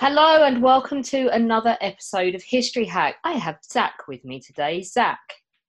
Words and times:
Hello 0.00 0.44
and 0.44 0.62
welcome 0.62 1.02
to 1.02 1.28
another 1.28 1.76
episode 1.82 2.34
of 2.34 2.42
History 2.42 2.86
Hack. 2.86 3.16
I 3.22 3.32
have 3.32 3.58
Zach 3.62 4.08
with 4.08 4.24
me 4.24 4.40
today. 4.40 4.82
Zach, 4.82 5.20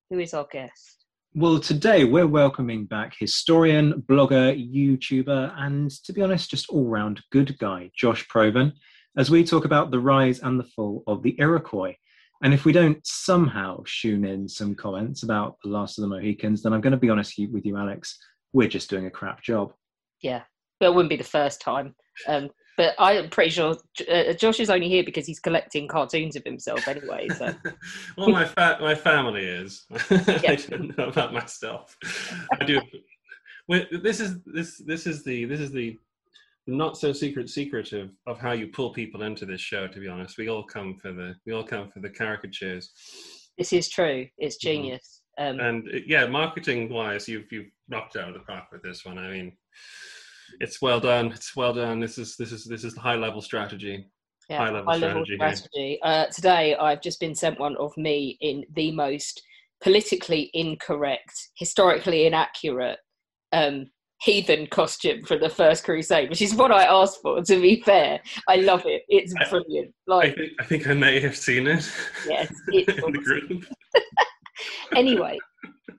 who 0.09 0.20
is 0.20 0.34
our 0.34 0.48
guest? 0.49 1.04
Well, 1.35 1.59
today 1.59 2.05
we're 2.05 2.27
welcoming 2.27 2.85
back 2.85 3.13
historian, 3.20 4.02
blogger, 4.07 4.55
YouTuber, 4.55 5.54
and 5.57 5.91
to 6.05 6.13
be 6.13 6.21
honest, 6.21 6.49
just 6.49 6.70
all 6.70 6.85
round 6.85 7.20
good 7.34 7.59
guy, 7.59 7.91
Josh 7.94 8.26
Provan, 8.30 8.71
as 9.17 9.30
we 9.30 9.44
talk 9.44 9.66
about 9.66 9.91
the 9.91 9.99
rise 9.99 10.40
and 10.40 10.57
the 10.57 10.70
fall 10.77 11.04
of 11.07 11.23
the 11.23 11.35
Iroquois. 11.38 11.98
And 12.41 12.54
if 12.54 12.63
we 12.63 12.71
don't 12.71 13.05
somehow 13.05 13.84
tune 13.85 14.23
in 14.23 14.48
some 14.48 14.76
comments 14.76 15.23
about 15.23 15.57
the 15.62 15.71
last 15.71 15.98
of 15.98 16.04
the 16.04 16.07
Mohicans, 16.07 16.63
then 16.63 16.71
I'm 16.71 16.79
going 16.79 16.91
to 16.91 16.98
be 16.98 17.09
honest 17.09 17.34
with 17.52 17.66
you, 17.66 17.76
Alex, 17.76 18.18
we're 18.54 18.70
just 18.70 18.90
doing 18.90 19.07
a 19.07 19.12
crap 19.12 19.43
job. 19.43 19.73
Yeah, 20.21 20.43
but 20.79 20.85
it 20.85 20.95
wouldn't 20.95 21.09
be 21.09 21.18
the 21.18 21.23
first 21.26 21.59
time. 21.59 21.95
Um, 22.29 22.49
but 22.78 22.96
I'm 23.00 23.30
pretty 23.30 23.52
sure 23.52 23.76
uh, 24.10 24.34
Josh 24.34 24.60
is 24.60 24.70
only 24.70 24.88
here 24.90 25.04
because 25.04 25.26
he's 25.26 25.40
collecting 25.40 25.88
cartoons 25.88 26.36
of 26.36 26.44
himself 26.44 26.88
anyway. 26.88 27.30
So. 27.30 27.54
well, 28.18 28.30
my 28.30 28.46
fa- 28.46 28.78
my 28.82 28.96
family 28.96 29.46
is. 29.46 29.86
I 30.10 30.58
don't 30.70 30.98
know 30.98 31.08
about 31.08 31.34
myself. 31.34 31.96
I 32.60 32.66
do. 32.66 32.82
Well, 33.68 33.84
this 34.02 34.20
is 34.20 34.38
this 34.46 34.78
this 34.86 35.05
is 35.05 35.24
the 35.24 35.46
this 35.46 35.60
is 35.60 35.72
the 35.72 35.98
not 36.68 36.98
so 36.98 37.12
secret 37.12 37.50
secret 37.50 37.91
of, 37.94 38.12
of 38.28 38.40
how 38.40 38.52
you 38.52 38.68
pull 38.68 38.91
people 38.94 39.24
into 39.24 39.46
this 39.46 39.62
show. 39.62 39.88
To 39.88 40.00
be 40.00 40.08
honest, 40.08 40.38
we 40.38 40.50
all 40.50 40.63
come 40.63 40.96
for 40.96 41.12
the 41.12 41.35
we 41.46 41.54
all 41.54 41.63
come 41.63 41.90
for 41.90 42.00
the 42.00 42.10
caricatures. 42.10 42.91
This 43.58 43.74
is 43.74 43.90
true. 43.90 44.28
It's 44.38 44.56
Mm-hmm. 44.58 44.74
genius. 44.74 45.22
Um, 45.38 45.60
And 45.60 45.88
uh, 45.88 46.00
yeah, 46.06 46.26
marketing 46.28 46.90
wise, 46.91 47.28
you've 47.28 47.52
you've 47.52 47.72
knocked 47.88 48.16
out 48.16 48.30
of 48.30 48.34
the 48.34 48.40
park 48.41 48.66
with 48.72 48.82
this 48.84 49.06
one. 49.06 49.18
I 49.18 49.30
mean, 49.32 49.58
it's 50.60 50.82
well 50.82 50.99
done. 50.99 51.27
It's 51.32 51.55
well 51.55 51.74
done. 51.74 51.99
This 51.99 52.18
is 52.18 52.35
this 52.38 52.52
is 52.52 52.66
this 52.66 52.84
is 52.84 52.94
the 52.94 53.02
high 53.02 53.16
level 53.16 53.41
strategy. 53.41 54.07
yeah, 54.49 54.57
high 54.57 54.70
level 54.71 54.94
strategy 54.94 55.38
here. 55.40 55.55
strategy. 55.55 55.99
Uh, 56.04 56.26
today, 56.27 56.76
I've 56.76 57.02
just 57.02 57.20
been 57.20 57.35
sent 57.35 57.60
one 57.60 57.76
of 57.77 57.96
me 57.98 58.38
in 58.41 58.66
the 58.76 58.91
most 58.91 59.41
politically 59.84 60.49
incorrect, 60.54 61.34
historically 61.57 62.26
inaccurate 62.27 62.99
um, 63.52 63.90
heathen 64.22 64.68
costume 64.68 65.24
from 65.24 65.40
the 65.40 65.50
First 65.50 65.84
Crusade, 65.84 66.29
which 66.29 66.41
is 66.44 66.53
what 66.53 66.72
I 66.72 66.84
asked 66.84 67.19
for. 67.24 67.41
To 67.41 67.62
be 67.62 67.81
fair, 67.81 68.19
I 68.47 68.57
love 68.57 68.84
it. 68.85 69.02
It's 69.09 69.34
I- 69.40 69.50
brilliant. 69.50 69.94
I 70.09 70.13
Like, 70.13 70.35
think 70.35 70.52
I 70.59 70.63
think 70.66 70.88
I 70.88 70.94
may 70.94 71.19
have 71.19 71.35
seen 71.35 71.66
it. 71.68 71.90
yes, 72.28 72.53
it's 72.68 73.03
in 73.03 73.12
the 73.13 73.19
group. 73.19 73.66
anyway, 74.96 75.38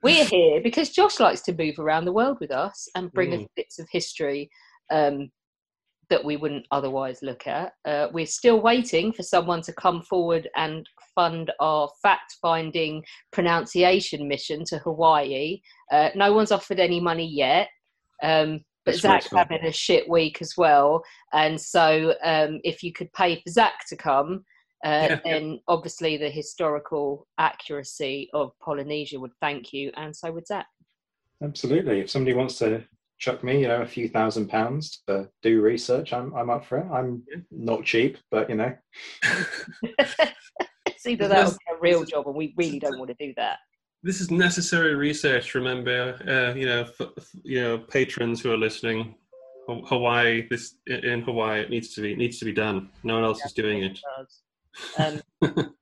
we're 0.03 0.25
here 0.37 0.61
because 0.61 0.89
Josh 0.89 1.19
likes 1.19 1.41
to 1.43 1.53
move 1.53 1.79
around 1.79 2.05
the 2.05 2.13
world 2.13 2.37
with 2.39 2.51
us 2.51 2.87
and 2.95 3.11
bring 3.13 3.33
us 3.33 3.41
Mm. 3.41 3.47
bits 3.55 3.79
of 3.79 3.87
history 3.91 4.49
um, 4.91 5.29
that 6.09 6.23
we 6.23 6.35
wouldn't 6.37 6.65
otherwise 6.71 7.19
look 7.21 7.47
at. 7.47 7.73
Uh, 7.85 8.07
we're 8.13 8.25
still 8.25 8.61
waiting 8.61 9.11
for 9.13 9.23
someone 9.23 9.61
to 9.63 9.73
come 9.73 10.01
forward 10.03 10.49
and 10.55 10.87
fund 11.15 11.51
our 11.59 11.89
fact 12.01 12.35
finding 12.41 13.03
pronunciation 13.31 14.27
mission 14.27 14.63
to 14.65 14.77
Hawaii. 14.79 15.61
Uh, 15.91 16.09
no 16.15 16.33
one's 16.33 16.51
offered 16.51 16.79
any 16.79 16.99
money 16.99 17.25
yet. 17.25 17.69
Um, 18.21 18.61
but 18.85 18.91
That's 19.01 19.01
Zach's 19.01 19.31
having 19.31 19.65
a 19.65 19.71
shit 19.71 20.09
week 20.09 20.39
as 20.41 20.53
well. 20.57 21.03
And 21.31 21.59
so, 21.59 22.13
um, 22.23 22.59
if 22.65 22.83
you 22.83 22.91
could 22.91 23.11
pay 23.13 23.35
for 23.37 23.49
Zach 23.49 23.87
to 23.87 23.95
come, 23.95 24.43
uh, 24.83 25.07
Yeah. 25.09 25.19
then 25.23 25.59
obviously 25.67 26.17
the 26.17 26.29
historical 26.29 27.27
accuracy 27.37 28.29
of 28.33 28.51
Polynesia 28.59 29.19
would 29.19 29.33
thank 29.41 29.73
you, 29.73 29.91
and 29.95 30.15
so 30.15 30.31
would 30.31 30.47
Zach. 30.47 30.67
Absolutely. 31.41 31.99
If 32.01 32.09
somebody 32.09 32.35
wants 32.35 32.57
to 32.59 32.83
chuck 33.19 33.43
me, 33.43 33.61
you 33.61 33.67
know, 33.67 33.81
a 33.81 33.85
few 33.87 34.07
thousand 34.09 34.47
pounds 34.49 35.01
to 35.07 35.29
do 35.41 35.61
research, 35.61 36.11
I'm 36.13 36.33
I'm 36.35 36.49
up 36.49 36.65
for 36.65 36.79
it. 36.79 36.85
I'm 36.91 37.23
Yeah. 37.29 37.37
not 37.51 37.83
cheap, 37.85 38.17
but 38.31 38.49
you 38.49 38.55
know, 38.55 38.75
it's 40.85 41.05
either 41.05 41.27
that 41.27 41.47
or 41.47 41.75
a 41.75 41.79
real 41.81 42.03
job, 42.03 42.27
and 42.27 42.35
we 42.35 42.53
really 42.57 42.79
don't 42.79 42.97
want 42.99 43.09
to 43.17 43.25
do 43.25 43.33
that. 43.37 43.59
this 44.03 44.19
is 44.19 44.29
necessary 44.31 44.95
research. 44.95 45.55
Remember, 45.55 46.17
uh, 46.27 46.53
you 46.57 46.65
know, 46.65 46.81
f- 46.81 47.09
f- 47.17 47.35
you 47.43 47.61
know, 47.61 47.77
patrons 47.77 48.41
who 48.41 48.51
are 48.51 48.57
listening, 48.57 49.15
Ha- 49.67 49.81
Hawaii. 49.85 50.45
This 50.49 50.75
in 50.87 51.21
Hawaii, 51.21 51.61
it 51.61 51.69
needs 51.69 51.93
to 51.95 52.01
be 52.01 52.11
it 52.11 52.17
needs 52.17 52.37
to 52.39 52.45
be 52.45 52.51
done. 52.53 52.89
No 53.03 53.15
one 53.15 53.23
else 53.23 53.43
is 53.45 53.53
doing 53.53 53.83
it. 53.83 53.99
Um, 54.97 55.21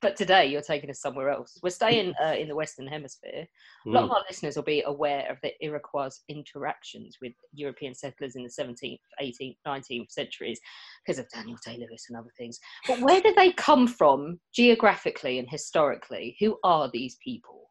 but 0.00 0.16
today 0.16 0.46
you're 0.46 0.62
taking 0.62 0.90
us 0.90 1.00
somewhere 1.00 1.28
else. 1.30 1.58
We're 1.62 1.70
staying 1.70 2.14
uh, 2.22 2.34
in 2.38 2.48
the 2.48 2.54
Western 2.54 2.86
Hemisphere. 2.86 3.46
A 3.86 3.90
lot 3.90 4.04
of 4.04 4.10
Mm. 4.10 4.14
our 4.14 4.24
listeners 4.28 4.56
will 4.56 4.62
be 4.62 4.82
aware 4.86 5.30
of 5.30 5.38
the 5.42 5.52
Iroquois 5.64 6.10
interactions 6.28 7.18
with 7.20 7.32
European 7.52 7.94
settlers 7.94 8.36
in 8.36 8.42
the 8.42 8.48
17th, 8.48 8.98
18th, 9.22 9.56
19th 9.66 10.10
centuries 10.10 10.60
because 11.04 11.18
of 11.18 11.28
Daniel 11.34 11.58
Day 11.64 11.76
Lewis 11.78 12.06
and 12.08 12.18
other 12.18 12.30
things. 12.38 12.58
But 12.86 13.00
where 13.00 13.20
do 13.20 13.34
they 13.36 13.52
come 13.52 13.86
from 13.86 14.40
geographically 14.54 15.38
and 15.38 15.48
historically? 15.50 16.36
Who 16.40 16.58
are 16.64 16.90
these 16.92 17.16
people? 17.22 17.70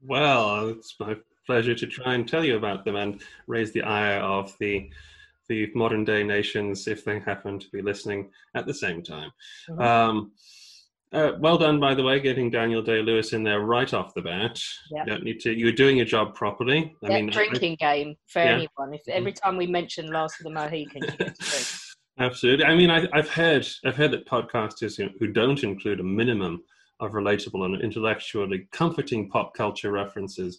Well, 0.00 0.68
it's 0.68 0.94
my 1.00 1.16
pleasure 1.46 1.74
to 1.74 1.86
try 1.86 2.14
and 2.14 2.28
tell 2.28 2.44
you 2.44 2.56
about 2.56 2.84
them 2.84 2.96
and 2.96 3.20
raise 3.46 3.72
the 3.72 3.82
ire 3.82 4.20
of 4.20 4.54
the 4.60 4.90
the 5.48 5.70
modern 5.74 6.04
day 6.04 6.22
nations 6.22 6.86
if 6.86 7.04
they 7.04 7.18
happen 7.20 7.58
to 7.58 7.66
be 7.72 7.82
listening 7.82 8.30
at 8.54 8.66
the 8.66 8.74
same 8.74 9.02
time. 9.02 9.30
Mhm. 9.68 9.82
Um, 9.82 10.32
uh, 11.12 11.32
well 11.40 11.56
done, 11.56 11.80
by 11.80 11.94
the 11.94 12.02
way, 12.02 12.20
getting 12.20 12.50
Daniel 12.50 12.82
Day 12.82 13.00
Lewis 13.00 13.32
in 13.32 13.42
there 13.42 13.60
right 13.60 13.92
off 13.94 14.12
the 14.14 14.20
bat. 14.22 14.60
Yeah. 14.90 15.00
You 15.04 15.06
don't 15.10 15.24
need 15.24 15.40
to. 15.40 15.52
You're 15.58 15.72
doing 15.72 15.96
your 15.96 16.06
job 16.06 16.34
properly. 16.34 16.94
I 17.02 17.08
Yeah, 17.08 17.16
mean, 17.16 17.30
I- 17.30 17.32
drinking 17.32 17.76
game 17.80 18.14
for 18.26 18.40
Yeah. 18.40 18.52
anyone. 18.56 18.92
If 18.94 19.08
every 19.08 19.32
time 19.32 19.56
we 19.56 19.66
mention 19.66 20.12
Last 20.12 20.38
of 20.40 20.44
the 20.44 20.50
Mohicans, 20.50 21.06
you 21.06 21.16
get 21.16 21.34
to 21.34 21.50
drink. 21.50 21.66
Absolutely. 22.20 22.64
I 22.66 22.74
mean, 22.74 22.90
I, 22.90 23.06
I've 23.12 23.30
heard 23.30 23.66
I've 23.84 23.96
heard 23.96 24.10
that 24.10 24.26
podcasters 24.26 25.00
who 25.18 25.26
don't 25.28 25.62
include 25.62 26.00
a 26.00 26.04
minimum 26.04 26.62
of 27.00 27.12
relatable 27.12 27.64
and 27.64 27.80
intellectually 27.80 28.66
comforting 28.72 29.30
pop 29.30 29.54
culture 29.54 29.92
references 29.92 30.58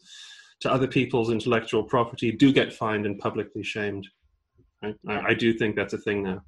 to 0.61 0.71
other 0.71 0.87
people's 0.87 1.29
intellectual 1.31 1.83
property 1.83 2.31
do 2.31 2.51
get 2.53 2.71
fined 2.73 3.05
and 3.05 3.19
publicly 3.19 3.61
shamed. 3.61 4.07
I, 4.83 4.93
I, 5.09 5.33
do 5.33 5.53
think 5.53 5.75
that's 5.75 5.93
a 5.93 5.97
thing 5.97 6.23
now. 6.23 6.41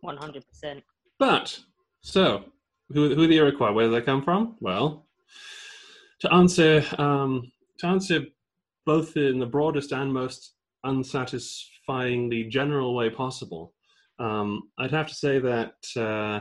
One 0.00 0.16
hundred 0.16 0.46
percent. 0.46 0.82
But 1.18 1.58
so, 2.00 2.44
who, 2.92 3.14
who 3.14 3.24
are 3.24 3.26
the 3.26 3.36
Iroquois? 3.36 3.72
Where 3.72 3.86
do 3.86 3.92
they 3.92 4.02
come 4.02 4.22
from? 4.22 4.56
Well, 4.60 5.06
to 6.20 6.32
answer 6.32 6.84
um, 6.98 7.50
to 7.78 7.86
answer 7.86 8.24
both 8.86 9.16
in 9.16 9.38
the 9.38 9.46
broadest 9.46 9.92
and 9.92 10.12
most 10.12 10.54
unsatisfyingly 10.84 12.44
general 12.44 12.94
way 12.94 13.08
possible, 13.08 13.72
um, 14.18 14.62
I'd 14.78 14.90
have 14.90 15.08
to 15.08 15.14
say 15.14 15.38
that 15.38 15.74
uh, 15.96 16.40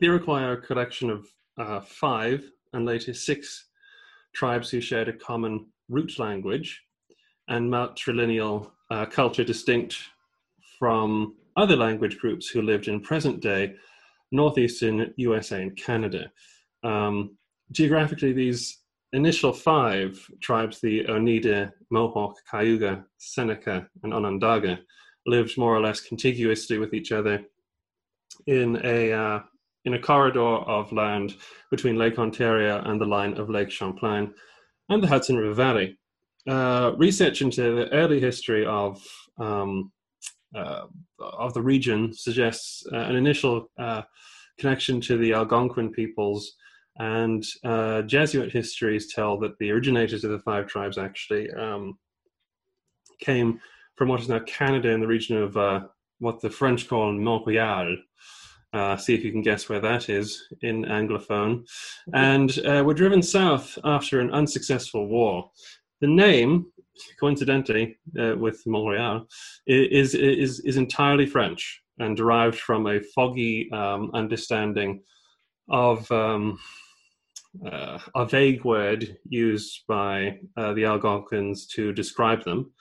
the 0.00 0.06
Iroquois 0.06 0.42
are 0.42 0.52
a 0.52 0.60
collection 0.60 1.10
of 1.10 1.26
uh, 1.58 1.80
five 1.80 2.44
and 2.72 2.84
later 2.84 3.14
six 3.14 3.68
tribes 4.34 4.68
who 4.70 4.80
shared 4.80 5.08
a 5.08 5.12
common 5.12 5.66
root 5.88 6.18
language 6.18 6.82
and 7.48 7.70
matrilineal 7.70 8.70
uh, 8.90 9.06
culture 9.06 9.44
distinct 9.44 9.96
from 10.78 11.34
other 11.56 11.76
language 11.76 12.18
groups 12.18 12.48
who 12.48 12.62
lived 12.62 12.88
in 12.88 13.00
present 13.00 13.40
day 13.40 13.74
northeastern 14.32 15.12
USA 15.16 15.62
and 15.62 15.76
Canada. 15.76 16.30
Um, 16.82 17.36
geographically, 17.72 18.32
these 18.32 18.78
initial 19.12 19.52
five 19.52 20.18
tribes, 20.40 20.80
the 20.80 21.08
Oneida, 21.08 21.72
Mohawk, 21.90 22.36
Cayuga, 22.50 23.04
Seneca, 23.18 23.88
and 24.02 24.12
Onondaga, 24.12 24.80
lived 25.26 25.56
more 25.56 25.74
or 25.74 25.80
less 25.80 26.00
contiguously 26.00 26.78
with 26.78 26.94
each 26.94 27.12
other 27.12 27.44
in 28.46 28.80
a 28.84 29.12
uh, 29.12 29.40
in 29.84 29.94
a 29.94 29.98
corridor 29.98 30.40
of 30.40 30.92
land 30.92 31.36
between 31.70 31.96
Lake 31.96 32.18
Ontario 32.18 32.82
and 32.84 33.00
the 33.00 33.06
line 33.06 33.34
of 33.38 33.48
Lake 33.48 33.70
Champlain 33.70 34.34
and 34.88 35.02
the 35.02 35.06
Hudson 35.06 35.36
River 35.36 35.54
Valley. 35.54 35.98
Uh, 36.48 36.92
research 36.96 37.42
into 37.42 37.74
the 37.74 37.92
early 37.92 38.20
history 38.20 38.64
of 38.66 39.02
um, 39.38 39.90
uh, 40.54 40.86
of 41.18 41.52
the 41.54 41.62
region 41.62 42.12
suggests 42.12 42.84
uh, 42.92 42.98
an 42.98 43.16
initial 43.16 43.70
uh, 43.78 44.02
connection 44.58 45.00
to 45.00 45.18
the 45.18 45.32
Algonquin 45.32 45.90
peoples, 45.90 46.54
and 46.98 47.44
uh, 47.64 48.02
Jesuit 48.02 48.52
histories 48.52 49.12
tell 49.12 49.38
that 49.40 49.58
the 49.58 49.70
originators 49.70 50.24
of 50.24 50.30
the 50.30 50.38
five 50.38 50.66
tribes 50.66 50.98
actually 50.98 51.50
um, 51.52 51.98
came 53.20 53.60
from 53.96 54.08
what 54.08 54.20
is 54.20 54.28
now 54.28 54.40
Canada 54.40 54.90
in 54.90 55.00
the 55.00 55.06
region 55.06 55.36
of 55.36 55.56
uh, 55.56 55.80
what 56.18 56.40
the 56.40 56.50
French 56.50 56.88
call 56.88 57.12
Montreal. 57.12 57.96
Uh, 58.72 58.96
see 58.96 59.14
if 59.14 59.24
you 59.24 59.32
can 59.32 59.42
guess 59.42 59.68
where 59.68 59.80
that 59.80 60.10
is 60.10 60.42
in 60.60 60.84
Anglophone. 60.84 61.64
And 62.12 62.58
uh, 62.66 62.82
were 62.84 62.94
driven 62.94 63.22
south 63.22 63.78
after 63.84 64.20
an 64.20 64.30
unsuccessful 64.32 65.06
war. 65.06 65.50
The 66.00 66.06
name, 66.06 66.66
coincidentally, 67.18 67.96
uh, 68.18 68.36
with 68.36 68.62
Montreal, 68.66 69.26
is, 69.66 70.14
is, 70.14 70.60
is 70.60 70.76
entirely 70.76 71.26
French 71.26 71.82
and 71.98 72.16
derived 72.16 72.58
from 72.58 72.86
a 72.86 73.00
foggy 73.14 73.70
um, 73.72 74.10
understanding 74.12 75.02
of 75.68 76.10
um, 76.12 76.58
uh, 77.64 77.98
a 78.14 78.26
vague 78.26 78.64
word 78.64 79.16
used 79.28 79.84
by 79.88 80.38
uh, 80.56 80.74
the 80.74 80.84
Algonquins 80.84 81.66
to 81.68 81.92
describe 81.92 82.44
them, 82.44 82.72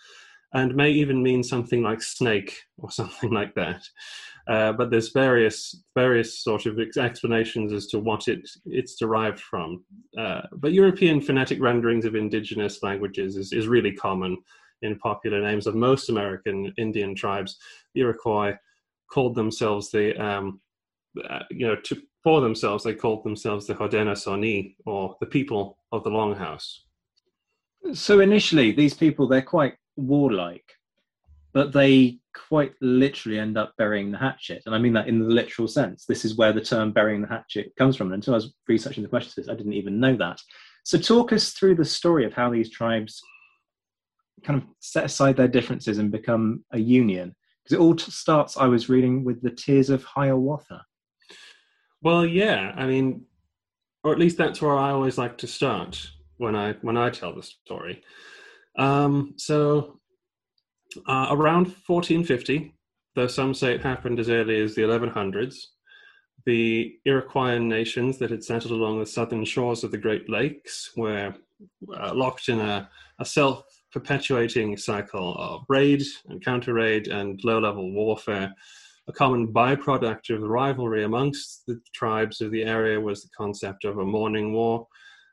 and 0.53 0.75
may 0.75 0.91
even 0.91 1.23
mean 1.23 1.44
something 1.44 1.81
like 1.81 2.01
snake 2.01 2.62
or 2.77 2.91
something 3.00 3.31
like 3.31 3.56
that. 3.56 3.81
Uh, 4.47 4.71
but 4.74 4.92
there's 4.92 5.09
various 5.12 5.83
various 5.95 6.39
sort 6.39 6.68
of 6.68 6.80
explanations 6.97 7.74
as 7.74 7.88
to 7.88 8.00
what 8.00 8.27
it 8.27 8.47
it's 8.65 8.95
derived 8.95 9.39
from. 9.39 9.83
Uh, 10.18 10.42
but 10.53 10.71
European 10.71 11.19
phonetic 11.19 11.59
renderings 11.59 12.06
of 12.06 12.15
indigenous 12.15 12.83
languages 12.83 13.38
is, 13.38 13.51
is 13.53 13.68
really 13.68 13.92
common 13.92 14.38
in 14.81 15.00
popular 15.00 15.42
names 15.42 15.65
of 15.65 15.74
most 15.74 16.09
American 16.09 16.71
Indian 16.77 17.15
tribes. 17.15 17.57
The 17.95 18.01
Iroquois 18.01 18.53
called 19.12 19.36
themselves 19.36 19.89
the 19.89 20.15
um, 20.24 20.59
uh, 21.27 21.39
you 21.50 21.65
know 21.65 21.75
to 21.75 22.01
for 22.25 22.41
themselves, 22.41 22.83
they 22.83 22.95
called 22.95 23.24
themselves 23.24 23.68
the 23.68 23.75
Haudenosaunee, 23.75 24.75
or 24.88 25.15
the 25.19 25.27
people 25.27 25.77
of 25.91 26.03
the 26.03 26.09
Longhouse. 26.09 26.80
So 27.94 28.19
initially, 28.19 28.71
these 28.71 28.95
people, 28.95 29.27
they're 29.27 29.44
quite 29.44 29.75
warlike, 29.95 30.74
but 31.56 31.72
they 31.72 32.19
quite 32.50 32.74
literally 32.81 33.40
end 33.40 33.57
up 33.57 33.74
burying 33.78 34.12
the 34.12 34.18
hatchet. 34.18 34.62
And 34.66 34.75
I 34.75 34.78
mean 34.78 34.92
that 34.92 35.07
in 35.07 35.19
the 35.19 35.34
literal 35.34 35.69
sense. 35.69 36.04
This 36.06 36.25
is 36.25 36.36
where 36.36 36.52
the 36.52 36.60
term 36.60 36.92
burying 36.92 37.22
the 37.22 37.30
hatchet 37.30 37.72
comes 37.78 37.96
from. 37.96 38.07
And 38.07 38.16
until 38.16 38.34
I 38.34 38.38
was 38.38 38.54
researching 38.68 39.04
the 39.04 39.10
questions, 39.10 39.48
I 39.48 39.56
didn't 39.56 39.72
even 39.72 39.98
know 39.98 40.18
that. 40.18 40.42
So 40.84 40.98
talk 40.98 41.31
us 41.31 41.52
through 41.54 41.75
the 41.75 41.86
story 41.86 42.25
of 42.25 42.34
how 42.34 42.50
these 42.50 42.69
tribes 42.69 43.22
kind 44.44 44.62
of 44.62 44.68
set 44.81 45.06
aside 45.06 45.38
their 45.38 45.48
differences 45.48 45.98
and 45.98 46.12
become 46.12 46.66
a 46.74 46.78
union. 46.78 47.34
Because 47.63 47.80
it 47.80 47.81
all 47.81 47.98
starts, 47.98 48.58
I 48.58 48.68
was 48.68 48.90
reading, 48.90 49.24
with 49.24 49.42
the 49.42 49.50
Tears 49.50 49.90
of 49.90 50.04
Hiawatha. 50.04 50.84
Well, 52.01 52.25
yeah. 52.25 52.74
I 52.75 52.86
mean, 52.86 53.24
or 54.04 54.12
at 54.12 54.19
least 54.19 54.38
that's 54.38 54.62
where 54.62 54.75
I 54.75 54.92
always 54.92 55.18
like 55.18 55.38
to 55.38 55.48
start 55.48 56.06
when 56.36 56.54
I 56.54 56.74
when 56.81 56.98
I 56.98 57.10
tell 57.12 57.34
the 57.34 57.44
story. 57.44 58.04
Um, 58.78 59.36
so, 59.38 60.01
uh, 61.07 61.27
around 61.31 61.65
1450, 61.88 62.74
though 63.15 63.27
some 63.27 63.53
say 63.53 63.74
it 63.74 63.81
happened 63.81 64.19
as 64.19 64.30
early 64.30 64.59
as 64.62 64.75
the 64.75 64.81
1100s, 64.81 65.56
the 66.45 66.97
Iroquois 67.06 67.57
nations 67.57 68.18
that 68.19 68.30
had 68.30 68.44
settled 68.44 68.74
along 68.74 69.00
the 69.00 69.06
southern 69.06 69.45
shores 69.45 69.83
of 69.83 69.92
the 69.92 69.97
Great 69.97 70.30
Lakes 70.30 70.92
were 70.95 71.33
uh, 71.95 72.13
locked 72.13 72.50
in 72.50 72.59
a, 72.59 72.89
a 73.19 73.25
self 73.25 73.63
perpetuating 73.92 74.75
cycle 74.77 75.36
of 75.36 75.63
raid 75.69 76.03
and 76.27 76.44
counter 76.44 76.74
raid 76.74 77.07
and 77.07 77.39
low 77.44 77.59
level 77.59 77.91
warfare. 77.91 78.53
A 79.07 79.13
common 79.13 79.53
byproduct 79.53 80.33
of 80.33 80.41
the 80.41 80.48
rivalry 80.48 81.03
amongst 81.03 81.65
the 81.68 81.80
tribes 81.94 82.41
of 82.41 82.51
the 82.51 82.63
area 82.63 83.00
was 83.00 83.21
the 83.21 83.30
concept 83.38 83.86
of 83.86 84.00
a 84.00 84.06
mourning 84.06 84.51
war, 84.51 84.88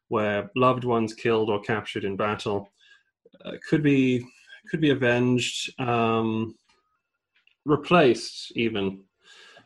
where 0.09 0.51
loved 0.57 0.85
ones 0.85 1.15
killed 1.15 1.51
or 1.51 1.61
captured 1.61 2.05
in 2.05 2.17
battle 2.17 2.71
uh, 3.45 3.53
could 3.69 3.83
be 3.83 4.25
could 4.71 4.81
be 4.81 4.91
avenged, 4.91 5.79
um, 5.81 6.55
replaced 7.65 8.53
even 8.57 9.05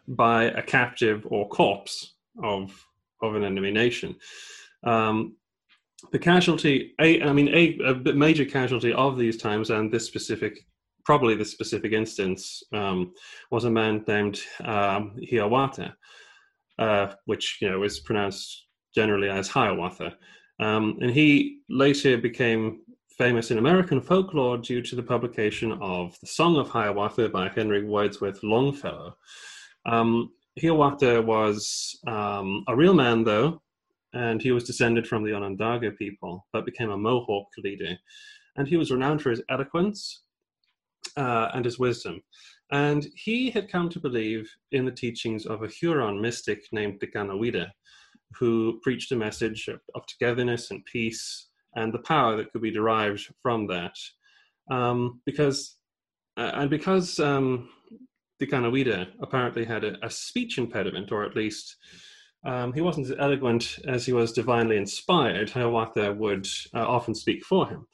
by 0.09 0.45
a 0.45 0.63
captive 0.63 1.27
or 1.31 1.49
corpse 1.49 2.15
of 2.43 2.87
of 3.23 3.35
an 3.35 3.45
enemy 3.45 3.71
nation. 3.71 4.15
Um, 4.85 5.37
the 6.13 6.19
casualty, 6.19 6.95
a, 7.01 7.23
I 7.23 7.33
mean, 7.33 7.49
a, 7.49 7.79
a 7.83 7.95
major 8.13 8.45
casualty 8.45 8.93
of 8.93 9.17
these 9.17 9.39
times 9.39 9.71
and 9.71 9.91
this 9.91 10.07
specific 10.07 10.67
probably 11.07 11.37
this 11.37 11.53
specific 11.53 11.93
instance 11.93 12.65
um, 12.73 13.15
was 13.53 13.65
a 13.65 13.71
man 13.71 14.05
named 14.09 14.41
um, 14.65 15.17
Hiawatha, 15.31 15.97
uh, 16.81 17.13
which 17.27 17.59
you 17.63 17.71
know 17.71 17.85
is 17.85 18.01
pronounced 18.01 18.67
generally 18.95 19.31
as 19.31 19.49
Hiawatha, 19.49 20.17
um, 20.61 20.99
and 21.01 21.13
he 21.13 21.61
later 21.71 22.19
became 22.19 22.81
famous 23.17 23.51
in 23.51 23.59
American 23.59 24.01
folklore 24.01 24.59
due 24.59 24.83
to 24.83 24.95
the 24.95 25.03
publication 25.03 25.73
of 25.81 26.19
the 26.21 26.27
Song 26.27 26.57
of 26.57 26.69
Hiawatha 26.69 27.31
by 27.31 27.49
Henry 27.49 27.83
Wadsworth 27.83 28.43
Longfellow. 28.43 29.17
Um, 29.87 30.33
Hiawatha 30.61 31.23
was 31.23 31.99
um, 32.07 32.65
a 32.69 32.77
real 32.77 32.95
man, 32.95 33.25
though, 33.25 33.63
and 34.13 34.43
he 34.43 34.53
was 34.53 34.65
descended 34.65 35.07
from 35.07 35.25
the 35.25 35.33
Onondaga 35.33 35.93
people, 35.93 36.47
but 36.53 36.67
became 36.67 36.91
a 36.91 36.97
Mohawk 36.97 37.49
leader. 37.59 37.97
And 38.57 38.69
he 38.69 38.77
was 38.77 38.91
renowned 38.91 39.23
for 39.23 39.31
his 39.31 39.43
eloquence 39.49 40.25
uh, 41.17 41.49
and 41.55 41.65
his 41.65 41.79
wisdom. 41.79 42.23
And 42.73 43.07
he 43.15 43.51
had 43.51 43.71
come 43.71 43.89
to 43.91 44.01
believe 44.01 44.51
in 44.73 44.85
the 44.85 44.93
teachings 44.93 45.47
of 45.47 45.63
a 45.63 45.69
Huron 45.69 46.21
mystic 46.21 46.65
named 46.73 47.01
Dikanawida, 47.01 47.71
who 48.39 48.81
preached 48.83 49.13
a 49.13 49.17
message 49.17 49.69
of, 49.69 49.81
of, 49.95 50.05
togetherness 50.07 50.71
and 50.71 50.85
peace 50.85 51.49
and 51.77 51.93
the 51.93 52.01
power 52.01 52.37
that 52.37 52.51
could 52.53 52.63
be 52.63 52.71
derived 52.71 53.33
from 53.43 53.67
that. 53.69 53.95
Um, 54.71 55.21
because, 55.25 55.77
uh, 56.37 56.51
and 56.55 56.71
because 56.71 57.21
um, 57.21 57.69
Dikanawida 58.43 59.09
apparently 59.23 59.65
had 59.65 59.85
a, 59.85 60.05
a, 60.05 60.11
speech 60.11 60.59
impediment, 60.59 61.13
or 61.13 61.25
at 61.25 61.37
least 61.37 61.77
um, 62.45 62.73
he 62.73 62.81
wasn't 62.81 63.07
as 63.07 63.17
eloquent 63.19 63.79
as 63.87 64.05
he 64.05 64.13
was 64.13 64.33
divinely 64.33 64.77
inspired, 64.77 65.51
Hiawatha 65.51 66.13
would 66.15 66.47
uh, 66.75 66.87
often 66.87 67.15
speak 67.15 67.45
for 67.45 67.69
him. 67.69 67.87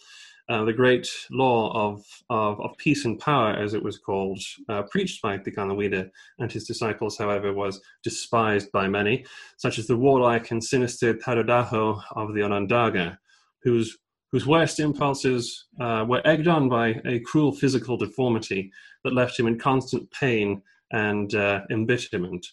Uh, 0.49 0.65
the 0.65 0.73
great 0.73 1.09
law 1.31 1.73
of, 1.73 2.05
of, 2.29 2.61
of, 2.61 2.77
peace 2.77 3.05
and 3.05 3.19
power, 3.21 3.53
as 3.53 3.75
it 3.75 3.83
was 3.83 3.99
called, 3.99 4.41
uh, 4.69 4.83
preached 4.91 5.23
by 5.23 5.39
Tikanawida 5.39 6.11
and 6.41 6.51
his 6.51 6.67
disciples, 6.67 7.17
however, 7.17 7.53
was 7.53 7.81
despised 8.03 8.71
by 8.73 8.89
many, 8.89 9.25
such 9.57 9.79
as 9.79 9.87
the 9.87 9.97
warlike 9.97 10.51
and 10.51 10.63
sinister 10.63 11.15
Tadodaho 11.15 12.03
of 12.17 12.35
the 12.35 12.43
Onondaga, 12.43 13.19
whose, 13.63 13.99
whose 14.31 14.47
worst 14.47 14.81
impulses 14.81 15.67
uh, 15.81 16.05
were 16.09 16.23
egged 16.25 16.49
on 16.49 16.69
by 16.69 17.01
a 17.05 17.21
cruel 17.21 17.53
physical 17.53 17.97
deformity 17.97 18.71
that 19.05 19.15
left 19.15 19.39
him 19.39 19.47
in 19.47 19.59
constant 19.59 20.11
pain 20.11 20.63
and 20.93 21.35
uh, 21.35 21.61
embitterment. 21.71 22.47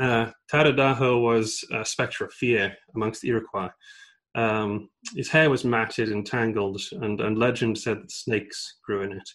Uh, 0.00 0.30
Tadodaho 0.52 1.22
was 1.22 1.64
a 1.72 1.84
spectre 1.84 2.24
of 2.24 2.32
fear 2.32 2.76
amongst 2.94 3.22
the 3.22 3.28
Iroquois. 3.28 3.70
Um, 4.34 4.90
his 5.14 5.30
hair 5.30 5.48
was 5.48 5.64
matted 5.64 6.10
and 6.10 6.26
tangled, 6.26 6.80
and, 6.92 7.20
and 7.20 7.38
legend 7.38 7.78
said 7.78 8.02
that 8.02 8.10
snakes 8.10 8.76
grew 8.84 9.02
in 9.02 9.12
it. 9.12 9.28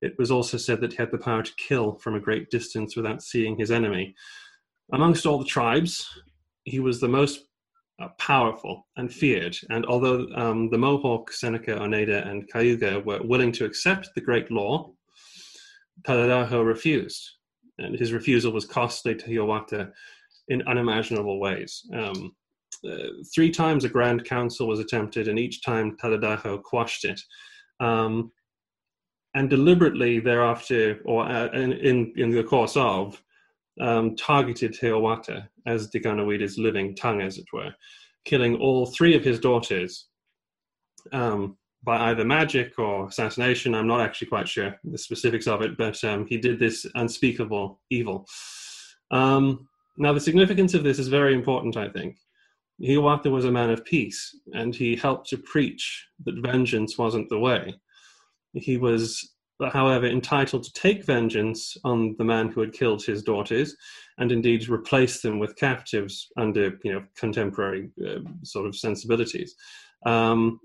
It 0.00 0.14
was 0.18 0.30
also 0.30 0.56
said 0.56 0.80
that 0.80 0.92
he 0.92 0.98
had 0.98 1.10
the 1.10 1.18
power 1.18 1.42
to 1.42 1.52
kill 1.56 1.94
from 1.94 2.14
a 2.14 2.20
great 2.20 2.50
distance 2.50 2.94
without 2.94 3.22
seeing 3.22 3.56
his 3.56 3.70
enemy. 3.70 4.14
Amongst 4.92 5.26
all 5.26 5.38
the 5.38 5.44
tribes, 5.44 6.06
he 6.64 6.78
was 6.78 7.00
the 7.00 7.08
most 7.08 7.46
powerful 8.18 8.86
and 8.96 9.12
feared. 9.12 9.56
And 9.70 9.86
although 9.86 10.26
um, 10.34 10.70
the 10.70 10.78
Mohawk, 10.78 11.32
Seneca, 11.32 11.80
Oneida, 11.80 12.26
and 12.28 12.48
Cayuga 12.50 13.00
were 13.00 13.22
willing 13.22 13.52
to 13.52 13.64
accept 13.64 14.10
the 14.14 14.20
great 14.20 14.50
law, 14.50 14.92
Tadodaho 16.02 16.64
refused. 16.64 17.22
And 17.78 17.98
his 17.98 18.12
refusal 18.12 18.52
was 18.52 18.64
costly 18.64 19.14
to 19.14 19.26
Hiawatha 19.26 19.92
in 20.48 20.62
unimaginable 20.66 21.40
ways. 21.40 21.82
Um, 21.92 22.34
uh, 22.88 23.08
three 23.34 23.50
times 23.50 23.84
a 23.84 23.88
grand 23.88 24.24
council 24.24 24.68
was 24.68 24.80
attempted, 24.80 25.28
and 25.28 25.38
each 25.38 25.62
time 25.62 25.96
Tadodaho 25.96 26.62
quashed 26.62 27.04
it. 27.04 27.20
Um, 27.80 28.32
and 29.34 29.50
deliberately 29.50 30.20
thereafter, 30.20 31.00
or 31.04 31.24
uh, 31.24 31.48
in, 31.48 31.72
in, 31.72 32.12
in, 32.16 32.30
the 32.30 32.44
course 32.44 32.76
of, 32.76 33.20
um, 33.80 34.16
targeted 34.16 34.76
Hiawatha 34.80 35.48
as 35.66 35.90
Diganawida's 35.90 36.58
living 36.58 36.94
tongue, 36.94 37.22
as 37.22 37.38
it 37.38 37.46
were, 37.52 37.74
killing 38.24 38.56
all 38.56 38.86
three 38.86 39.16
of 39.16 39.24
his 39.24 39.40
daughters 39.40 40.06
um, 41.12 41.56
by 41.82 42.10
either 42.10 42.24
magic 42.24 42.78
or 42.78 43.08
assassination. 43.08 43.74
I'm 43.74 43.86
not 43.86 44.00
actually 44.00 44.28
quite 44.28 44.48
sure 44.48 44.74
the 44.84 44.98
specifics 44.98 45.46
of 45.46 45.62
it, 45.62 45.76
but 45.76 46.02
um, 46.04 46.26
he 46.26 46.38
did 46.38 46.58
this 46.58 46.86
unspeakable 46.94 47.80
evil. 47.90 48.26
Um, 49.10 49.68
now, 49.96 50.12
the 50.12 50.20
significance 50.20 50.74
of 50.74 50.82
this 50.82 50.98
is 50.98 51.08
very 51.08 51.34
important, 51.34 51.76
I 51.76 51.88
think. 51.88 52.16
Hiawatha 52.84 53.30
was 53.30 53.44
a 53.44 53.52
man 53.52 53.70
of 53.70 53.84
peace, 53.84 54.36
and 54.52 54.74
he 54.74 54.96
helped 54.96 55.28
to 55.28 55.38
preach 55.38 56.06
that 56.24 56.42
vengeance 56.42 56.98
wasn't 56.98 57.28
the 57.28 57.38
way. 57.38 57.74
He 58.54 58.76
was, 58.76 59.33
however, 59.72 60.06
entitled 60.06 60.64
to 60.64 60.72
take 60.72 61.04
vengeance 61.04 61.76
on 61.84 62.16
the 62.18 62.24
man 62.24 62.48
who 62.48 62.60
had 62.60 62.72
killed 62.72 63.04
his 63.04 63.22
daughters, 63.22 63.76
and 64.18 64.32
indeed 64.32 64.68
replace 64.68 65.20
them 65.22 65.38
with 65.38 65.56
captives 65.56 66.28
under, 66.36 66.78
you 66.82 66.92
know, 66.92 67.04
contemporary 67.16 67.90
uh, 68.06 68.20
sort 68.42 68.66
of 68.66 68.76
sensibilities. 68.76 69.54
Um, 70.06 70.60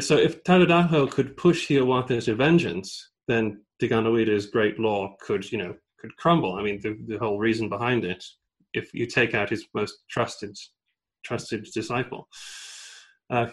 so 0.00 0.16
if 0.16 0.42
Tadadaho 0.44 1.10
could 1.10 1.36
push 1.36 1.68
Hiawatha 1.68 2.20
to 2.22 2.34
vengeance, 2.34 3.10
then 3.28 3.62
Diganawida's 3.80 4.46
great 4.46 4.78
law 4.78 5.14
could, 5.20 5.50
you 5.52 5.58
know, 5.58 5.74
could 5.98 6.16
crumble. 6.16 6.56
I 6.56 6.62
mean, 6.62 6.80
the, 6.82 6.98
the 7.06 7.18
whole 7.18 7.38
reason 7.38 7.68
behind 7.68 8.04
it, 8.04 8.24
if 8.72 8.92
you 8.92 9.06
take 9.06 9.34
out 9.34 9.50
his 9.50 9.66
most 9.74 10.04
trusted, 10.10 10.56
trusted 11.24 11.66
disciple, 11.74 12.28
uh, 13.30 13.46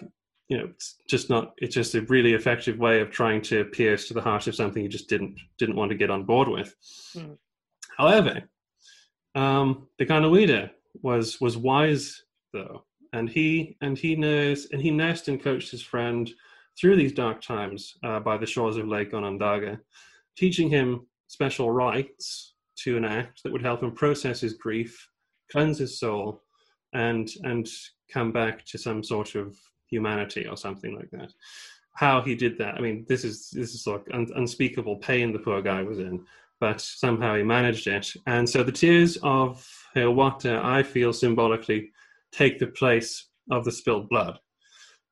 you 0.54 0.60
know, 0.60 0.66
it's 0.66 0.98
just 1.10 1.32
not. 1.32 1.56
It's 1.58 1.74
just 1.74 1.96
a 1.96 2.02
really 2.02 2.34
effective 2.34 2.78
way 2.78 3.02
of 3.02 3.10
trying 3.10 3.42
to 3.44 3.66
pierce 3.66 4.08
to 4.08 4.14
the 4.14 4.22
heart 4.22 4.46
of 4.46 4.54
something 4.54 4.84
you 4.84 4.88
just 4.88 5.10
didn't 5.10 5.36
didn't 5.58 5.76
want 5.76 5.90
to 5.90 5.98
get 5.98 6.12
on 6.12 6.26
board 6.26 6.48
with. 6.48 6.76
Mm. 7.18 7.40
However, 7.98 8.44
um, 9.34 9.88
Diganawida 10.00 10.70
was 11.02 11.42
was 11.42 11.58
wise 11.58 12.22
though, 12.54 12.86
and 13.14 13.28
he 13.28 13.78
and 13.82 13.98
he 13.98 14.16
nursed 14.16 14.72
and 14.72 14.80
he 14.80 14.92
nursed 14.92 15.28
and 15.28 15.42
coached 15.42 15.72
his 15.72 15.82
friend 15.82 16.30
through 16.80 16.98
these 16.98 17.14
dark 17.14 17.42
times 17.42 17.96
uh, 18.04 18.20
by 18.20 18.38
the 18.38 18.46
shores 18.46 18.78
of 18.78 18.88
Lake 18.88 19.12
Onondaga, 19.12 19.80
teaching 20.38 20.70
him 20.70 21.08
special 21.30 21.72
rites 21.72 22.54
to 22.84 22.96
enact 22.96 23.42
that 23.42 23.52
would 23.52 23.64
help 23.64 23.82
him 23.82 23.92
process 23.92 24.42
his 24.42 24.54
grief, 24.54 25.10
cleanse 25.52 25.80
his 25.80 26.00
soul, 26.00 26.44
and 26.94 27.28
and 27.42 27.68
come 28.12 28.32
back 28.32 28.64
to 28.66 28.78
some 28.78 29.04
sort 29.04 29.34
of 29.34 29.58
humanity 29.94 30.48
or 30.48 30.58
something 30.58 30.96
like 30.96 31.12
that. 31.12 31.32
How 31.94 32.22
he 32.22 32.36
did 32.36 32.58
that, 32.58 32.76
I 32.76 32.82
mean, 32.82 33.06
this 33.08 33.24
is 33.24 33.50
this 33.52 33.74
is 33.74 33.86
like 33.86 34.06
un- 34.14 34.36
unspeakable 34.36 34.98
pain 34.98 35.32
the 35.32 35.40
poor 35.40 35.62
guy 35.62 35.82
was 35.84 36.00
in, 36.00 36.26
but 36.60 36.82
somehow 36.82 37.36
he 37.36 37.44
managed 37.44 37.88
it. 37.88 38.08
And 38.26 38.50
so 38.50 38.64
the 38.64 38.72
tears 38.72 39.18
of 39.22 39.66
Hiawatha, 39.94 40.62
I 40.64 40.82
feel 40.82 41.14
symbolically, 41.14 41.92
take 42.32 42.58
the 42.58 42.68
place 42.68 43.12
of 43.52 43.64
the 43.64 43.72
spilled 43.72 44.10
blood. 44.10 44.40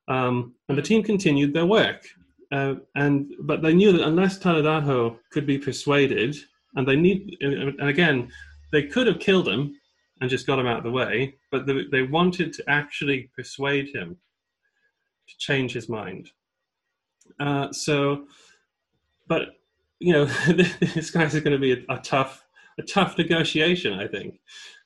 Um, 0.08 0.56
and 0.68 0.78
the 0.78 0.82
team 0.82 1.04
continued 1.04 1.54
their 1.54 1.68
work. 1.68 2.08
Uh, 2.52 2.76
and 2.96 3.32
but 3.44 3.62
they 3.62 3.74
knew 3.74 3.92
that 3.94 4.08
unless 4.08 4.40
Tadadaho 4.40 5.18
could 5.32 5.46
be 5.46 5.58
persuaded, 5.58 6.36
and 6.76 6.88
they 6.88 6.96
need, 6.96 7.38
and 7.42 7.90
again, 7.90 8.32
they 8.72 8.84
could 8.84 9.08
have 9.08 9.20
killed 9.20 9.48
him 9.48 9.76
and 10.20 10.30
just 10.30 10.48
got 10.48 10.60
him 10.60 10.68
out 10.68 10.78
of 10.78 10.84
the 10.84 10.92
way, 10.92 11.36
but 11.52 11.66
they, 11.66 11.84
they 11.92 12.04
wanted 12.04 12.54
to 12.54 12.64
actually 12.68 13.30
persuade 13.36 13.94
him 13.94 14.16
to 15.32 15.38
change 15.40 15.74
his 15.74 15.90
mind. 15.90 16.30
Uh, 17.40 17.72
so, 17.72 18.26
but 19.28 19.50
you 20.00 20.14
know, 20.14 20.26
this 20.96 21.12
guy's 21.12 21.34
going 21.34 21.52
to 21.52 21.60
be 21.60 21.74
a, 21.74 21.94
a 21.94 22.00
tough 22.00 22.46
a 22.80 22.84
tough 22.84 23.18
negotiation, 23.18 23.94
I 23.94 24.08
think, 24.08 24.40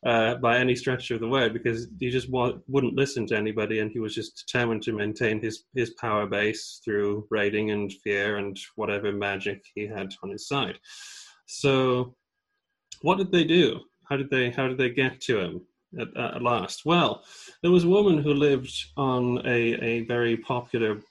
uh, 0.05 0.35
by 0.35 0.57
any 0.57 0.75
stretch 0.75 1.11
of 1.11 1.19
the 1.19 1.27
word, 1.27 1.53
because 1.53 1.87
he 1.99 2.09
just 2.09 2.29
wa- 2.29 2.57
wouldn't 2.67 2.95
listen 2.95 3.27
to 3.27 3.37
anybody, 3.37 3.79
and 3.79 3.91
he 3.91 3.99
was 3.99 4.15
just 4.15 4.43
determined 4.45 4.81
to 4.83 4.93
maintain 4.93 5.41
his 5.41 5.65
his 5.75 5.91
power 5.91 6.25
base 6.25 6.81
through 6.83 7.27
raiding 7.29 7.71
and 7.71 7.93
fear 8.03 8.37
and 8.37 8.59
whatever 8.75 9.11
magic 9.11 9.63
he 9.75 9.87
had 9.87 10.13
on 10.23 10.31
his 10.31 10.47
side. 10.47 10.79
So, 11.45 12.15
what 13.01 13.17
did 13.17 13.31
they 13.31 13.43
do? 13.43 13.81
How 14.09 14.17
did 14.17 14.29
they 14.29 14.51
how 14.51 14.67
did 14.67 14.77
they 14.77 14.89
get 14.89 15.21
to 15.21 15.39
him 15.39 15.61
at, 15.99 16.35
at 16.35 16.41
last? 16.41 16.85
Well, 16.85 17.23
there 17.61 17.71
was 17.71 17.83
a 17.83 17.89
woman 17.89 18.17
who 18.17 18.33
lived 18.33 18.73
on 18.97 19.39
a 19.45 19.73
a 19.91 20.05
very 20.05 20.37
popular 20.37 21.01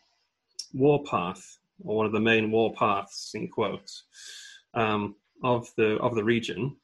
warpath, 0.73 1.59
or 1.85 1.97
one 1.97 2.07
of 2.07 2.13
the 2.13 2.21
main 2.21 2.51
warpaths 2.51 3.35
in 3.35 3.49
quotes. 3.49 4.05
Um, 4.75 5.15
of 5.45 5.69
the 5.77 5.97
of 5.99 6.15
the 6.15 6.25
region, 6.25 6.77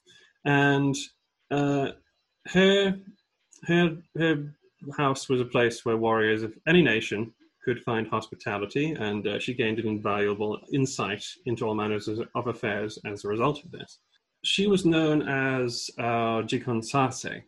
and 0.44 0.94
uh, 1.50 1.88
her 2.48 2.96
her 3.64 3.96
her 4.16 4.54
house 4.96 5.28
was 5.28 5.40
a 5.40 5.44
place 5.44 5.84
where 5.84 5.96
warriors 5.96 6.42
of 6.42 6.52
any 6.66 6.82
nation 6.82 7.32
could 7.64 7.82
find 7.82 8.06
hospitality, 8.06 8.92
and 8.92 9.26
uh, 9.26 9.38
she 9.38 9.54
gained 9.54 9.78
an 9.78 9.86
invaluable 9.86 10.58
insight 10.72 11.24
into 11.46 11.66
all 11.66 11.74
manners 11.74 12.08
of 12.08 12.46
affairs 12.46 12.98
as 13.04 13.24
a 13.24 13.28
result 13.28 13.64
of 13.64 13.70
this. 13.70 13.98
She 14.44 14.66
was 14.66 14.86
known 14.86 15.28
as 15.28 15.90
uh, 15.98 16.42
Jikonsase, 16.42 17.42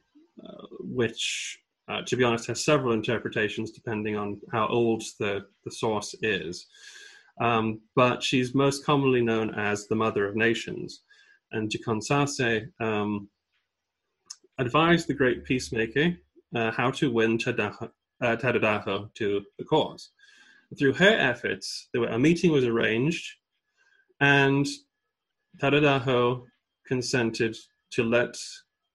which, 0.81 1.59
uh, 1.89 2.03
to 2.07 2.17
be 2.17 2.25
honest, 2.25 2.47
has 2.47 2.65
several 2.65 2.93
interpretations 2.93 3.71
depending 3.71 4.17
on 4.17 4.41
how 4.53 4.67
old 4.69 5.03
the, 5.19 5.47
the 5.65 5.71
source 5.71 6.15
is. 6.23 6.67
Um, 7.41 7.81
but 7.97 8.23
she's 8.23 8.55
most 8.55 8.85
commonly 8.85 9.23
known 9.23 9.55
as 9.55 9.87
the 9.87 9.97
Mother 9.97 10.27
of 10.27 10.37
Nations. 10.37 11.03
And 11.53 11.71
Jikonsase 11.71 12.69
um, 12.81 13.29
advised 14.59 15.09
the 15.09 15.15
great 15.15 15.45
peacemaker 15.45 16.17
uh, 16.55 16.71
how 16.71 16.91
to 16.91 17.11
win 17.11 17.39
Tadadaho, 17.39 17.91
uh, 18.21 18.37
to 19.15 19.43
the 19.59 19.65
cause. 19.65 20.11
Through 20.79 20.95
her 20.95 21.17
efforts, 21.19 21.89
were, 21.95 22.07
a 22.07 22.19
meeting 22.19 22.53
was 22.53 22.65
arranged, 22.65 23.27
and 24.21 24.67
Tadadaho 25.59 26.45
consented 26.87 27.57
to 27.91 28.03
let 28.05 28.37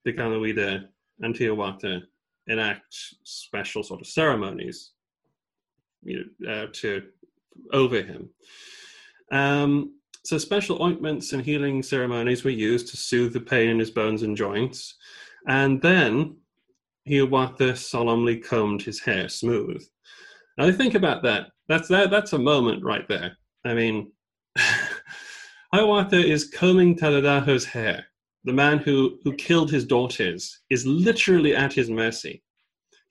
the 0.06 0.13
Ganawida 0.13 0.88
and 1.22 1.38
Hiawatha 1.38 2.02
enact 2.48 2.96
special 3.24 3.84
sort 3.84 4.02
of 4.02 4.08
ceremonies 4.08 4.92
you 6.04 6.26
know, 6.40 6.52
uh, 6.52 6.68
to 6.74 7.04
over 7.74 8.02
him. 8.02 8.30
Um, 9.32 9.94
so 10.24 10.38
special 10.38 10.82
ointments 10.82 11.34
and 11.34 11.44
healing 11.44 11.82
ceremonies 11.82 12.44
were 12.44 12.50
used 12.50 12.90
to 12.90 12.98
soothe 12.98 13.34
the 13.34 13.40
pain 13.40 13.70
in 13.70 13.80
his 13.80 13.92
bones 13.92 14.24
and 14.24 14.36
joints. 14.36 14.96
And 15.48 15.82
then 15.82 16.36
Hiawatha 17.08 17.76
solemnly 17.78 18.38
combed 18.38 18.82
his 18.82 19.00
hair 19.00 19.30
smooth. 19.30 19.86
Now 20.58 20.72
think 20.72 20.96
about 20.96 21.24
that. 21.24 21.48
That's 21.70 21.88
that, 21.88 22.10
that's 22.10 22.34
a 22.34 22.40
moment 22.40 22.84
right 22.84 23.08
there. 23.08 23.38
I 23.66 23.74
mean, 23.74 24.12
Hiawatha 25.74 26.18
is 26.18 26.50
combing 26.50 26.98
Tadadaho's 26.98 27.66
hair. 27.66 28.07
The 28.48 28.54
man 28.54 28.77
who, 28.77 29.20
who 29.25 29.34
killed 29.34 29.70
his 29.70 29.84
daughters 29.84 30.62
is 30.70 30.88
literally 30.88 31.54
at 31.54 31.74
his 31.74 31.89
mercy. 31.89 32.42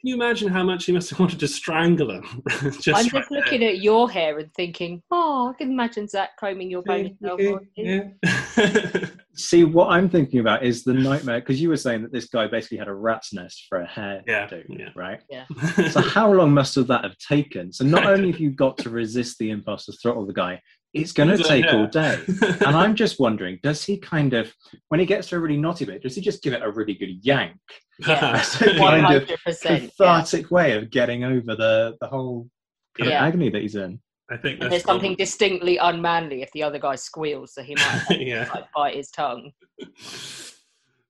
Can 0.00 0.08
you 0.08 0.14
imagine 0.14 0.48
how 0.48 0.62
much 0.62 0.86
he 0.86 0.92
must 0.92 1.10
have 1.10 1.20
wanted 1.20 1.38
to 1.40 1.48
strangle 1.48 2.10
him? 2.10 2.42
just 2.80 2.88
I'm 2.88 3.06
just 3.06 3.30
looking 3.30 3.60
there. 3.60 3.68
at 3.70 3.82
your 3.82 4.10
hair 4.10 4.38
and 4.38 4.50
thinking, 4.54 5.02
oh, 5.10 5.52
I 5.52 5.58
can 5.58 5.70
imagine 5.70 6.08
Zach 6.08 6.30
combing 6.40 6.70
your 6.70 6.82
ponytail. 6.82 7.58
Yeah. 7.76 9.04
See, 9.34 9.64
what 9.64 9.90
I'm 9.90 10.08
thinking 10.08 10.40
about 10.40 10.64
is 10.64 10.84
the 10.84 10.94
nightmare 10.94 11.40
because 11.40 11.60
you 11.60 11.68
were 11.68 11.76
saying 11.76 12.00
that 12.02 12.12
this 12.12 12.30
guy 12.30 12.46
basically 12.46 12.78
had 12.78 12.88
a 12.88 12.94
rat's 12.94 13.34
nest 13.34 13.66
for 13.68 13.82
a 13.82 13.86
hair, 13.86 14.22
yeah, 14.26 14.48
yeah. 14.70 14.88
right? 14.96 15.20
Yeah. 15.28 15.44
so 15.90 16.00
how 16.14 16.32
long 16.32 16.52
must 16.52 16.74
have 16.76 16.86
that 16.86 17.04
have 17.04 17.18
taken? 17.18 17.74
So 17.74 17.84
not 17.84 18.06
only 18.06 18.30
have 18.30 18.40
you 18.40 18.52
got 18.52 18.78
to 18.78 18.88
resist 18.90 19.36
the 19.38 19.50
impulse 19.50 19.84
to 19.86 19.92
throttle 19.92 20.24
the 20.24 20.32
guy, 20.32 20.62
it's 20.96 21.12
going 21.12 21.28
to 21.28 21.42
take 21.42 21.66
all 21.72 21.86
day. 21.86 22.18
and 22.26 22.62
I'm 22.76 22.94
just 22.94 23.20
wondering, 23.20 23.58
does 23.62 23.84
he 23.84 23.98
kind 23.98 24.34
of, 24.34 24.52
when 24.88 25.00
he 25.00 25.06
gets 25.06 25.28
to 25.28 25.36
a 25.36 25.38
really 25.38 25.56
knotty 25.56 25.84
bit, 25.84 26.02
does 26.02 26.14
he 26.14 26.20
just 26.20 26.42
give 26.42 26.52
it 26.52 26.62
a 26.62 26.70
really 26.70 26.94
good 26.94 27.24
yank? 27.24 27.56
Yeah, 27.98 28.42
kind 28.58 29.14
of 29.14 29.28
cathartic 29.28 30.42
yeah. 30.42 30.54
way 30.54 30.76
of 30.76 30.90
getting 30.90 31.24
over 31.24 31.56
the, 31.56 31.96
the 32.00 32.06
whole 32.06 32.48
kind 32.96 33.10
yeah. 33.10 33.18
of 33.18 33.28
agony 33.28 33.50
that 33.50 33.62
he's 33.62 33.76
in. 33.76 34.00
I 34.28 34.36
think 34.36 34.60
there's 34.60 34.82
something 34.82 35.14
distinctly 35.14 35.76
unmanly 35.76 36.42
if 36.42 36.50
the 36.52 36.62
other 36.64 36.80
guy 36.80 36.96
squeals, 36.96 37.54
so 37.54 37.62
he 37.62 37.76
might 37.76 38.04
yeah. 38.20 38.50
like, 38.52 38.64
bite 38.74 38.96
his 38.96 39.10
tongue. 39.10 39.52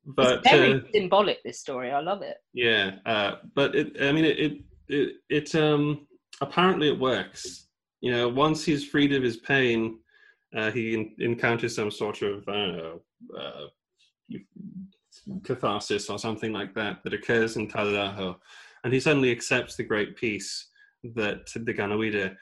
But 0.05 0.39
it's 0.39 0.51
very 0.51 0.75
uh, 0.75 0.81
symbolic. 0.93 1.43
This 1.43 1.59
story, 1.59 1.91
I 1.91 2.01
love 2.01 2.21
it. 2.23 2.37
Yeah, 2.53 2.97
uh, 3.07 3.37
but 3.55 3.75
it, 3.75 3.97
I 4.03 4.13
mean, 4.13 4.27
it, 4.27 4.39
it, 4.39 4.61
it, 4.89 5.15
it 5.31 5.55
um, 5.55 6.07
apparently 6.43 6.89
it 6.89 6.99
works 6.99 7.66
you 8.01 8.13
know, 8.13 8.29
once 8.29 8.65
he's 8.65 8.85
freed 8.85 9.13
of 9.13 9.23
his 9.23 9.39
pain, 9.39 9.99
uh, 10.55 10.71
he 10.71 10.95
in- 10.95 11.15
encounters 11.19 11.75
some 11.75 11.91
sort 11.91 12.23
of 12.23 12.47
uh, 12.49 12.99
catharsis 15.45 16.11
or 16.11 16.19
something 16.19 16.53
like 16.53 16.75
that 16.75 17.03
that 17.03 17.15
occurs 17.15 17.57
in 17.57 17.69
Tadadaho, 17.69 18.37
and 18.85 18.93
he 18.93 19.01
suddenly 19.01 19.31
accepts 19.31 19.77
the 19.77 19.85
great 19.85 20.17
peace 20.17 20.69
that 21.15 21.47
the 21.55 21.75
Ganawida 21.75 22.35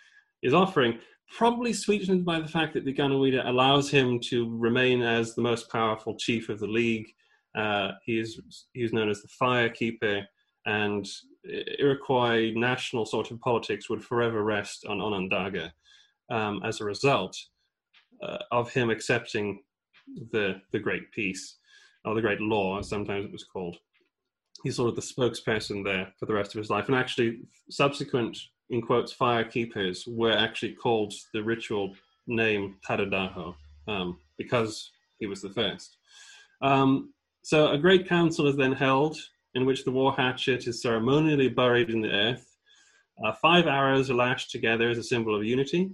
is 0.43 0.55
offering. 0.55 0.99
Probably 1.37 1.73
sweetened 1.73 2.25
by 2.25 2.41
the 2.41 2.49
fact 2.49 2.75
that 2.75 2.85
the 2.85 2.95
Ganawida 2.95 3.47
allows 3.47 3.91
him 3.91 4.21
to 4.29 4.57
remain 4.57 5.03
as 5.03 5.35
the 5.35 5.43
most 5.43 5.71
powerful 5.71 6.17
chief 6.17 6.49
of 6.49 6.61
the 6.61 6.67
league. 6.67 7.07
Uh, 7.57 7.93
he 8.05 8.19
is 8.19 8.41
he's 8.73 8.93
known 8.93 9.09
as 9.09 9.23
the 9.23 9.29
Fire 9.29 9.69
Keeper, 9.69 10.23
and 10.67 11.07
Iroquois 11.79 12.53
national 12.55 13.07
sort 13.07 13.31
of 13.31 13.41
politics 13.41 13.91
would 13.91 14.03
forever 14.03 14.43
rest 14.43 14.87
on 14.87 15.01
Onondaga 15.01 15.73
um, 16.31 16.61
as 16.65 16.81
a 16.81 16.85
result 16.85 17.37
uh, 18.23 18.39
of 18.51 18.73
him 18.73 18.91
accepting 18.91 19.63
the 20.33 20.61
the 20.73 20.79
Great 20.79 21.11
Peace 21.13 21.57
or 22.05 22.15
the 22.15 22.21
Great 22.21 22.41
Law, 22.41 22.79
as 22.79 22.89
sometimes 22.89 23.27
it 23.27 23.33
was 23.33 23.45
called. 23.45 23.77
He's 24.63 24.77
sort 24.77 24.89
of 24.89 24.97
the 24.97 25.03
spokesperson 25.03 25.85
there 25.85 26.13
for 26.19 26.27
the 26.27 26.35
rest 26.35 26.55
of 26.55 26.59
his 26.59 26.71
life, 26.71 26.89
and 26.89 26.97
actually, 26.97 27.41
subsequent 27.71 28.39
in 28.71 28.81
quotes 28.81 29.13
fire 29.13 29.45
keepers 29.45 30.05
were 30.07 30.33
actually 30.33 30.73
called 30.73 31.13
the 31.33 31.43
ritual 31.43 31.95
name 32.27 32.77
Tadadaho 32.89 33.55
um, 33.89 34.19
because 34.39 34.91
he 35.19 35.27
was 35.27 35.43
the 35.43 35.51
first. 35.51 35.99
Um, 36.63 37.13
so 37.43 37.73
a 37.73 37.79
great 37.79 38.09
council 38.09 38.47
is 38.47 38.57
then 38.57 38.73
held 38.73 39.19
in 39.55 39.67
which 39.67 39.85
the 39.85 39.91
war 39.91 40.13
hatchet 40.13 40.67
is 40.67 40.83
ceremonially 40.83 41.49
buried 41.49 41.91
in 41.91 42.01
the 42.01 42.11
earth. 42.11 42.57
Uh, 43.25 43.33
five 43.41 43.67
arrows 43.67 44.11
are 44.11 44.15
lashed 44.15 44.51
together 44.51 44.89
as 44.89 44.99
a 44.99 45.03
symbol 45.03 45.37
of 45.37 45.45
unity. 45.45 45.91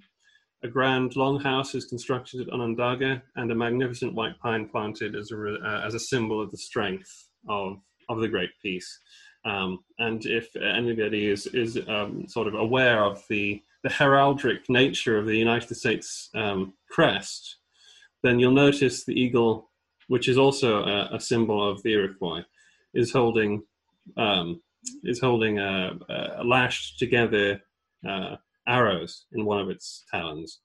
A 0.63 0.69
grand 0.69 1.13
longhouse 1.13 1.75
is 1.75 1.87
constructed 1.87 2.41
at 2.41 2.53
Onondaga, 2.53 3.23
and 3.37 3.51
a 3.51 3.55
magnificent 3.55 4.15
white 4.15 4.39
pine 4.41 4.69
planted 4.69 5.15
as 5.15 5.31
a, 5.31 5.55
uh, 5.65 5.83
as 5.87 5.95
a 5.95 6.01
symbol 6.01 6.41
of 6.41 6.51
the 6.51 6.57
strength 6.59 7.29
of, 7.49 7.79
of 8.09 8.21
the 8.21 8.29
Great 8.29 8.51
Peace. 8.63 8.99
Um, 9.45 9.79
and 9.99 10.25
if 10.27 10.55
anybody 10.57 11.31
is, 11.31 11.47
is 11.47 11.79
um, 11.89 12.27
sort 12.29 12.47
of 12.47 12.55
aware 12.55 13.03
of 13.05 13.23
the, 13.31 13.63
the 13.83 13.89
heraldic 13.89 14.69
nature 14.69 15.17
of 15.17 15.27
the 15.27 15.37
United 15.37 15.75
States 15.75 16.29
um, 16.35 16.75
crest, 16.91 17.57
then 18.23 18.39
you'll 18.39 18.53
notice 18.53 19.05
the 19.05 19.19
eagle, 19.19 19.71
which 20.09 20.29
is 20.29 20.37
also 20.37 20.85
a, 20.85 21.17
a 21.17 21.21
symbol 21.21 21.67
of 21.67 21.83
the 21.83 21.95
Iroquois, 21.95 22.45
is 22.95 23.13
holding 23.13 23.63
um, 24.17 24.61
is 25.05 25.21
holding 25.21 25.59
a, 25.59 25.93
a 26.39 26.45
lashed 26.45 26.99
together 26.99 27.61
uh, 28.09 28.37
arrows 28.67 29.27
in 29.33 29.45
one 29.45 29.61
of 29.61 29.69
its 29.69 30.05
talons. 30.11 30.61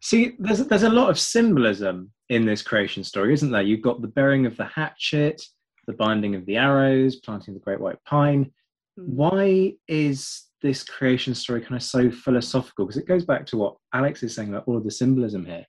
See, 0.00 0.34
there's 0.38 0.66
there's 0.66 0.82
a 0.82 0.88
lot 0.88 1.10
of 1.10 1.18
symbolism 1.18 2.10
in 2.28 2.44
this 2.46 2.62
creation 2.62 3.04
story, 3.04 3.34
isn't 3.34 3.50
there? 3.50 3.62
You've 3.62 3.82
got 3.82 4.02
the 4.02 4.08
bearing 4.08 4.46
of 4.46 4.56
the 4.56 4.64
hatchet, 4.64 5.42
the 5.86 5.92
binding 5.92 6.34
of 6.34 6.46
the 6.46 6.56
arrows, 6.56 7.16
planting 7.16 7.54
the 7.54 7.60
great 7.60 7.80
white 7.80 8.02
pine. 8.04 8.50
Hmm. 8.96 9.04
Why 9.04 9.74
is 9.88 10.44
this 10.62 10.82
creation 10.82 11.34
story 11.34 11.60
kind 11.60 11.76
of 11.76 11.82
so 11.82 12.10
philosophical? 12.10 12.86
Because 12.86 13.00
it 13.00 13.08
goes 13.08 13.24
back 13.24 13.46
to 13.46 13.56
what 13.56 13.76
Alex 13.92 14.22
is 14.22 14.34
saying 14.34 14.48
about 14.48 14.64
all 14.66 14.76
of 14.76 14.84
the 14.84 14.90
symbolism 14.90 15.44
here. 15.44 15.66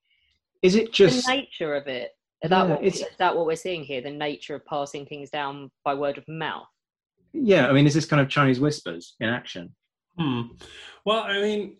Is 0.61 0.75
it 0.75 0.91
just 0.91 1.27
the 1.27 1.31
nature 1.31 1.75
of 1.75 1.87
it? 1.87 2.11
Is 2.45 2.49
that, 2.51 2.69
what, 2.69 2.83
is 2.83 3.03
that 3.17 3.35
what 3.35 3.45
we're 3.47 3.55
seeing 3.55 3.83
here? 3.83 4.01
The 4.01 4.11
nature 4.11 4.55
of 4.55 4.65
passing 4.65 5.05
things 5.05 5.29
down 5.29 5.71
by 5.83 5.95
word 5.95 6.17
of 6.17 6.27
mouth? 6.27 6.67
Yeah, 7.33 7.67
I 7.67 7.73
mean, 7.73 7.87
is 7.87 7.93
this 7.93 8.05
kind 8.05 8.21
of 8.21 8.29
Chinese 8.29 8.59
whispers 8.59 9.15
in 9.19 9.29
action? 9.29 9.75
Hmm. 10.17 10.41
Well, 11.05 11.23
I 11.23 11.41
mean, 11.41 11.77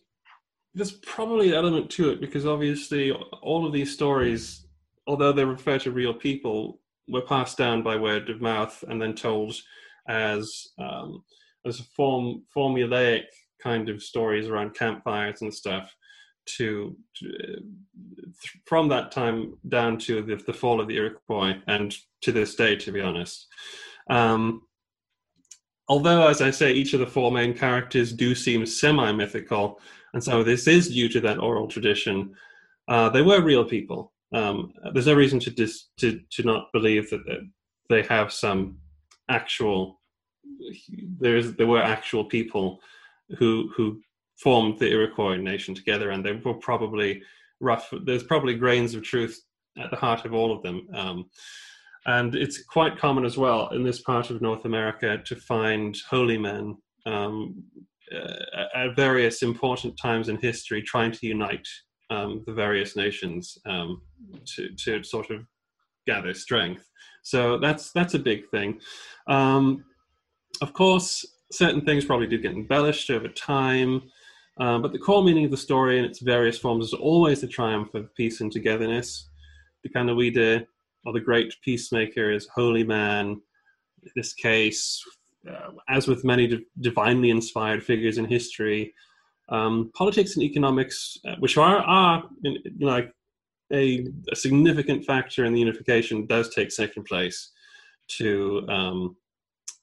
there's 0.73 0.91
probably 0.91 1.49
an 1.49 1.55
element 1.55 1.89
to 1.91 2.09
it 2.09 2.19
because 2.19 2.45
obviously 2.45 3.11
all 3.11 3.65
of 3.65 3.73
these 3.73 3.93
stories, 3.93 4.65
although 5.07 5.31
they 5.31 5.45
refer 5.45 5.77
to 5.79 5.91
real 5.91 6.13
people, 6.13 6.79
were 7.07 7.21
passed 7.21 7.57
down 7.57 7.83
by 7.83 7.95
word 7.95 8.29
of 8.29 8.41
mouth 8.41 8.83
and 8.87 9.01
then 9.01 9.13
told 9.13 9.55
as 10.07 10.67
um, 10.79 11.23
as 11.65 11.79
a 11.79 11.83
form 11.83 12.43
formulaic 12.55 13.25
kind 13.61 13.89
of 13.89 14.01
stories 14.01 14.47
around 14.47 14.75
campfires 14.75 15.41
and 15.41 15.53
stuff. 15.53 15.95
To, 16.57 16.95
to 17.15 17.63
from 18.65 18.87
that 18.89 19.11
time 19.11 19.57
down 19.67 19.97
to 19.97 20.21
the, 20.21 20.35
the, 20.35 20.53
fall 20.53 20.79
of 20.79 20.87
the 20.87 20.95
Iroquois 20.95 21.55
and 21.67 21.95
to 22.21 22.31
this 22.31 22.55
day, 22.55 22.75
to 22.75 22.91
be 22.91 23.01
honest. 23.01 23.47
Um, 24.09 24.61
although, 25.87 26.27
as 26.27 26.41
I 26.41 26.51
say, 26.51 26.73
each 26.73 26.93
of 26.93 26.99
the 26.99 27.07
four 27.07 27.31
main 27.31 27.53
characters 27.53 28.13
do 28.13 28.35
seem 28.35 28.65
semi 28.65 29.11
mythical, 29.11 29.79
and 30.13 30.23
so 30.23 30.43
this 30.43 30.67
is 30.67 30.89
due 30.89 31.09
to 31.09 31.19
that 31.21 31.39
oral 31.39 31.67
tradition, 31.67 32.33
uh, 32.87 33.09
they 33.09 33.21
were 33.21 33.41
real 33.41 33.65
people. 33.65 34.13
Um, 34.33 34.73
there's 34.93 35.07
no 35.07 35.13
reason 35.13 35.39
to, 35.41 35.49
dis- 35.49 35.89
to, 35.97 36.19
to 36.31 36.43
not 36.43 36.71
believe 36.73 37.09
that 37.09 37.23
they 37.89 38.03
have 38.03 38.31
some 38.31 38.77
actual, 39.29 40.01
there's, 41.19 41.53
there 41.53 41.67
were 41.67 41.81
actual 41.81 42.25
people 42.25 42.79
who, 43.37 43.71
who 43.75 44.01
formed 44.37 44.79
the 44.79 44.91
Iroquois 44.91 45.37
nation 45.37 45.73
together, 45.73 46.11
and 46.11 46.25
they 46.25 46.33
were 46.33 46.55
probably 46.55 47.21
rough. 47.59 47.91
There's 48.05 48.23
probably 48.23 48.55
grains 48.55 48.93
of 48.93 49.03
truth 49.03 49.41
at 49.77 49.89
the 49.91 49.97
heart 49.97 50.25
of 50.25 50.33
all 50.33 50.51
of 50.51 50.63
them. 50.63 50.87
Um, 50.93 51.29
and 52.05 52.35
it's 52.35 52.63
quite 52.63 52.97
common 52.97 53.25
as 53.25 53.37
well 53.37 53.69
in 53.69 53.83
this 53.83 54.01
part 54.01 54.29
of 54.29 54.41
North 54.41 54.65
America 54.65 55.17
to 55.25 55.35
find 55.35 55.97
holy 56.07 56.37
men 56.37 56.77
um, 57.05 57.63
uh, 58.13 58.65
at 58.75 58.95
various 58.95 59.41
important 59.41 59.97
times 59.97 60.29
in 60.29 60.37
history 60.37 60.81
trying 60.81 61.11
to 61.11 61.25
unite 61.25 61.67
um, 62.11 62.43
the 62.45 62.53
various 62.53 62.95
nations 62.95 63.57
um, 63.65 64.01
to, 64.45 64.69
to 64.75 65.03
sort 65.03 65.31
of 65.31 65.45
gather 66.05 66.33
strength. 66.33 66.87
So 67.23 67.57
that's 67.57 67.91
that's 67.91 68.13
a 68.13 68.19
big 68.19 68.47
thing. 68.49 68.79
Um, 69.27 69.83
of 70.61 70.73
course, 70.73 71.25
certain 71.51 71.81
things 71.81 72.05
probably 72.05 72.27
did 72.27 72.43
get 72.43 72.53
embellished 72.53 73.09
over 73.09 73.27
time, 73.27 74.03
um, 74.57 74.81
but 74.81 74.93
the 74.93 74.99
core 74.99 75.23
meaning 75.23 75.45
of 75.45 75.51
the 75.51 75.57
story 75.57 75.99
in 75.99 76.05
its 76.05 76.19
various 76.19 76.57
forms 76.57 76.85
is 76.85 76.93
always 76.93 77.41
the 77.41 77.47
triumph 77.47 77.93
of 77.93 78.13
peace 78.15 78.41
and 78.41 78.51
togetherness. 78.51 79.29
The 79.83 79.89
Kanawida 79.89 80.65
or 81.05 81.13
the 81.13 81.19
great 81.19 81.53
peacemaker 81.61 82.31
is 82.31 82.47
holy 82.53 82.83
man. 82.83 83.41
In 84.03 84.11
this 84.15 84.33
case, 84.33 85.03
uh, 85.49 85.71
as 85.89 86.07
with 86.07 86.23
many 86.23 86.65
divinely 86.79 87.29
inspired 87.29 87.83
figures 87.83 88.17
in 88.17 88.25
history, 88.25 88.93
um, 89.49 89.91
politics 89.93 90.35
and 90.35 90.43
economics, 90.43 91.17
uh, 91.27 91.35
which 91.39 91.57
are, 91.57 91.77
are 91.77 92.23
in, 92.43 92.57
like 92.79 93.11
a, 93.71 94.07
a, 94.31 94.35
significant 94.35 95.05
factor 95.05 95.45
in 95.45 95.53
the 95.53 95.59
unification, 95.59 96.25
does 96.25 96.49
take 96.53 96.71
second 96.71 97.03
place 97.03 97.51
to 98.07 98.65
um, 98.69 99.15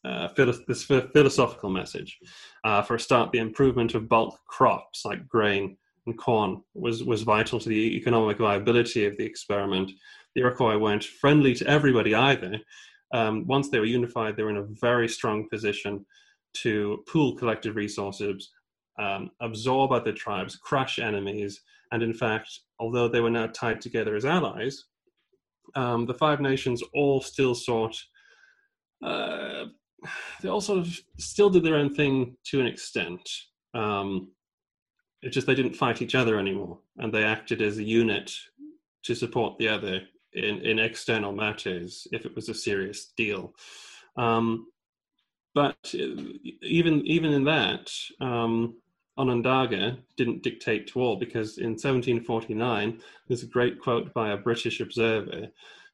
uh, 0.04 0.28
this 0.36 0.84
philosophical 0.84 1.70
message. 1.70 2.18
Uh, 2.64 2.82
for 2.82 2.96
a 2.96 3.00
start, 3.00 3.32
the 3.32 3.38
improvement 3.38 3.94
of 3.94 4.08
bulk 4.08 4.38
crops 4.46 5.04
like 5.04 5.28
grain 5.28 5.76
and 6.06 6.18
corn 6.18 6.60
was, 6.74 7.04
was 7.04 7.22
vital 7.22 7.60
to 7.60 7.68
the 7.68 7.96
economic 7.96 8.38
viability 8.38 9.06
of 9.06 9.16
the 9.16 9.24
experiment 9.24 9.92
the 10.34 10.40
Iroquois 10.40 10.78
weren't 10.78 11.04
friendly 11.04 11.54
to 11.54 11.66
everybody 11.66 12.14
either. 12.14 12.58
Um, 13.12 13.46
once 13.46 13.68
they 13.68 13.78
were 13.78 13.84
unified, 13.84 14.36
they 14.36 14.42
were 14.42 14.50
in 14.50 14.56
a 14.56 14.66
very 14.80 15.08
strong 15.08 15.48
position 15.48 16.04
to 16.58 17.02
pool 17.08 17.36
collective 17.36 17.76
resources, 17.76 18.50
um, 18.98 19.30
absorb 19.40 19.92
other 19.92 20.12
tribes, 20.12 20.56
crush 20.56 20.98
enemies, 20.98 21.60
and 21.92 22.02
in 22.02 22.14
fact, 22.14 22.60
although 22.78 23.08
they 23.08 23.20
were 23.20 23.30
now 23.30 23.46
tied 23.48 23.80
together 23.80 24.16
as 24.16 24.24
allies, 24.24 24.84
um, 25.74 26.06
the 26.06 26.14
Five 26.14 26.40
Nations 26.40 26.82
all 26.94 27.20
still 27.20 27.54
sought. 27.54 27.96
Uh, 29.04 29.64
they 30.40 30.48
all 30.48 30.60
sort 30.60 30.80
of 30.80 31.00
still 31.18 31.50
did 31.50 31.62
their 31.62 31.76
own 31.76 31.94
thing 31.94 32.36
to 32.44 32.60
an 32.60 32.66
extent. 32.66 33.28
Um, 33.74 34.30
it's 35.22 35.34
just 35.34 35.46
they 35.46 35.54
didn't 35.54 35.76
fight 35.76 36.02
each 36.02 36.14
other 36.14 36.38
anymore, 36.38 36.78
and 36.98 37.12
they 37.12 37.24
acted 37.24 37.62
as 37.62 37.78
a 37.78 37.84
unit 37.84 38.32
to 39.04 39.14
support 39.14 39.58
the 39.58 39.68
other 39.68 40.00
in, 40.32 40.58
in 40.60 40.78
external 40.78 41.32
matters 41.32 42.06
if 42.12 42.24
it 42.24 42.34
was 42.34 42.48
a 42.48 42.54
serious 42.54 43.12
deal. 43.16 43.54
Um, 44.16 44.66
but 45.54 45.94
even 46.62 47.06
even 47.06 47.32
in 47.32 47.44
that, 47.44 47.90
um, 48.20 48.76
Onondaga 49.18 49.98
didn't 50.16 50.42
dictate 50.42 50.86
to 50.88 51.00
all 51.00 51.16
because 51.16 51.58
in 51.58 51.72
1749 51.72 53.00
there's 53.28 53.42
a 53.42 53.46
great 53.46 53.78
quote 53.78 54.12
by 54.14 54.30
a 54.30 54.36
British 54.36 54.80
observer 54.80 55.48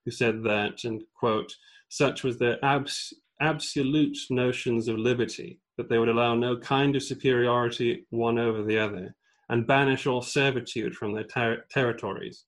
who 0.04 0.10
said 0.10 0.42
that, 0.44 0.84
and 0.84 1.02
quote, 1.14 1.54
such 1.88 2.22
was 2.22 2.38
their 2.38 2.64
abs- 2.64 3.12
absolute 3.40 4.18
notions 4.30 4.88
of 4.88 4.98
liberty 4.98 5.60
that 5.76 5.88
they 5.88 5.98
would 5.98 6.08
allow 6.08 6.34
no 6.34 6.56
kind 6.56 6.96
of 6.96 7.02
superiority 7.02 8.06
one 8.10 8.38
over 8.38 8.62
the 8.62 8.78
other 8.78 9.14
and 9.48 9.66
banish 9.66 10.06
all 10.06 10.22
servitude 10.22 10.94
from 10.94 11.12
their 11.12 11.24
ter- 11.24 11.64
territories 11.70 12.44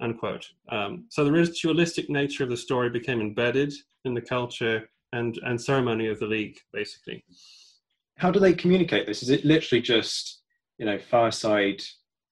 unquote. 0.00 0.46
Um, 0.68 1.06
so 1.08 1.24
the 1.24 1.32
ritualistic 1.32 2.10
nature 2.10 2.44
of 2.44 2.50
the 2.50 2.56
story 2.56 2.90
became 2.90 3.20
embedded 3.20 3.72
in 4.04 4.14
the 4.14 4.20
culture 4.20 4.88
and, 5.12 5.38
and 5.44 5.60
ceremony 5.60 6.08
of 6.08 6.18
the 6.18 6.26
league, 6.26 6.58
basically. 6.72 7.24
How 8.16 8.30
do 8.30 8.40
they 8.40 8.52
communicate 8.52 9.06
this? 9.06 9.22
Is 9.22 9.30
it 9.30 9.44
literally 9.44 9.82
just, 9.82 10.42
you 10.78 10.86
know, 10.86 10.98
fireside 10.98 11.82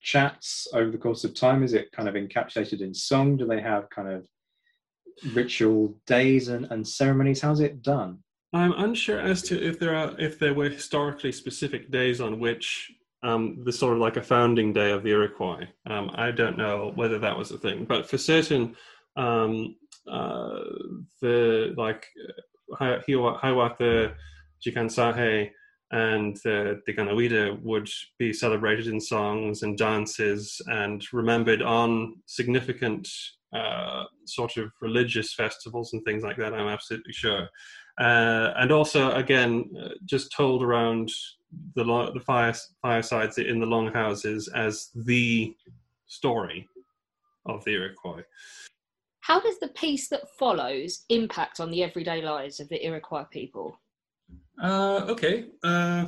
chats 0.01 0.67
over 0.73 0.91
the 0.91 0.97
course 0.97 1.23
of 1.23 1.33
time? 1.33 1.63
Is 1.63 1.73
it 1.73 1.91
kind 1.91 2.07
of 2.07 2.15
encapsulated 2.15 2.81
in 2.81 2.93
song? 2.93 3.37
Do 3.37 3.45
they 3.45 3.61
have 3.61 3.89
kind 3.89 4.09
of 4.09 4.27
ritual 5.33 5.95
days 6.05 6.47
and, 6.47 6.65
and 6.71 6.87
ceremonies? 6.87 7.41
How's 7.41 7.59
it 7.59 7.81
done? 7.81 8.19
I'm 8.53 8.73
unsure 8.73 9.19
as 9.19 9.41
to 9.43 9.61
if 9.61 9.79
there 9.79 9.95
are 9.95 10.13
if 10.19 10.37
there 10.37 10.53
were 10.53 10.69
historically 10.69 11.31
specific 11.31 11.89
days 11.89 12.21
on 12.21 12.39
which 12.39 12.91
um, 13.23 13.63
the 13.63 13.71
sort 13.71 13.93
of 13.93 13.99
like 13.99 14.17
a 14.17 14.21
founding 14.21 14.73
day 14.73 14.91
of 14.91 15.03
the 15.03 15.11
Iroquois. 15.11 15.67
Um, 15.89 16.11
I 16.13 16.31
don't 16.31 16.57
know 16.57 16.91
whether 16.95 17.17
that 17.19 17.37
was 17.37 17.51
a 17.51 17.57
thing, 17.57 17.85
but 17.85 18.07
for 18.07 18.17
certain, 18.17 18.75
um, 19.15 19.75
uh, 20.07 20.59
the 21.21 21.73
like 21.77 22.05
uh, 22.79 22.99
Hiawatha, 23.07 24.13
Jikonsase, 24.65 25.51
and 25.91 26.35
the 26.43 26.81
Diganawida 26.87 27.61
would 27.61 27.89
be 28.19 28.33
celebrated 28.33 28.87
in 28.87 28.99
songs 28.99 29.63
and 29.63 29.77
dances 29.77 30.59
and 30.67 31.05
remembered 31.13 31.61
on 31.61 32.15
significant 32.25 33.07
uh, 33.53 34.05
sort 34.25 34.57
of 34.57 34.71
religious 34.81 35.33
festivals 35.33 35.93
and 35.93 36.03
things 36.03 36.23
like 36.23 36.37
that. 36.37 36.53
I'm 36.53 36.67
absolutely 36.67 37.13
sure. 37.13 37.49
Uh, 37.99 38.53
and 38.57 38.71
also, 38.71 39.11
again, 39.11 39.69
uh, 39.79 39.89
just 40.05 40.31
told 40.31 40.63
around 40.63 41.11
the 41.75 41.83
the 42.13 42.19
fire 42.19 42.53
firesides 42.81 43.37
in 43.37 43.59
the 43.59 43.65
longhouses 43.65 44.47
as 44.55 44.89
the 44.95 45.55
story 46.07 46.67
of 47.45 47.63
the 47.65 47.71
Iroquois. 47.71 48.23
How 49.19 49.39
does 49.39 49.59
the 49.59 49.69
peace 49.69 50.09
that 50.09 50.29
follows 50.37 51.05
impact 51.09 51.59
on 51.59 51.71
the 51.71 51.83
everyday 51.83 52.21
lives 52.21 52.59
of 52.59 52.67
the 52.69 52.83
Iroquois 52.85 53.25
people? 53.31 53.79
Uh, 54.61 55.05
okay. 55.07 55.45
Uh, 55.63 56.07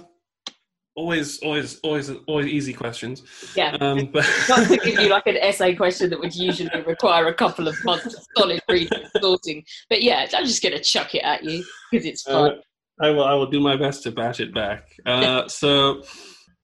always, 0.95 1.39
always, 1.39 1.79
always, 1.81 2.11
always 2.27 2.47
easy 2.47 2.73
questions. 2.73 3.23
Yeah. 3.55 3.77
Um, 3.81 4.09
but 4.11 4.25
Not 4.49 4.67
to 4.67 4.77
give 4.77 4.99
you 4.99 5.09
like 5.09 5.27
an 5.27 5.37
essay 5.37 5.75
question 5.75 6.09
that 6.09 6.19
would 6.19 6.35
usually 6.35 6.69
require 6.81 7.27
a 7.27 7.33
couple 7.33 7.67
of 7.67 7.75
months 7.83 8.05
of 8.05 8.25
solid 8.37 8.61
reading 8.69 8.99
and 9.03 9.11
sorting. 9.21 9.63
But 9.89 10.01
yeah, 10.01 10.27
I'm 10.33 10.45
just 10.45 10.63
going 10.63 10.75
to 10.75 10.81
chuck 10.81 11.13
it 11.15 11.23
at 11.23 11.43
you 11.43 11.63
because 11.91 12.05
it's 12.05 12.23
fun. 12.23 12.51
Uh, 12.51 12.55
I 13.01 13.09
will. 13.09 13.25
I 13.25 13.33
will 13.33 13.47
do 13.47 13.59
my 13.59 13.75
best 13.75 14.03
to 14.03 14.11
bat 14.11 14.39
it 14.39 14.53
back. 14.53 14.87
Uh, 15.05 15.47
so, 15.47 16.01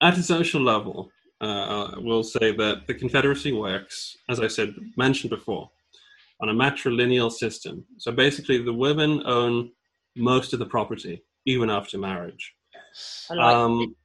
at 0.01 0.17
a 0.17 0.23
social 0.23 0.61
level, 0.61 1.11
uh, 1.41 1.91
we'll 1.97 2.23
say 2.23 2.55
that 2.55 2.87
the 2.87 2.93
Confederacy 2.93 3.51
works, 3.51 4.15
as 4.29 4.39
I 4.39 4.47
said, 4.47 4.73
mentioned 4.95 5.31
before, 5.31 5.69
on 6.41 6.47
a 6.49 6.53
matrilineal 6.53 7.31
system. 7.31 7.85
So 7.97 8.13
basically, 8.13 8.63
the 8.63 8.73
women 8.73 9.23
own 9.25 9.71
most 10.15 10.53
of 10.53 10.59
the 10.59 10.65
property, 10.65 11.23
even 11.45 11.69
after 11.69 11.97
marriage. 11.97 12.53
Like 13.29 13.39
Um, 13.39 13.95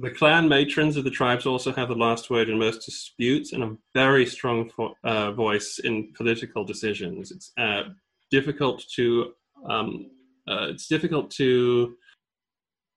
the 0.00 0.10
clan 0.10 0.48
matrons 0.48 0.96
of 0.96 1.04
the 1.04 1.10
tribes 1.10 1.46
also 1.46 1.72
have 1.72 1.88
the 1.88 1.94
last 1.94 2.28
word 2.28 2.48
in 2.48 2.58
most 2.58 2.84
disputes 2.84 3.52
and 3.52 3.62
a 3.62 3.76
very 3.94 4.26
strong 4.26 4.68
fo- 4.68 4.94
uh, 5.04 5.30
voice 5.32 5.78
in 5.84 6.12
political 6.14 6.64
decisions. 6.64 7.30
It's 7.30 7.52
uh, 7.58 7.84
difficult 8.30 8.82
to 8.96 9.32
um, 9.68 10.10
uh, 10.48 10.66
it's 10.68 10.88
difficult 10.88 11.30
to 11.32 11.96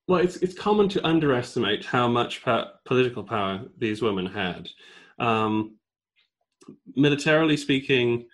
well, 0.07 0.21
it's 0.21 0.37
it's 0.37 0.55
common 0.55 0.89
to 0.89 1.05
underestimate 1.05 1.85
how 1.85 2.07
much 2.07 2.41
political 2.85 3.23
power 3.23 3.61
these 3.77 4.01
women 4.01 4.25
had. 4.25 4.69
Um, 5.19 5.77
militarily 6.95 7.57
speaking, 7.57 8.25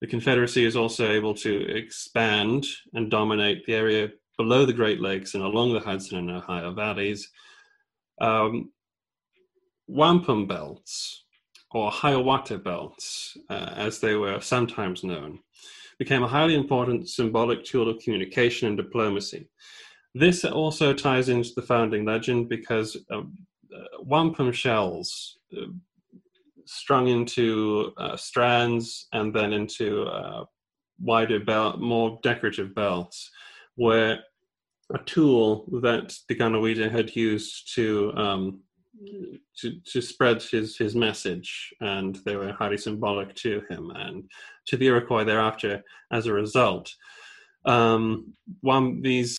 the 0.00 0.06
Confederacy 0.06 0.64
is 0.64 0.76
also 0.76 1.10
able 1.10 1.34
to 1.34 1.66
expand 1.74 2.66
and 2.92 3.10
dominate 3.10 3.64
the 3.64 3.74
area 3.74 4.10
below 4.36 4.66
the 4.66 4.72
Great 4.72 5.00
Lakes 5.00 5.34
and 5.34 5.42
along 5.42 5.72
the 5.72 5.80
Hudson 5.80 6.18
and 6.18 6.30
Ohio 6.30 6.72
valleys. 6.72 7.30
Um, 8.20 8.72
wampum 9.86 10.46
belts, 10.46 11.24
or 11.72 11.90
Hiawatha 11.90 12.58
belts, 12.58 13.36
uh, 13.50 13.74
as 13.76 14.00
they 14.00 14.14
were 14.14 14.40
sometimes 14.40 15.04
known, 15.04 15.40
became 15.98 16.22
a 16.22 16.28
highly 16.28 16.54
important 16.54 17.08
symbolic 17.08 17.64
tool 17.64 17.88
of 17.88 17.98
communication 17.98 18.68
and 18.68 18.76
diplomacy. 18.76 19.48
This 20.14 20.44
also 20.44 20.92
ties 20.92 21.28
into 21.28 21.50
the 21.56 21.62
founding 21.62 22.04
legend 22.04 22.48
because 22.48 22.96
um, 23.10 23.36
uh, 23.74 24.02
wampum 24.02 24.52
shells 24.52 25.38
uh, 25.56 25.66
strung 26.64 27.08
into 27.08 27.92
uh, 27.96 28.16
strands 28.16 29.08
and 29.12 29.34
then 29.34 29.52
into 29.52 30.04
uh, 30.04 30.44
wider 31.00 31.40
belt, 31.40 31.80
more 31.80 32.18
decorative 32.22 32.74
belts, 32.74 33.30
were 33.76 34.18
a 34.92 34.98
tool 34.98 35.66
that 35.82 36.14
the 36.28 36.34
Ganawida 36.34 36.90
had 36.90 37.14
used 37.16 37.74
to 37.74 38.12
um, 38.16 38.60
to 39.58 39.80
to 39.92 40.00
spread 40.00 40.42
his 40.42 40.76
his 40.76 40.94
message, 40.94 41.72
and 41.80 42.16
they 42.24 42.36
were 42.36 42.52
highly 42.52 42.76
symbolic 42.76 43.34
to 43.36 43.62
him 43.70 43.90
and 43.94 44.30
to 44.66 44.76
the 44.76 44.86
Iroquois 44.86 45.24
thereafter. 45.24 45.82
As 46.12 46.26
a 46.26 46.32
result, 46.32 46.92
um, 47.64 48.34
one 48.60 49.00
these 49.00 49.38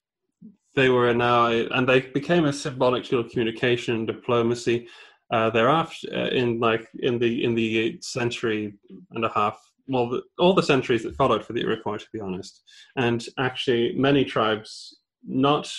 they 0.75 0.89
were 0.89 1.13
now 1.13 1.47
and 1.47 1.87
they 1.87 2.01
became 2.01 2.45
a 2.45 2.53
symbolic 2.53 3.03
tool 3.03 3.21
of 3.21 3.29
communication 3.29 3.95
and 3.95 4.07
diplomacy. 4.07 4.87
Uh, 5.31 5.49
thereafter, 5.49 6.07
uh, 6.13 6.27
in 6.27 6.59
like 6.59 6.87
in 6.99 7.17
the 7.17 7.43
in 7.43 7.55
the 7.55 7.97
century 8.01 8.73
and 9.11 9.25
a 9.25 9.29
half, 9.29 9.59
well, 9.87 10.21
all 10.37 10.53
the 10.53 10.61
centuries 10.61 11.01
that 11.01 11.15
followed 11.15 11.43
for 11.43 11.53
the 11.53 11.61
Iroquois, 11.61 11.97
to 11.97 12.05
be 12.13 12.19
honest, 12.19 12.61
and 12.95 13.25
actually 13.39 13.95
many 13.95 14.23
tribes 14.23 14.99
not 15.25 15.71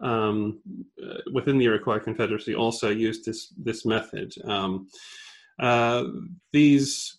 um, 0.00 0.60
within 1.32 1.58
the 1.58 1.64
Iroquois 1.64 1.98
Confederacy 1.98 2.54
also 2.54 2.90
used 2.90 3.24
this 3.24 3.52
this 3.56 3.84
method. 3.86 4.34
Um, 4.44 4.88
uh, 5.60 6.04
these 6.52 7.18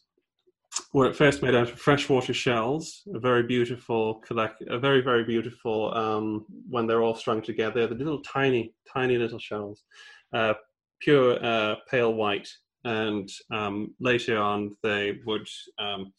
were 0.93 1.07
at 1.07 1.15
first 1.15 1.41
made 1.41 1.55
out 1.55 1.71
of 1.71 1.79
freshwater 1.79 2.33
shells, 2.33 3.01
a 3.13 3.19
very 3.19 3.43
beautiful 3.43 4.15
collect, 4.15 4.61
a 4.67 4.77
very 4.77 5.01
very 5.01 5.23
beautiful 5.23 5.93
um, 5.95 6.45
when 6.69 6.85
they're 6.85 7.01
all 7.01 7.15
strung 7.15 7.41
together. 7.41 7.87
The 7.87 7.95
little 7.95 8.21
tiny 8.21 8.73
tiny 8.91 9.17
little 9.17 9.39
shells, 9.39 9.83
uh, 10.33 10.53
pure 11.01 11.43
uh, 11.43 11.75
pale 11.89 12.13
white, 12.13 12.49
and 12.83 13.29
um, 13.51 13.95
later 13.99 14.37
on 14.37 14.75
they 14.83 15.19
would 15.25 15.47
um, 15.79 16.13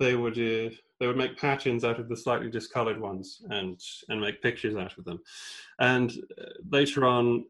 they 0.00 0.16
would 0.16 0.38
uh, 0.38 0.70
they 1.02 1.08
would 1.08 1.16
make 1.16 1.36
patterns 1.36 1.82
out 1.82 1.98
of 1.98 2.08
the 2.08 2.16
slightly 2.16 2.48
discolored 2.48 3.00
ones 3.00 3.42
and 3.50 3.80
and 4.08 4.20
make 4.20 4.40
pictures 4.40 4.76
out 4.76 4.96
of 4.96 5.04
them. 5.04 5.18
And 5.80 6.12
uh, 6.40 6.44
later 6.70 7.04
on 7.04 7.44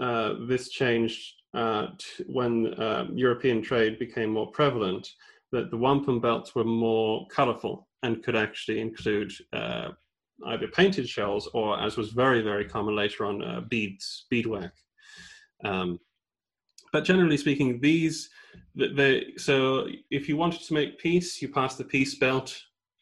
uh, 0.00 0.34
this 0.48 0.68
changed 0.70 1.34
uh, 1.54 1.86
when 2.26 2.74
uh, 2.74 3.06
european 3.14 3.62
trade 3.62 4.00
became 4.00 4.30
more 4.30 4.50
prevalent 4.50 5.08
that 5.52 5.70
the 5.70 5.76
wampum 5.76 6.20
belts 6.20 6.56
were 6.56 6.64
more 6.64 7.26
colorful 7.28 7.88
and 8.02 8.22
could 8.24 8.34
actually 8.34 8.80
include 8.80 9.32
uh, 9.52 9.90
either 10.48 10.66
painted 10.66 11.08
shells 11.08 11.48
or 11.54 11.80
as 11.80 11.96
was 11.96 12.10
very 12.10 12.42
very 12.42 12.64
common 12.64 12.96
later 12.96 13.24
on 13.24 13.44
uh, 13.44 13.60
beads 13.70 14.26
beadwork. 14.28 14.74
Um, 15.64 16.00
but 16.92 17.04
generally 17.04 17.36
speaking 17.36 17.80
these 17.80 18.30
the, 18.74 18.88
the, 18.88 19.38
so 19.38 19.86
if 20.10 20.28
you 20.28 20.36
wanted 20.36 20.62
to 20.62 20.74
make 20.74 20.98
peace, 20.98 21.40
you 21.40 21.48
pass 21.48 21.76
the 21.76 21.84
peace 21.84 22.16
belt. 22.16 22.56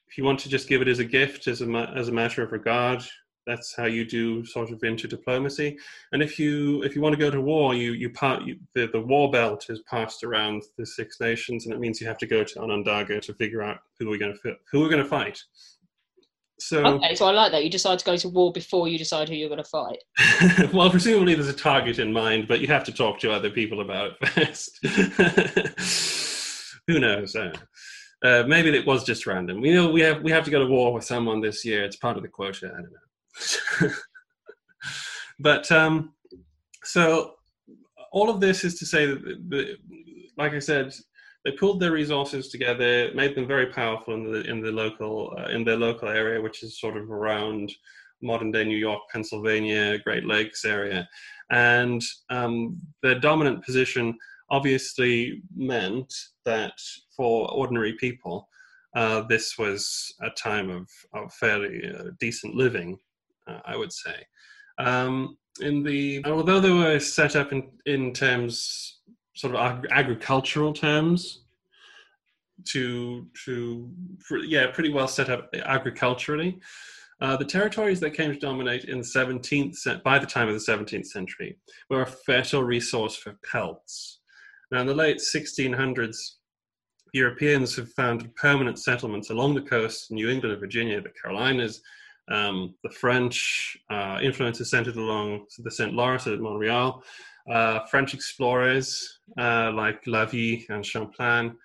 If 0.09 0.19
you 0.19 0.25
want 0.25 0.39
to 0.41 0.49
just 0.49 0.69
give 0.69 0.83
it 0.83 0.89
as 0.89 1.01
a 1.01 1.05
gift, 1.05 1.49
as 1.49 1.61
a 1.61 1.93
as 1.97 2.09
a 2.09 2.13
matter 2.13 2.43
of 2.43 2.53
regard, 2.53 3.03
that's 3.47 3.75
how 3.77 3.87
you 3.87 4.05
do 4.05 4.45
sort 4.45 4.71
of 4.71 4.83
inter 4.85 5.09
diplomacy. 5.09 5.77
And 6.13 6.23
if 6.23 6.39
you 6.39 6.83
if 6.85 6.95
you 6.95 7.03
want 7.03 7.15
to 7.15 7.19
go 7.19 7.31
to 7.31 7.41
war, 7.41 7.75
you 7.75 7.93
you 7.93 8.11
part 8.11 8.45
you, 8.45 8.59
the 8.75 8.87
the 8.87 9.01
war 9.01 9.31
belt 9.31 9.67
is 9.69 9.83
passed 9.91 10.23
around 10.23 10.63
the 10.79 10.87
Six 10.87 11.21
Nations, 11.21 11.67
and 11.67 11.75
it 11.75 11.81
means 11.81 12.01
you 12.01 12.07
have 12.07 12.19
to 12.19 12.27
go 12.27 12.45
to 12.45 12.61
Onondaga 12.61 13.21
to 13.21 13.35
figure 13.35 13.63
out 13.63 13.79
who 13.99 14.09
we're 14.09 14.19
going 14.19 14.39
to 14.43 14.55
who 14.71 14.81
we're 14.81 14.89
going 14.89 15.03
to 15.03 15.09
fight. 15.09 15.43
So 16.59 16.85
Okay, 16.85 17.15
so 17.15 17.27
I 17.27 17.33
like 17.33 17.53
that. 17.53 17.65
You 17.65 17.71
decide 17.71 17.99
to 17.99 18.05
go 18.05 18.17
to 18.17 18.29
war 18.29 18.53
before 18.53 18.89
you 18.89 18.97
decide 18.97 19.29
who 19.29 19.35
you're 19.35 19.49
going 19.49 19.63
to 19.63 19.69
fight. 19.69 19.99
well, 20.73 20.91
presumably 20.91 21.35
there's 21.35 21.49
a 21.49 21.53
target 21.53 21.99
in 21.99 22.13
mind, 22.13 22.47
but 22.47 22.61
you 22.61 22.69
have 22.69 22.85
to 22.85 22.93
talk 22.93 23.19
to 23.21 23.33
other 23.33 23.51
people 23.51 23.81
about 23.81 24.13
it 24.21 24.29
first. 24.29 24.79
Who 26.87 27.01
knows? 27.01 27.35
Uh, 27.35 28.45
maybe 28.47 28.69
it 28.71 28.87
was 28.87 29.05
just 29.05 29.27
random. 29.27 29.61
We 29.61 29.73
know 29.73 29.91
we 29.91 30.01
have 30.03 30.23
we 30.23 30.31
have 30.31 30.45
to 30.45 30.51
go 30.51 30.61
to 30.61 30.71
war 30.71 30.93
with 30.93 31.05
someone 31.05 31.41
this 31.41 31.65
year. 31.65 31.85
It's 31.85 31.97
part 31.97 32.17
of 32.17 32.23
the 32.23 32.29
quota. 32.29 32.73
I 32.73 32.83
don't 32.83 33.91
know. 33.91 33.97
but 35.41 35.73
um, 35.73 36.15
so 36.85 37.35
all 38.13 38.31
of 38.31 38.41
this 38.41 38.63
is 38.65 38.79
to 38.79 38.87
say 38.87 39.07
that, 39.07 39.25
the, 39.49 39.77
like 40.37 40.53
I 40.53 40.61
said, 40.61 40.95
they 41.45 41.53
pulled 41.53 41.81
their 41.81 41.93
resources 41.93 42.49
together, 42.49 43.11
made 43.15 43.35
them 43.35 43.47
very 43.47 43.67
powerful 43.67 44.15
in 44.15 44.31
the 44.31 44.41
in 44.51 44.61
the 44.61 44.73
local 44.73 45.35
uh, 45.39 45.49
in 45.51 45.65
their 45.65 45.77
local 45.77 46.09
area, 46.09 46.41
which 46.41 46.63
is 46.63 46.81
sort 46.81 46.97
of 46.97 47.11
around 47.11 47.73
modern 48.23 48.51
day 48.51 48.65
New 48.65 48.77
York, 48.77 49.03
Pennsylvania, 49.13 49.99
Great 49.99 50.25
Lakes 50.25 50.65
area, 50.65 51.09
and 51.51 52.03
um, 52.31 52.81
their 53.03 53.19
dominant 53.19 53.65
position 53.65 54.17
obviously 54.51 55.43
meant 55.55 56.13
that 56.45 56.79
for 57.17 57.51
ordinary 57.53 57.95
people, 57.95 58.49
uh, 58.95 59.23
this 59.23 59.59
was 59.59 60.15
a 60.21 60.31
time 60.31 60.71
of, 60.71 60.89
of 61.13 61.33
fairly 61.35 61.83
uh, 61.99 62.11
decent 62.21 62.55
living, 62.55 62.97
uh, 63.49 63.61
I 63.65 63.77
would 63.77 63.93
say. 63.93 64.15
Um, 64.79 65.37
in 65.61 65.83
the 65.85 66.25
although 66.25 66.61
they 66.61 66.73
were 66.73 66.99
set 66.99 67.37
up 67.37 67.53
in 67.53 67.71
in 67.87 68.13
terms 68.13 69.03
sort 69.35 69.55
of 69.55 69.61
ag- 69.61 69.87
agricultural 69.91 70.73
terms 70.73 71.43
to 72.67 73.27
to 73.45 73.91
yeah 74.47 74.69
pretty 74.73 74.93
well 74.93 75.09
set 75.09 75.29
up 75.29 75.51
agriculturally. 75.65 76.59
Uh, 77.21 77.37
the 77.37 77.45
territories 77.45 78.01
that 78.01 78.11
came 78.11 78.33
to 78.33 78.39
dominate 78.39 78.85
in 78.85 78.99
the 78.99 79.05
17th 79.05 80.03
by 80.03 80.19
the 80.19 80.27
time 80.27 80.49
of 80.49 80.55
the 80.55 80.73
17th 80.73 81.07
century 81.07 81.57
were 81.89 82.03
a 82.03 82.07
fertile 82.07 82.65
resource 82.65 83.17
for 83.17 83.37
pelts. 83.51 84.21
Now 84.73 84.81
in 84.81 84.87
the 84.87 84.95
late 84.95 85.19
1600s 85.19 86.17
europeans 87.15 87.77
have 87.77 87.91
founded 87.93 88.35
permanent 88.35 88.79
settlements 88.79 89.31
along 89.31 89.55
the 89.55 89.63
coast 89.63 90.11
new 90.11 90.29
england 90.29 90.53
and 90.53 90.61
virginia 90.61 91.01
the 91.01 91.09
carolinas 91.21 91.81
um, 92.31 92.75
the 92.83 92.91
french 92.91 93.77
uh, 93.91 94.19
influences 94.23 94.71
centered 94.71 94.97
along 94.97 95.47
the 95.59 95.71
st 95.71 95.95
lawrence 95.95 96.27
at 96.27 96.41
montreal 96.41 97.03
uh, 97.51 97.81
French 97.87 98.15
explorers 98.15 99.21
uh, 99.39 99.71
like 99.73 100.05
Lavie 100.07 100.67
and 100.69 100.85
Champlain 100.85 101.57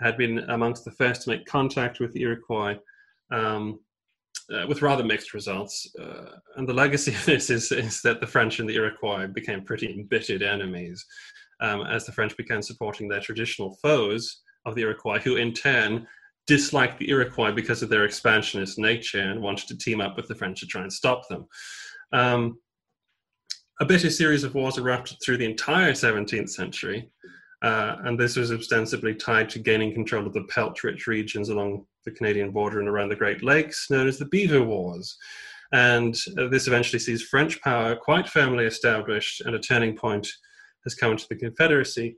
had 0.00 0.16
been 0.16 0.38
amongst 0.50 0.84
the 0.84 0.90
first 0.90 1.22
to 1.22 1.30
make 1.30 1.46
contact 1.46 2.00
with 2.00 2.12
the 2.12 2.22
Iroquois, 2.22 2.76
um, 3.30 3.80
uh, 4.52 4.66
with 4.68 4.82
rather 4.82 5.02
mixed 5.02 5.34
results. 5.34 5.90
Uh, 6.00 6.36
and 6.56 6.68
the 6.68 6.74
legacy 6.74 7.10
of 7.14 7.24
this 7.24 7.50
is, 7.50 7.72
is 7.72 8.02
that 8.02 8.20
the 8.20 8.26
French 8.26 8.60
and 8.60 8.68
the 8.68 8.74
Iroquois 8.74 9.26
became 9.26 9.64
pretty 9.64 9.92
embittered 9.92 10.42
enemies 10.42 11.04
um, 11.60 11.82
as 11.86 12.04
the 12.04 12.12
French 12.12 12.36
began 12.36 12.62
supporting 12.62 13.08
their 13.08 13.20
traditional 13.20 13.76
foes 13.82 14.42
of 14.66 14.74
the 14.74 14.82
Iroquois, 14.82 15.18
who 15.18 15.36
in 15.36 15.52
turn 15.52 16.06
disliked 16.46 16.98
the 16.98 17.10
Iroquois 17.10 17.52
because 17.52 17.82
of 17.82 17.88
their 17.88 18.04
expansionist 18.04 18.78
nature 18.78 19.20
and 19.20 19.40
wanted 19.40 19.66
to 19.68 19.76
team 19.76 20.00
up 20.00 20.16
with 20.16 20.28
the 20.28 20.34
French 20.34 20.60
to 20.60 20.66
try 20.66 20.82
and 20.82 20.92
stop 20.92 21.26
them. 21.28 21.46
Um, 22.12 22.58
a 23.80 23.84
bitter 23.84 24.10
series 24.10 24.44
of 24.44 24.54
wars 24.54 24.78
erupted 24.78 25.18
through 25.22 25.36
the 25.36 25.44
entire 25.44 25.92
17th 25.92 26.50
century, 26.50 27.10
uh, 27.62 27.96
and 28.04 28.18
this 28.18 28.36
was 28.36 28.52
ostensibly 28.52 29.14
tied 29.14 29.50
to 29.50 29.58
gaining 29.58 29.92
control 29.92 30.26
of 30.26 30.32
the 30.32 30.44
pelt 30.44 30.82
rich 30.82 31.06
regions 31.06 31.48
along 31.48 31.84
the 32.04 32.10
Canadian 32.10 32.50
border 32.50 32.80
and 32.80 32.88
around 32.88 33.08
the 33.08 33.16
Great 33.16 33.42
Lakes, 33.42 33.90
known 33.90 34.06
as 34.06 34.18
the 34.18 34.26
Beaver 34.26 34.62
Wars. 34.62 35.16
And 35.72 36.16
uh, 36.38 36.48
this 36.48 36.68
eventually 36.68 37.00
sees 37.00 37.22
French 37.22 37.60
power 37.60 37.96
quite 37.96 38.28
firmly 38.28 38.64
established, 38.64 39.40
and 39.42 39.54
a 39.54 39.58
turning 39.58 39.96
point 39.96 40.28
has 40.84 40.94
come 40.94 41.16
to 41.16 41.28
the 41.28 41.36
Confederacy. 41.36 42.16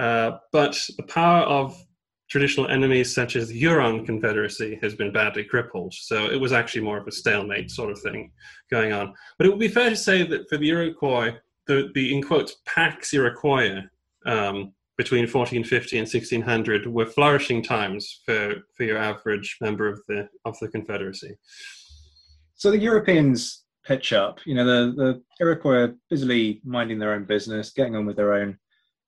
Uh, 0.00 0.38
but 0.50 0.80
the 0.96 1.02
power 1.04 1.42
of 1.42 1.76
traditional 2.30 2.68
enemies 2.68 3.12
such 3.12 3.34
as 3.34 3.48
the 3.48 3.58
Huron 3.58 4.06
Confederacy 4.06 4.78
has 4.82 4.94
been 4.94 5.12
badly 5.12 5.44
crippled. 5.44 5.92
So 5.92 6.30
it 6.30 6.40
was 6.40 6.52
actually 6.52 6.82
more 6.82 6.98
of 6.98 7.06
a 7.06 7.12
stalemate 7.12 7.70
sort 7.70 7.90
of 7.90 8.00
thing 8.00 8.30
going 8.70 8.92
on. 8.92 9.12
But 9.36 9.46
it 9.46 9.50
would 9.50 9.58
be 9.58 9.68
fair 9.68 9.90
to 9.90 9.96
say 9.96 10.22
that 10.24 10.48
for 10.48 10.56
the 10.56 10.68
Iroquois, 10.68 11.32
the, 11.66 11.90
the 11.94 12.14
in 12.14 12.22
quotes, 12.22 12.56
Pax 12.66 13.12
Iroquois 13.12 13.82
um, 14.26 14.72
between 14.96 15.22
1450 15.22 15.98
and 15.98 16.06
1600 16.06 16.86
were 16.86 17.06
flourishing 17.06 17.62
times 17.62 18.20
for, 18.24 18.54
for 18.76 18.84
your 18.84 18.98
average 18.98 19.56
member 19.60 19.88
of 19.88 20.00
the, 20.06 20.28
of 20.44 20.56
the 20.60 20.68
Confederacy. 20.68 21.34
So 22.54 22.70
the 22.70 22.78
Europeans 22.78 23.64
pitch 23.84 24.12
up. 24.12 24.38
You 24.46 24.54
know, 24.54 24.64
the, 24.64 24.92
the 24.94 25.22
Iroquois 25.40 25.78
are 25.78 25.94
busily 26.10 26.60
minding 26.64 27.00
their 27.00 27.14
own 27.14 27.24
business, 27.24 27.72
getting 27.72 27.96
on 27.96 28.06
with 28.06 28.16
their 28.16 28.34
own 28.34 28.56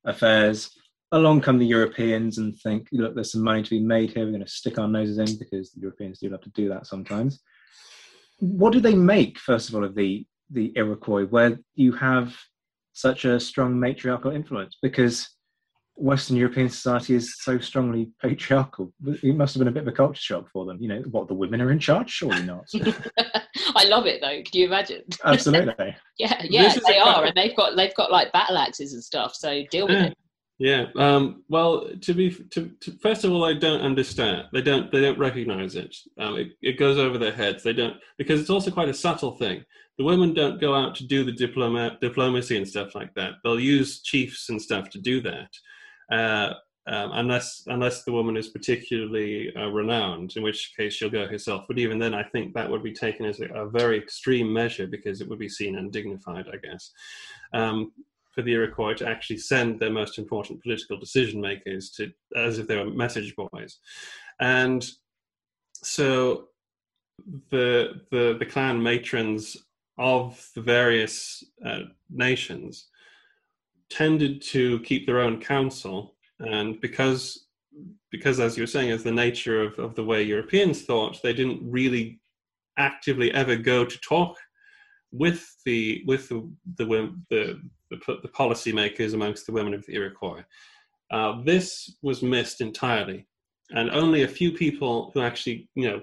affairs 0.05 0.71
along 1.13 1.43
come 1.43 1.59
the 1.59 1.67
Europeans 1.67 2.39
and 2.39 2.59
think, 2.59 2.89
look, 2.91 3.15
there's 3.15 3.33
some 3.33 3.45
money 3.45 3.63
to 3.63 3.71
be 3.71 3.81
made 3.81 4.11
here. 4.11 4.25
We're 4.25 4.33
going 4.33 4.45
to 4.45 4.51
stick 4.51 4.79
our 4.79 4.89
noses 4.89 5.19
in 5.19 5.39
because 5.39 5.71
the 5.71 5.81
Europeans 5.81 6.19
do 6.19 6.31
love 6.31 6.41
to 6.43 6.51
do 6.51 6.69
that 6.71 6.87
sometimes. 6.87 7.41
What 8.39 8.73
do 8.73 8.81
they 8.81 8.95
make, 8.95 9.39
first 9.39 9.69
of 9.69 9.75
all, 9.75 9.85
of 9.85 9.95
the 9.95 10.27
the 10.51 10.73
Iroquois, 10.77 11.27
where 11.27 11.59
you 11.77 11.93
have 11.93 12.37
such 12.93 13.25
a 13.25 13.39
strong 13.39 13.79
matriarchal 13.79 14.33
influence? 14.33 14.77
Because 14.83 15.29
Western 15.95 16.37
European 16.37 16.69
society 16.69 17.15
is 17.15 17.37
so 17.39 17.59
strongly 17.59 18.11
patriarchal. 18.23 18.93
It 19.23 19.37
must 19.37 19.55
have 19.55 19.61
been 19.61 19.69
a 19.69 19.73
bit 19.73 19.83
of 19.83 19.89
a 19.89 19.93
culture 19.93 20.21
shock 20.21 20.51
for 20.51 20.65
them. 20.65 20.79
You 20.81 20.89
know, 20.89 21.03
what 21.11 21.29
the 21.29 21.35
women 21.35 21.61
are 21.61 21.71
in 21.71 21.79
charge? 21.79 22.11
Surely 22.11 22.43
not. 22.43 22.65
I 23.77 23.85
love 23.85 24.07
it 24.07 24.21
though. 24.21 24.43
Can 24.43 24.61
you 24.61 24.67
imagine? 24.67 25.03
Absolutely. 25.25 25.95
yeah, 26.19 26.43
yeah, 26.43 26.75
they 26.87 26.99
are, 26.99 27.25
and 27.27 27.35
they've 27.37 27.57
got 27.57 27.77
they've 27.77 27.95
got 27.95 28.11
like 28.11 28.33
battle 28.33 28.57
axes 28.57 28.95
and 28.95 29.05
stuff. 29.05 29.35
So 29.35 29.63
deal 29.71 29.87
with 29.87 29.99
hmm. 29.99 30.05
it. 30.05 30.19
Yeah. 30.63 30.87
Um, 30.97 31.43
well, 31.49 31.89
to 32.03 32.15
be 32.15 32.31
to, 32.31 32.71
to, 32.83 32.93
first 33.03 33.25
of 33.25 33.33
all, 33.33 33.45
I 33.45 33.53
don't 33.53 33.81
understand. 33.81 34.45
They 34.53 34.63
don't 34.63 34.93
they 34.93 35.01
don't 35.01 35.19
recognize 35.19 35.75
it. 35.75 35.97
Um, 36.21 36.37
it. 36.37 36.53
It 36.63 36.79
goes 36.79 36.99
over 36.99 37.19
their 37.19 37.33
heads. 37.33 37.65
They 37.65 37.73
don't 37.73 37.97
because 38.17 38.41
it's 38.41 38.49
also 38.49 38.71
quite 38.71 38.89
a 38.89 38.95
subtle 38.95 39.33
thing. 39.33 39.65
The 39.99 40.05
women 40.05 40.35
don't 40.35 40.61
go 40.61 40.73
out 40.73 40.95
to 40.97 41.05
do 41.05 41.25
the 41.25 41.33
diploma, 41.33 41.99
diplomacy 42.01 42.57
and 42.57 42.69
stuff 42.69 42.95
like 42.95 43.13
that. 43.15 43.33
They'll 43.43 43.59
use 43.59 44.03
chiefs 44.03 44.51
and 44.51 44.63
stuff 44.63 44.89
to 44.91 45.01
do 45.01 45.21
that, 45.23 45.51
uh, 46.13 46.55
um, 46.87 47.11
unless 47.15 47.65
unless 47.67 48.05
the 48.05 48.13
woman 48.13 48.37
is 48.37 48.51
particularly 48.51 49.53
uh, 49.57 49.67
renowned, 49.67 50.35
in 50.37 50.45
which 50.45 50.75
case 50.77 50.93
she'll 50.93 51.11
go 51.11 51.27
herself. 51.27 51.65
But 51.67 51.81
even 51.81 51.99
then, 51.99 52.15
I 52.15 52.23
think 52.23 52.55
that 52.55 52.71
would 52.71 52.85
be 52.85 52.93
taken 52.93 53.27
as 53.27 53.41
a, 53.41 53.47
a 53.47 53.69
very 53.69 53.99
extreme 53.99 54.53
measure 54.53 54.87
because 54.87 55.21
it 55.21 55.29
would 55.29 55.41
be 55.41 55.49
seen 55.49 55.77
undignified, 55.77 56.47
I 56.47 56.59
guess. 56.65 56.93
For 58.33 58.43
the 58.43 58.53
Iroquois 58.53 58.95
to 58.95 59.09
actually 59.09 59.39
send 59.39 59.79
their 59.79 59.91
most 59.91 60.19
important 60.19 60.63
political 60.63 60.99
decision 60.99 61.41
makers 61.41 61.91
to 61.97 62.11
as 62.37 62.59
if 62.59 62.67
they 62.67 62.77
were 62.77 62.91
message 62.91 63.35
boys, 63.37 63.79
and 64.41 64.89
so 65.75 66.49
the 67.51 68.01
the 68.11 68.37
the 68.39 68.47
clan 68.47 68.83
matrons 68.83 69.57
of 69.99 70.49
the 70.55 70.63
various 70.63 71.45
uh, 71.65 71.81
nations 72.11 72.89
tended 73.91 74.41
to 74.41 74.81
keep 74.81 75.07
their 75.07 75.21
own 75.21 75.41
counsel, 75.41 76.15
and 76.41 76.81
because 76.81 77.47
because 78.11 78.41
as 78.41 78.57
you 78.57 78.63
were 78.63 78.69
saying, 78.69 78.91
as 78.91 79.03
the 79.03 79.13
nature 79.13 79.63
of, 79.63 79.79
of 79.79 79.95
the 79.95 80.05
way 80.05 80.23
Europeans 80.23 80.83
thought, 80.83 81.23
they 81.23 81.33
didn't 81.33 81.61
really 81.63 82.21
actively 82.79 83.33
ever 83.33 83.57
go 83.57 83.85
to 83.85 83.99
talk 84.01 84.37
with 85.13 85.57
the 85.65 86.03
with 86.07 86.29
the 86.29 86.49
the, 86.77 87.15
the 87.31 87.61
the, 88.07 88.19
the 88.23 88.29
policymakers 88.29 89.15
amongst 89.15 89.47
the 89.47 89.53
women 89.53 89.75
of 89.75 89.85
the 89.87 89.95
Iroquois. 89.95 90.45
Uh, 91.11 91.43
this 91.45 91.97
was 92.03 92.23
missed 92.23 92.61
entirely, 92.61 93.27
and 93.71 93.91
only 93.91 94.23
a 94.23 94.29
few 94.29 94.53
people 94.53 95.11
who 95.13 95.21
actually, 95.21 95.69
you 95.75 95.89
know, 95.89 96.01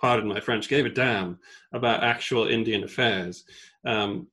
pardon 0.00 0.28
my 0.28 0.40
French, 0.40 0.68
gave 0.68 0.86
a 0.86 0.90
damn 0.90 1.38
about 1.72 2.04
actual 2.04 2.46
Indian 2.46 2.84
affairs 2.84 3.44
um, 3.86 4.28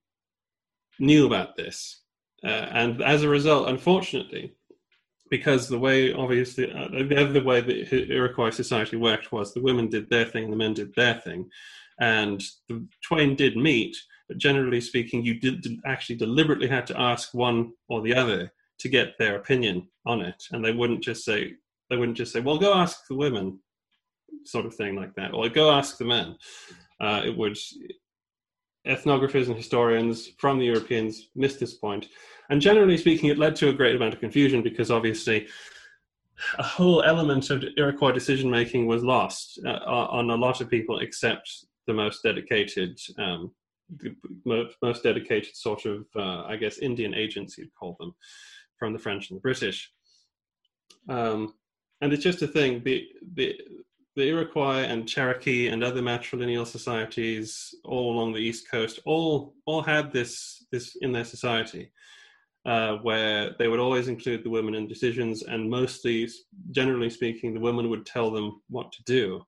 knew 0.99 1.25
about 1.25 1.55
this. 1.55 2.01
Uh, 2.43 2.67
and 2.71 3.01
as 3.01 3.23
a 3.23 3.29
result, 3.29 3.69
unfortunately, 3.69 4.53
because 5.29 5.69
the 5.69 5.79
way, 5.79 6.13
obviously, 6.13 6.71
uh, 6.71 6.89
the 6.89 7.17
other 7.17 7.43
way 7.43 7.61
that 7.61 8.11
Iroquois 8.11 8.49
society 8.49 8.97
worked 8.97 9.31
was 9.31 9.53
the 9.53 9.61
women 9.61 9.87
did 9.87 10.09
their 10.09 10.25
thing, 10.25 10.49
the 10.49 10.57
men 10.57 10.73
did 10.73 10.93
their 10.95 11.15
thing, 11.15 11.49
and 11.99 12.43
the 12.67 12.85
twain 13.01 13.35
did 13.35 13.55
meet, 13.55 13.95
but 14.31 14.37
generally 14.37 14.79
speaking, 14.79 15.25
you 15.25 15.37
did 15.37 15.67
actually 15.85 16.15
deliberately 16.15 16.69
had 16.69 16.87
to 16.87 16.97
ask 16.97 17.33
one 17.33 17.73
or 17.89 18.01
the 18.01 18.15
other 18.15 18.49
to 18.79 18.87
get 18.87 19.17
their 19.19 19.35
opinion 19.35 19.89
on 20.05 20.21
it, 20.21 20.41
and 20.53 20.63
they 20.63 20.71
wouldn't 20.71 21.03
just 21.03 21.25
say 21.25 21.55
they 21.89 21.97
wouldn't 21.97 22.17
just 22.17 22.31
say, 22.31 22.39
"Well, 22.39 22.57
go 22.57 22.73
ask 22.73 23.07
the 23.09 23.15
women," 23.15 23.59
sort 24.45 24.65
of 24.65 24.73
thing 24.73 24.95
like 24.95 25.13
that, 25.15 25.33
or 25.33 25.49
"Go 25.49 25.69
ask 25.69 25.97
the 25.97 26.05
men." 26.05 26.37
Uh, 27.01 27.23
it 27.25 27.35
would 27.35 27.57
ethnographers 28.87 29.47
and 29.47 29.57
historians 29.57 30.29
from 30.37 30.59
the 30.59 30.65
Europeans 30.65 31.27
missed 31.35 31.59
this 31.59 31.73
point, 31.73 32.07
and 32.49 32.61
generally 32.61 32.95
speaking, 32.95 33.29
it 33.29 33.37
led 33.37 33.57
to 33.57 33.67
a 33.67 33.73
great 33.73 33.97
amount 33.97 34.13
of 34.13 34.21
confusion 34.21 34.61
because 34.63 34.91
obviously 34.91 35.45
a 36.57 36.63
whole 36.63 37.03
element 37.03 37.49
of 37.49 37.65
Iroquois 37.75 38.13
decision 38.13 38.49
making 38.49 38.87
was 38.87 39.03
lost 39.03 39.59
uh, 39.65 39.79
on 40.19 40.29
a 40.29 40.35
lot 40.35 40.61
of 40.61 40.69
people 40.69 40.99
except 40.99 41.65
the 41.85 41.93
most 41.93 42.23
dedicated 42.23 42.97
um, 43.17 43.51
the 43.97 44.69
most 44.81 45.03
dedicated 45.03 45.55
sort 45.55 45.85
of, 45.85 46.05
uh, 46.15 46.43
I 46.43 46.55
guess, 46.55 46.77
Indian 46.77 47.13
agents, 47.13 47.57
you'd 47.57 47.73
call 47.73 47.95
them, 47.99 48.13
from 48.77 48.93
the 48.93 48.99
French 48.99 49.29
and 49.29 49.37
the 49.37 49.41
British. 49.41 49.91
Um, 51.09 51.53
and 52.01 52.13
it's 52.13 52.23
just 52.23 52.41
a 52.41 52.47
thing. 52.47 52.83
The, 52.83 53.07
the, 53.35 53.55
the 54.15 54.27
Iroquois 54.27 54.83
and 54.83 55.07
Cherokee 55.07 55.67
and 55.67 55.83
other 55.83 56.01
matrilineal 56.01 56.67
societies 56.67 57.73
all 57.85 58.13
along 58.13 58.33
the 58.33 58.39
East 58.39 58.69
Coast 58.69 58.99
all 59.05 59.53
all 59.65 59.81
had 59.81 60.11
this 60.11 60.65
this 60.71 60.97
in 60.97 61.11
their 61.11 61.23
society, 61.23 61.91
uh, 62.65 62.97
where 62.97 63.55
they 63.57 63.67
would 63.67 63.79
always 63.79 64.07
include 64.07 64.43
the 64.43 64.49
women 64.49 64.75
in 64.75 64.87
decisions, 64.87 65.43
and 65.43 65.69
mostly, 65.69 66.27
generally 66.71 67.09
speaking, 67.09 67.53
the 67.53 67.59
women 67.59 67.89
would 67.89 68.05
tell 68.05 68.31
them 68.31 68.61
what 68.69 68.91
to 68.91 69.03
do 69.03 69.41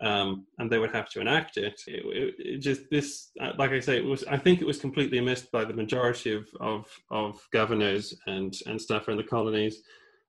um, 0.00 0.46
and 0.58 0.70
they 0.70 0.78
would 0.78 0.94
have 0.94 1.08
to 1.10 1.20
enact 1.20 1.56
it. 1.56 1.80
It, 1.86 2.04
it. 2.06 2.34
it, 2.38 2.58
just 2.58 2.88
this, 2.90 3.30
uh, 3.40 3.52
like 3.58 3.72
I 3.72 3.80
say, 3.80 3.96
it 3.96 4.04
was. 4.04 4.24
I 4.24 4.36
think 4.36 4.60
it 4.60 4.66
was 4.66 4.78
completely 4.78 5.20
missed 5.20 5.50
by 5.50 5.64
the 5.64 5.74
majority 5.74 6.32
of 6.32 6.48
of, 6.60 6.86
of 7.10 7.40
governors 7.52 8.14
and 8.26 8.54
and 8.66 8.80
stuff 8.80 9.08
in 9.08 9.16
the 9.16 9.24
colonies, 9.24 9.82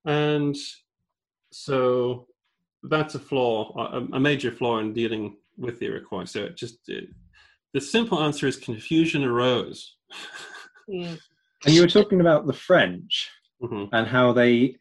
and 0.06 0.56
so 1.52 2.28
that's 2.84 3.16
a 3.16 3.20
flaw, 3.20 3.74
a, 3.78 4.16
a 4.16 4.20
major 4.20 4.52
flaw 4.52 4.80
in 4.80 4.94
dealing 4.94 5.36
with 5.58 5.80
the 5.80 5.86
Iroquois. 5.86 6.26
So 6.26 6.46
it 6.46 6.56
just 6.56 6.78
it, 6.88 7.10
the 7.74 7.82
simple 7.82 8.20
answer 8.22 8.48
is 8.48 8.58
confusion 8.58 9.24
arose. 9.24 9.96
Yeah. 10.92 11.16
And 11.66 11.76
you 11.76 11.82
were 11.82 11.88
talking 11.88 12.20
about 12.20 12.48
the 12.48 12.54
French 12.54 13.30
mm-hmm. 13.62 13.94
and 13.94 14.08
how 14.08 14.34
they 14.34 14.78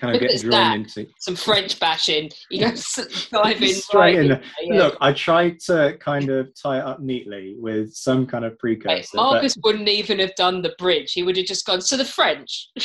kind 0.00 0.14
of 0.16 0.20
get 0.20 0.40
drawn 0.40 0.50
that. 0.50 0.76
into 0.76 1.06
some 1.18 1.36
French 1.36 1.78
bashing. 1.78 2.30
You 2.50 2.62
know, 2.62 2.74
dive 3.30 3.62
in 3.62 3.74
straight 3.74 4.18
in. 4.18 4.42
Yeah. 4.62 4.78
Look, 4.78 4.96
I 5.00 5.12
tried 5.12 5.60
to 5.60 5.96
kind 6.00 6.30
of 6.30 6.50
tie 6.60 6.78
it 6.78 6.84
up 6.84 7.00
neatly 7.00 7.56
with 7.58 7.92
some 7.94 8.26
kind 8.26 8.44
of 8.44 8.58
precursor. 8.58 9.16
Marcus 9.16 9.54
but... 9.54 9.64
wouldn't 9.64 9.88
even 9.88 10.18
have 10.18 10.34
done 10.36 10.62
the 10.62 10.74
bridge. 10.78 11.12
He 11.12 11.22
would 11.22 11.36
have 11.36 11.46
just 11.46 11.66
gone. 11.66 11.80
So 11.80 11.96
the 11.96 12.04
French. 12.04 12.70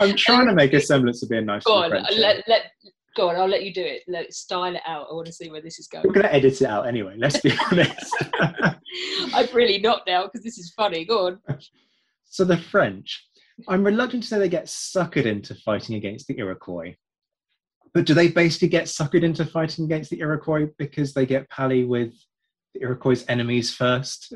I'm 0.00 0.16
trying 0.16 0.46
to 0.48 0.54
make 0.54 0.72
a 0.72 0.80
semblance 0.80 1.22
of 1.22 1.28
being 1.28 1.46
nice. 1.46 1.62
Go 1.64 1.74
on, 1.74 1.90
let, 1.90 2.42
let, 2.48 2.70
go 3.14 3.28
on. 3.28 3.36
I'll 3.36 3.48
let 3.48 3.64
you 3.64 3.72
do 3.72 3.82
it. 3.82 4.02
Let 4.08 4.32
style 4.32 4.74
it 4.74 4.82
out. 4.86 5.06
I 5.10 5.14
want 5.14 5.26
to 5.26 5.32
see 5.32 5.50
where 5.50 5.60
this 5.60 5.78
is 5.78 5.86
going. 5.86 6.04
We're 6.06 6.14
going 6.14 6.26
to 6.26 6.34
edit 6.34 6.60
it 6.60 6.66
out 6.66 6.88
anyway. 6.88 7.14
Let's 7.16 7.40
be 7.40 7.52
honest. 7.70 8.14
I'm 9.32 9.48
really 9.54 9.78
not 9.78 10.02
now 10.06 10.24
because 10.24 10.42
this 10.42 10.58
is 10.58 10.72
funny. 10.76 11.04
Go 11.04 11.26
on. 11.26 11.38
So 12.24 12.44
the 12.44 12.56
French 12.56 13.24
I'm 13.68 13.84
reluctant 13.84 14.22
to 14.22 14.28
say 14.28 14.38
they 14.38 14.48
get 14.48 14.66
suckered 14.66 15.26
into 15.26 15.54
fighting 15.54 15.96
against 15.96 16.26
the 16.26 16.38
Iroquois. 16.38 16.96
But 17.92 18.06
do 18.06 18.14
they 18.14 18.28
basically 18.28 18.68
get 18.68 18.84
suckered 18.84 19.22
into 19.22 19.46
fighting 19.46 19.84
against 19.84 20.10
the 20.10 20.20
Iroquois 20.20 20.68
because 20.78 21.14
they 21.14 21.26
get 21.26 21.48
pally 21.48 21.84
with 21.84 22.12
the 22.74 22.82
Iroquois' 22.82 23.24
enemies 23.28 23.72
first? 23.72 24.34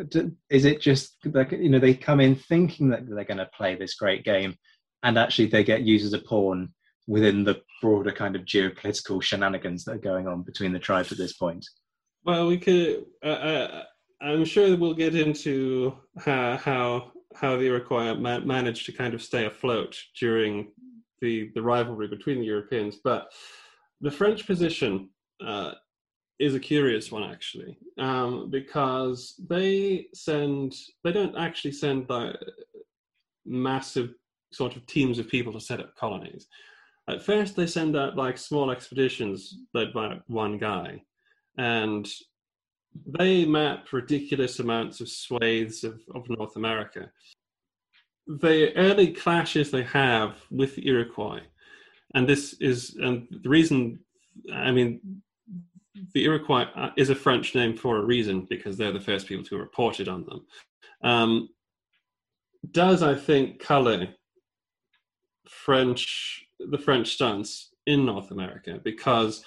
Is 0.48 0.64
it 0.64 0.80
just 0.80 1.16
like, 1.24 1.50
you 1.50 1.68
know, 1.68 1.80
they 1.80 1.94
come 1.94 2.20
in 2.20 2.36
thinking 2.36 2.90
that 2.90 3.08
they're 3.08 3.24
going 3.24 3.38
to 3.38 3.50
play 3.56 3.74
this 3.74 3.94
great 3.94 4.24
game 4.24 4.54
and 5.02 5.18
actually 5.18 5.46
they 5.46 5.64
get 5.64 5.82
used 5.82 6.06
as 6.06 6.12
a 6.12 6.20
pawn 6.20 6.72
within 7.08 7.42
the 7.42 7.60
broader 7.80 8.12
kind 8.12 8.36
of 8.36 8.42
geopolitical 8.44 9.20
shenanigans 9.20 9.84
that 9.84 9.94
are 9.94 9.98
going 9.98 10.28
on 10.28 10.42
between 10.42 10.72
the 10.72 10.78
tribes 10.78 11.10
at 11.10 11.18
this 11.18 11.32
point? 11.32 11.66
Well, 12.24 12.46
we 12.46 12.58
could. 12.58 13.06
Uh, 13.24 13.28
uh, 13.28 13.82
I'm 14.20 14.44
sure 14.44 14.76
we'll 14.76 14.94
get 14.94 15.14
into 15.14 15.96
how 16.18 16.56
how, 16.56 17.12
how 17.40 17.56
the 17.56 17.66
Iroquois 17.66 18.14
ma- 18.14 18.40
managed 18.40 18.86
to 18.86 18.92
kind 18.92 19.14
of 19.14 19.22
stay 19.22 19.46
afloat 19.46 19.96
during 20.18 20.72
the 21.20 21.50
the 21.54 21.62
rivalry 21.62 22.08
between 22.08 22.40
the 22.40 22.46
Europeans, 22.46 22.96
but 23.02 23.32
the 24.00 24.10
French 24.10 24.46
position 24.46 25.10
uh, 25.44 25.72
is 26.38 26.54
a 26.54 26.60
curious 26.60 27.10
one 27.10 27.24
actually, 27.24 27.78
um, 27.98 28.50
because 28.50 29.34
they 29.48 30.06
send 30.14 30.74
they 31.04 31.12
don't 31.12 31.36
actually 31.36 31.72
send 31.72 32.06
the 32.08 32.34
massive 33.44 34.14
sort 34.52 34.76
of 34.76 34.86
teams 34.86 35.18
of 35.18 35.28
people 35.28 35.52
to 35.52 35.60
set 35.60 35.80
up 35.80 35.94
colonies. 35.96 36.46
At 37.08 37.22
first, 37.22 37.56
they 37.56 37.66
send 37.66 37.96
out 37.96 38.16
like 38.16 38.36
small 38.36 38.70
expeditions 38.70 39.58
led 39.74 39.92
by 39.92 40.18
one 40.26 40.58
guy, 40.58 41.02
and 41.56 42.08
they 43.06 43.44
map 43.44 43.92
ridiculous 43.92 44.58
amounts 44.58 45.00
of 45.00 45.08
swathes 45.08 45.84
of, 45.84 46.00
of 46.14 46.28
North 46.28 46.56
America. 46.56 47.10
The 48.26 48.74
early 48.76 49.12
clashes 49.12 49.70
they 49.70 49.84
have 49.84 50.36
with 50.50 50.76
the 50.76 50.86
Iroquois, 50.86 51.40
and 52.14 52.28
this 52.28 52.54
is 52.60 52.96
and 52.96 53.26
the 53.42 53.48
reason. 53.48 54.00
I 54.52 54.70
mean, 54.70 55.22
the 56.12 56.24
Iroquois 56.24 56.66
uh, 56.76 56.90
is 56.96 57.10
a 57.10 57.14
French 57.14 57.54
name 57.54 57.76
for 57.76 57.98
a 57.98 58.04
reason 58.04 58.46
because 58.48 58.76
they're 58.76 58.92
the 58.92 59.00
first 59.00 59.26
people 59.26 59.44
to 59.44 59.56
report 59.56 60.00
it 60.00 60.08
on 60.08 60.24
them. 60.24 60.46
Um, 61.02 61.48
does 62.70 63.02
I 63.02 63.14
think 63.14 63.60
color 63.60 64.08
French 65.48 66.44
the 66.58 66.78
French 66.78 67.14
stance 67.14 67.70
in 67.86 68.04
North 68.04 68.30
America 68.30 68.80
because 68.82 69.44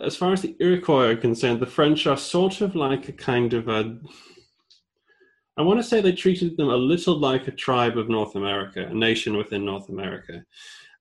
as 0.00 0.16
far 0.16 0.32
as 0.32 0.42
the 0.42 0.56
Iroquois 0.60 1.10
are 1.12 1.16
concerned, 1.16 1.60
the 1.60 1.66
French 1.66 2.06
are 2.06 2.16
sort 2.16 2.60
of 2.60 2.74
like 2.74 3.08
a 3.08 3.12
kind 3.12 3.54
of 3.54 3.68
a 3.68 3.98
I 5.60 5.62
want 5.62 5.78
to 5.78 5.84
say 5.84 6.00
they 6.00 6.12
treated 6.12 6.56
them 6.56 6.70
a 6.70 6.76
little 6.76 7.18
like 7.18 7.46
a 7.46 7.52
tribe 7.52 7.98
of 7.98 8.08
North 8.08 8.34
America, 8.34 8.86
a 8.86 8.94
nation 8.94 9.36
within 9.36 9.64
North 9.64 9.90
America. 9.90 10.42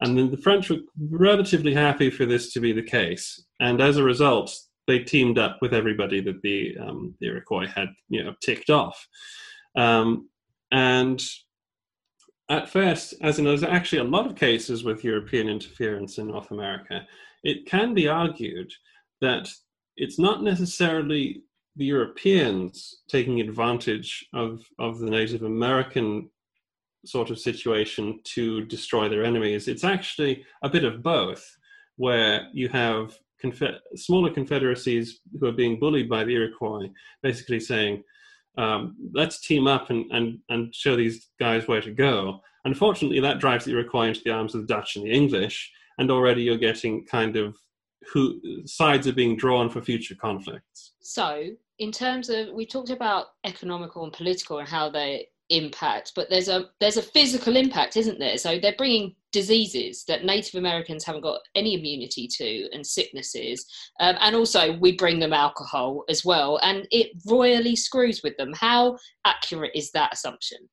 And 0.01 0.17
then 0.17 0.31
the 0.31 0.37
French 0.37 0.69
were 0.69 0.79
relatively 1.09 1.73
happy 1.73 2.09
for 2.09 2.25
this 2.25 2.51
to 2.53 2.59
be 2.59 2.73
the 2.73 2.83
case. 2.83 3.41
And 3.61 3.79
as 3.81 3.95
a 3.95 4.03
result, 4.03 4.53
they 4.85 4.99
teamed 4.99 5.37
up 5.37 5.59
with 5.61 5.73
everybody 5.73 6.19
that 6.21 6.41
the, 6.41 6.77
um, 6.77 7.15
the 7.21 7.27
Iroquois 7.27 7.67
had 7.67 7.89
you 8.09 8.21
know, 8.21 8.33
ticked 8.41 8.69
off. 8.69 9.07
Um, 9.77 10.29
and 10.71 11.23
at 12.49 12.69
first, 12.69 13.13
as 13.21 13.39
in 13.39 13.45
there's 13.45 13.63
actually 13.63 13.99
a 13.99 14.03
lot 14.03 14.25
of 14.25 14.35
cases 14.35 14.83
with 14.83 15.03
European 15.03 15.47
interference 15.47 16.17
in 16.17 16.27
North 16.27 16.51
America, 16.51 17.07
it 17.43 17.65
can 17.65 17.93
be 17.93 18.07
argued 18.07 18.71
that 19.21 19.49
it's 19.97 20.19
not 20.19 20.43
necessarily 20.43 21.43
the 21.75 21.85
Europeans 21.85 23.01
taking 23.07 23.39
advantage 23.39 24.27
of, 24.33 24.61
of 24.79 24.99
the 24.99 25.09
Native 25.09 25.43
American 25.43 26.29
sort 27.05 27.29
of 27.29 27.39
situation 27.39 28.19
to 28.23 28.65
destroy 28.65 29.07
their 29.07 29.23
enemies. 29.23 29.67
It's 29.67 29.83
actually 29.83 30.45
a 30.63 30.69
bit 30.69 30.83
of 30.83 31.01
both, 31.01 31.45
where 31.95 32.47
you 32.53 32.69
have 32.69 33.17
confe- 33.43 33.79
smaller 33.95 34.31
confederacies 34.31 35.19
who 35.39 35.47
are 35.47 35.53
being 35.53 35.79
bullied 35.79 36.09
by 36.09 36.23
the 36.23 36.35
Iroquois, 36.35 36.89
basically 37.23 37.59
saying, 37.59 38.03
um, 38.57 38.95
let's 39.13 39.39
team 39.39 39.67
up 39.67 39.89
and, 39.89 40.11
and, 40.11 40.39
and 40.49 40.75
show 40.75 40.95
these 40.95 41.29
guys 41.39 41.67
where 41.67 41.81
to 41.81 41.91
go. 41.91 42.41
Unfortunately, 42.65 43.21
that 43.21 43.39
drives 43.39 43.65
the 43.65 43.71
Iroquois 43.71 44.07
into 44.07 44.21
the 44.23 44.31
arms 44.31 44.53
of 44.53 44.61
the 44.61 44.73
Dutch 44.73 44.97
and 44.97 45.05
the 45.05 45.11
English, 45.11 45.71
and 45.99 46.09
already 46.09 46.41
you're 46.41 46.57
getting 46.57 47.05
kind 47.05 47.35
of 47.35 47.55
who 48.13 48.41
sides 48.65 49.07
are 49.07 49.13
being 49.13 49.35
drawn 49.35 49.69
for 49.69 49.81
future 49.81 50.15
conflicts. 50.15 50.93
So, 51.01 51.49
in 51.77 51.91
terms 51.91 52.29
of 52.29 52.49
we 52.53 52.65
talked 52.65 52.89
about 52.89 53.27
economical 53.45 54.03
and 54.03 54.13
political 54.13 54.59
and 54.59 54.67
how 54.67 54.89
they 54.89 55.27
impact 55.51 56.11
but 56.15 56.29
there's 56.29 56.47
a 56.47 56.65
there's 56.79 56.97
a 56.97 57.01
physical 57.01 57.55
impact 57.55 57.97
isn't 57.97 58.19
there? 58.19 58.37
So 58.37 58.59
they're 58.59 58.75
bringing 58.77 59.15
diseases 59.31 60.05
that 60.07 60.23
native 60.23 60.55
americans 60.55 61.03
haven't 61.03 61.21
got 61.21 61.39
any 61.55 61.73
immunity 61.73 62.27
to 62.27 62.69
and 62.71 62.85
sicknesses 62.85 63.65
um, 63.99 64.15
and 64.21 64.35
also 64.35 64.77
we 64.77 64.95
bring 64.95 65.19
them 65.19 65.33
alcohol 65.33 66.03
as 66.09 66.23
well 66.23 66.59
and 66.61 66.87
it 66.91 67.11
royally 67.25 67.75
screws 67.75 68.21
with 68.23 68.37
them. 68.37 68.53
How 68.53 68.97
accurate 69.25 69.71
is 69.73 69.91
that 69.91 70.13
assumption 70.13 70.69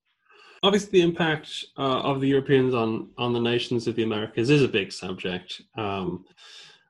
obviously 0.63 1.01
the 1.01 1.03
impact 1.03 1.65
uh, 1.79 2.01
of 2.01 2.21
the 2.21 2.29
europeans 2.29 2.75
on 2.75 3.09
on 3.19 3.33
the 3.33 3.41
nations 3.41 3.87
of 3.87 3.97
the 3.97 4.03
americas 4.03 4.51
is 4.51 4.63
a 4.63 4.69
big 4.69 4.93
subject 4.93 5.63
um, 5.77 6.25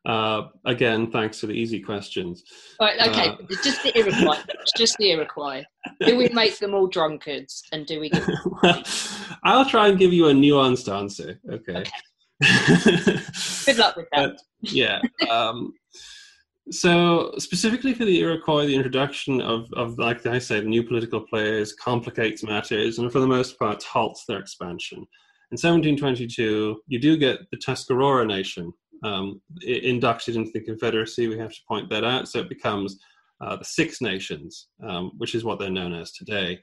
uh, 0.06 0.50
again, 0.64 1.10
thanks 1.10 1.40
for 1.40 1.46
the 1.46 1.52
easy 1.52 1.80
questions. 1.80 2.44
Right, 2.80 2.96
okay, 3.08 3.30
uh, 3.30 3.36
just 3.64 3.82
the 3.82 3.98
Iroquois. 3.98 4.40
just 4.76 4.96
the 4.98 5.10
Iroquois. 5.10 5.64
Do 6.00 6.16
we 6.16 6.28
make 6.28 6.58
them 6.60 6.74
all 6.74 6.86
drunkards, 6.86 7.64
and 7.72 7.86
do 7.86 7.98
we? 7.98 8.10
Give 8.10 8.28
well, 8.62 8.84
I'll 9.42 9.64
try 9.64 9.88
and 9.88 9.98
give 9.98 10.12
you 10.12 10.28
a 10.28 10.32
nuanced 10.32 10.92
answer. 10.94 11.40
Okay. 11.50 11.78
okay. 11.78 13.20
Good 13.66 13.78
luck 13.78 13.96
with 13.96 14.06
that. 14.12 14.36
But, 14.36 14.40
yeah. 14.60 15.00
Um, 15.28 15.74
so 16.70 17.32
specifically 17.38 17.94
for 17.94 18.04
the 18.04 18.20
Iroquois, 18.20 18.66
the 18.66 18.74
introduction 18.74 19.40
of, 19.40 19.68
of, 19.74 19.98
like 19.98 20.26
I 20.26 20.38
say, 20.38 20.60
the 20.60 20.66
new 20.66 20.82
political 20.82 21.20
players 21.20 21.72
complicates 21.72 22.42
matters, 22.42 22.98
and 22.98 23.10
for 23.10 23.20
the 23.20 23.26
most 23.26 23.58
part 23.58 23.82
halts 23.84 24.24
their 24.26 24.40
expansion. 24.40 24.98
In 24.98 25.58
1722, 25.58 26.80
you 26.88 26.98
do 26.98 27.16
get 27.16 27.38
the 27.50 27.56
Tuscarora 27.56 28.26
Nation, 28.26 28.72
um, 29.04 29.40
inducted 29.62 30.34
into 30.34 30.50
the 30.52 30.60
Confederacy. 30.60 31.28
We 31.28 31.38
have 31.38 31.52
to 31.52 31.60
point 31.68 31.88
that 31.90 32.02
out. 32.04 32.28
So 32.28 32.40
it 32.40 32.48
becomes 32.48 32.98
uh, 33.40 33.56
the 33.56 33.64
Six 33.64 34.00
Nations, 34.00 34.68
um, 34.82 35.12
which 35.18 35.34
is 35.34 35.44
what 35.44 35.60
they're 35.60 35.70
known 35.70 35.92
as 35.92 36.12
today. 36.12 36.60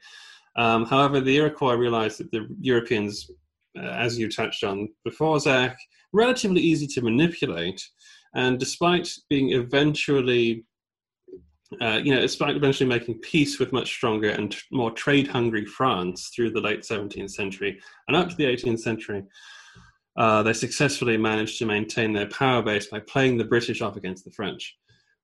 Um, 0.56 0.84
however, 0.84 1.20
the 1.20 1.36
Iroquois 1.36 1.74
realized 1.74 2.18
that 2.18 2.30
the 2.30 2.46
Europeans, 2.60 3.30
uh, 3.78 3.86
as 3.86 4.18
you 4.18 4.30
touched 4.30 4.64
on 4.64 4.88
before, 5.04 5.40
Zach, 5.40 5.76
relatively 6.12 6.60
easy 6.60 6.86
to 6.88 7.02
manipulate. 7.02 7.82
And 8.34 8.58
despite 8.58 9.08
being 9.30 9.52
eventually, 9.52 10.64
uh, 11.80 12.00
you 12.02 12.14
know, 12.14 12.20
despite 12.20 12.56
eventually 12.56 12.88
making 12.88 13.20
peace 13.20 13.58
with 13.58 13.72
much 13.72 13.88
stronger 13.88 14.30
and 14.30 14.56
more 14.70 14.90
trade 14.90 15.28
hungry 15.28 15.64
France 15.64 16.30
through 16.34 16.50
the 16.50 16.60
late 16.60 16.80
17th 16.80 17.30
century 17.30 17.80
and 18.08 18.16
up 18.16 18.28
to 18.28 18.36
the 18.36 18.44
18th 18.44 18.80
century, 18.80 19.22
uh, 20.16 20.42
they 20.42 20.52
successfully 20.52 21.16
managed 21.16 21.58
to 21.58 21.66
maintain 21.66 22.12
their 22.12 22.28
power 22.28 22.62
base 22.62 22.86
by 22.86 23.00
playing 23.00 23.36
the 23.36 23.44
British 23.44 23.80
off 23.80 23.96
against 23.96 24.24
the 24.24 24.30
French. 24.30 24.76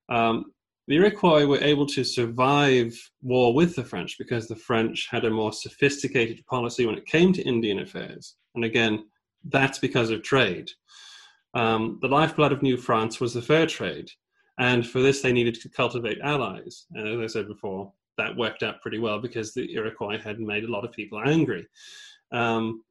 Um, 0.08 0.52
the 0.88 0.96
Iroquois 0.96 1.46
were 1.46 1.62
able 1.62 1.86
to 1.86 2.02
survive 2.02 2.96
war 3.22 3.54
with 3.54 3.76
the 3.76 3.84
French 3.84 4.18
because 4.18 4.48
the 4.48 4.56
French 4.56 5.06
had 5.08 5.24
a 5.24 5.30
more 5.30 5.52
sophisticated 5.52 6.44
policy 6.46 6.86
when 6.86 6.96
it 6.96 7.06
came 7.06 7.32
to 7.32 7.42
Indian 7.42 7.78
affairs. 7.78 8.34
And 8.56 8.64
again, 8.64 9.06
that's 9.44 9.78
because 9.78 10.10
of 10.10 10.22
trade. 10.22 10.68
Um, 11.54 11.98
the 12.00 12.08
lifeblood 12.08 12.52
of 12.52 12.62
New 12.62 12.76
France 12.76 13.20
was 13.20 13.34
the 13.34 13.42
fur 13.42 13.66
trade. 13.66 14.10
And 14.58 14.86
for 14.86 15.00
this, 15.00 15.22
they 15.22 15.32
needed 15.32 15.54
to 15.54 15.68
cultivate 15.68 16.18
allies. 16.22 16.86
And 16.92 17.08
as 17.08 17.18
I 17.18 17.32
said 17.32 17.48
before, 17.48 17.92
that 18.18 18.36
worked 18.36 18.62
out 18.62 18.82
pretty 18.82 18.98
well 18.98 19.18
because 19.18 19.54
the 19.54 19.72
Iroquois 19.74 20.18
had 20.18 20.38
made 20.38 20.64
a 20.64 20.70
lot 20.70 20.84
of 20.84 20.92
people 20.92 21.22
angry. 21.24 21.66
Um, 22.32 22.82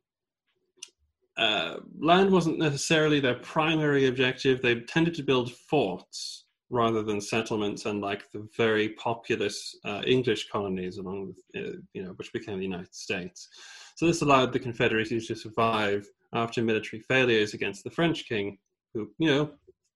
uh, 1.38 1.78
land 2.00 2.32
wasn't 2.32 2.60
necessarily 2.60 3.20
their 3.20 3.36
primary 3.36 4.08
objective. 4.08 4.62
They 4.62 4.82
tended 4.82 5.14
to 5.16 5.24
build 5.24 5.54
forts 5.54 6.46
rather 6.70 7.02
than 7.02 7.22
settlements, 7.22 7.86
unlike 7.86 8.30
the 8.32 8.48
very 8.58 8.90
populous 8.90 9.76
uh, 9.86 10.02
English 10.06 10.50
colonies 10.50 10.98
along, 10.98 11.28
with, 11.28 11.40
uh, 11.56 11.78
you 11.94 12.04
know, 12.04 12.12
which 12.12 12.34
became 12.34 12.58
the 12.58 12.66
United 12.66 12.94
States. 12.94 13.48
So 13.96 14.06
this 14.06 14.22
allowed 14.22 14.54
the 14.54 14.60
Confederacy 14.60 15.20
to 15.22 15.36
survive 15.36 16.08
after 16.34 16.62
military 16.62 17.02
failures 17.02 17.54
against 17.54 17.84
the 17.84 17.92
French 17.92 18.28
king, 18.28 18.58
who, 18.94 19.10
you 19.18 19.30
know, 19.30 19.52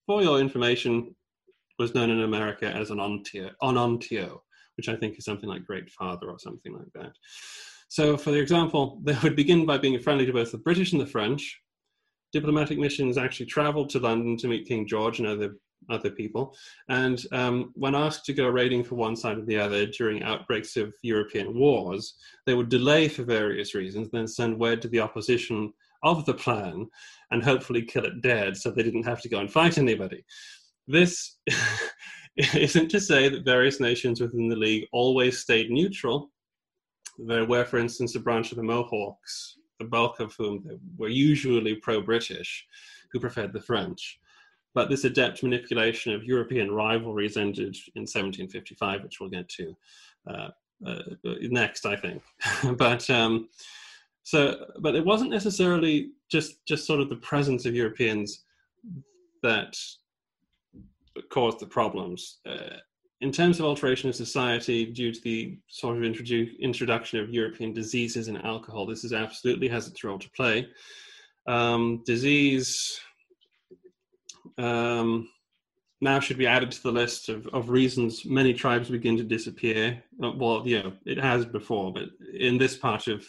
for 0.06 0.22
your 0.22 0.40
information, 0.40 1.16
was 1.80 1.96
known 1.96 2.10
in 2.10 2.22
America 2.22 2.68
as 2.68 2.92
an 2.92 2.98
onontio, 2.98 4.40
which 4.78 4.90
I 4.90 4.96
think 4.96 5.18
is 5.18 5.26
something 5.26 5.50
like 5.50 5.66
Great 5.66 5.90
Father 5.90 6.30
or 6.30 6.40
something 6.40 6.74
like 6.74 6.92
that. 6.96 7.14
So, 7.90 8.18
for 8.18 8.32
the 8.32 8.40
example, 8.40 9.00
they 9.04 9.18
would 9.24 9.36
begin 9.36 9.66
by 9.66 9.78
being 9.78 10.00
friendly 10.00 10.26
to 10.26 10.34
both 10.34 10.52
the 10.52 10.58
British 10.58 10.92
and 10.92 11.02
the 11.02 11.08
French. 11.08 11.60
Diplomatic 12.32 12.80
missions 12.80 13.18
actually 13.18 13.46
traveled 13.46 13.90
to 13.92 14.00
London 14.00 14.38
to 14.38 14.48
meet 14.48 14.68
King 14.68 14.88
George 14.88 15.20
and 15.20 15.28
other 15.28 15.56
other 15.90 16.10
people. 16.10 16.56
And 16.88 17.22
um, 17.34 17.72
when 17.76 17.94
asked 17.94 18.24
to 18.26 18.34
go 18.34 18.48
raiding 18.48 18.86
for 18.86 18.96
one 18.96 19.18
side 19.18 19.38
or 19.38 19.44
the 19.44 19.60
other 19.60 19.86
during 19.86 20.24
outbreaks 20.24 20.78
of 20.78 20.94
European 21.02 21.60
wars, 21.60 22.16
they 22.46 22.54
would 22.54 22.70
delay 22.70 23.10
for 23.10 23.24
various 23.24 23.76
reasons, 23.76 24.10
then 24.10 24.28
send 24.28 24.58
word 24.58 24.82
to 24.82 24.88
the 24.88 25.02
opposition 25.02 25.74
of 26.04 26.26
the 26.26 26.34
plan 26.34 26.88
and 27.32 27.44
hopefully 27.44 27.82
kill 27.82 28.06
it 28.06 28.22
dead 28.22 28.56
so 28.56 28.70
they 28.70 28.84
didn't 28.84 29.04
have 29.04 29.22
to 29.22 29.30
go 29.30 29.40
and 29.40 29.52
fight 29.52 29.78
anybody. 29.78 30.24
This 30.88 31.38
isn't 32.38 32.90
to 32.90 33.00
say 33.00 33.30
that 33.30 33.46
various 33.46 33.80
nations 33.80 34.20
within 34.20 34.50
the 34.50 34.56
League 34.56 34.88
always 34.92 35.40
stayed 35.40 35.72
neutral. 35.72 36.30
There 37.18 37.46
were, 37.46 37.66
for 37.66 37.78
instance, 37.78 38.16
a 38.16 38.20
branch 38.20 38.52
of 38.52 38.58
the 38.58 38.64
Mohawks, 38.64 39.58
the 39.80 39.86
bulk 39.86 40.20
of 40.20 40.34
whom 40.38 40.64
were 40.98 41.10
usually 41.10 41.76
pro 41.76 42.02
British, 42.02 42.66
who 43.12 43.20
preferred 43.20 43.54
the 43.54 43.62
French. 43.62 44.20
but 44.76 44.90
this 44.90 45.04
adept 45.04 45.44
manipulation 45.44 46.14
of 46.14 46.24
European 46.24 46.72
rivalries 46.72 47.38
ended 47.38 47.76
in 47.96 48.02
1755, 48.02 49.04
which 49.04 49.20
we'll 49.20 49.30
get 49.30 49.48
to 49.48 49.76
uh, 50.28 50.50
uh, 50.86 51.02
next, 51.42 51.86
I 51.86 51.96
think. 51.96 52.24
but 52.78 53.08
um, 53.10 53.50
so, 54.24 54.66
but 54.80 54.96
it 54.96 55.06
wasn't 55.06 55.32
necessarily 55.32 56.12
just 56.32 56.66
just 56.66 56.88
sort 56.88 57.02
of 57.02 57.10
the 57.10 57.18
presence 57.18 57.66
of 57.66 57.76
Europeans 57.76 58.44
that 59.44 59.78
caused 61.30 61.60
the 61.60 61.68
problems. 61.68 62.40
Uh, 62.46 62.78
in 63.22 63.32
terms 63.32 63.60
of 63.60 63.66
alteration 63.66 64.10
of 64.10 64.16
society 64.16 64.86
due 64.86 65.14
to 65.14 65.22
the 65.22 65.58
sort 65.68 65.96
of 65.96 66.04
introdu- 66.04 66.60
introduction 66.60 67.20
of 67.20 67.30
European 67.30 67.74
diseases 67.74 68.28
and 68.28 68.44
alcohol, 68.44 68.86
this 68.86 69.04
is 69.04 69.14
absolutely 69.14 69.68
has 69.68 69.88
its 69.88 70.04
role 70.04 70.20
to 70.20 70.30
play. 70.32 70.68
Um, 71.48 72.02
disease 72.06 73.00
um, 74.58 75.30
now 76.02 76.20
should 76.20 76.38
be 76.38 76.48
added 76.48 76.72
to 76.72 76.84
the 76.84 76.92
list 76.92 77.30
of, 77.30 77.48
of 77.48 77.70
reasons 77.70 78.26
many 78.26 78.54
tribes 78.54 78.90
begin 78.90 79.18
to 79.18 79.24
disappear. 79.24 80.04
Uh, 80.22 80.32
well, 80.32 80.68
know, 80.84 80.94
it 81.06 81.18
has 81.18 81.46
before, 81.46 81.94
but 81.94 82.10
in 82.34 82.58
this 82.58 82.76
part 82.76 83.08
of 83.08 83.26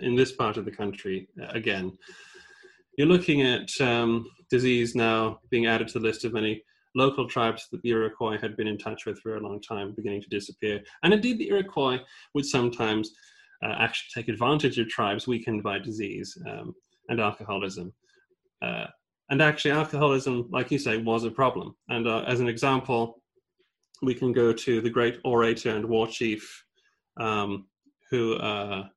in 0.00 0.14
this 0.14 0.32
part 0.32 0.56
of 0.56 0.64
the 0.64 0.70
country, 0.70 1.28
uh, 1.42 1.48
again, 1.48 1.96
you're 2.96 3.06
looking 3.06 3.42
at 3.42 3.68
um, 3.80 4.26
disease 4.50 4.94
now 4.94 5.40
being 5.50 5.66
added 5.66 5.88
to 5.88 5.98
the 5.98 6.06
list 6.06 6.24
of 6.24 6.32
many 6.32 6.62
local 6.94 7.28
tribes 7.28 7.68
that 7.70 7.80
the 7.82 7.90
Iroquois 7.90 8.38
had 8.38 8.56
been 8.56 8.66
in 8.66 8.78
touch 8.78 9.06
with 9.06 9.18
for 9.20 9.36
a 9.36 9.40
long 9.40 9.60
time 9.60 9.94
beginning 9.94 10.22
to 10.22 10.28
disappear. 10.28 10.80
And 11.02 11.14
indeed, 11.14 11.38
the 11.38 11.48
Iroquois 11.48 12.00
would 12.34 12.44
sometimes 12.44 13.10
uh, 13.64 13.74
actually 13.78 14.22
take 14.22 14.28
advantage 14.28 14.78
of 14.78 14.88
tribes 14.88 15.26
weakened 15.26 15.62
by 15.62 15.78
disease 15.78 16.36
um, 16.48 16.74
and 17.08 17.20
alcoholism. 17.20 17.92
Uh, 18.62 18.86
and 19.30 19.40
actually, 19.40 19.70
alcoholism, 19.70 20.48
like 20.50 20.70
you 20.70 20.78
say, 20.78 20.96
was 20.96 21.24
a 21.24 21.30
problem. 21.30 21.76
And 21.88 22.08
uh, 22.08 22.24
as 22.26 22.40
an 22.40 22.48
example, 22.48 23.22
we 24.02 24.14
can 24.14 24.32
go 24.32 24.52
to 24.52 24.80
the 24.80 24.90
great 24.90 25.18
orator 25.24 25.70
and 25.76 25.84
war 25.84 26.08
chief, 26.08 26.64
um, 27.18 27.66
who 28.10 28.34
uh, 28.36 28.88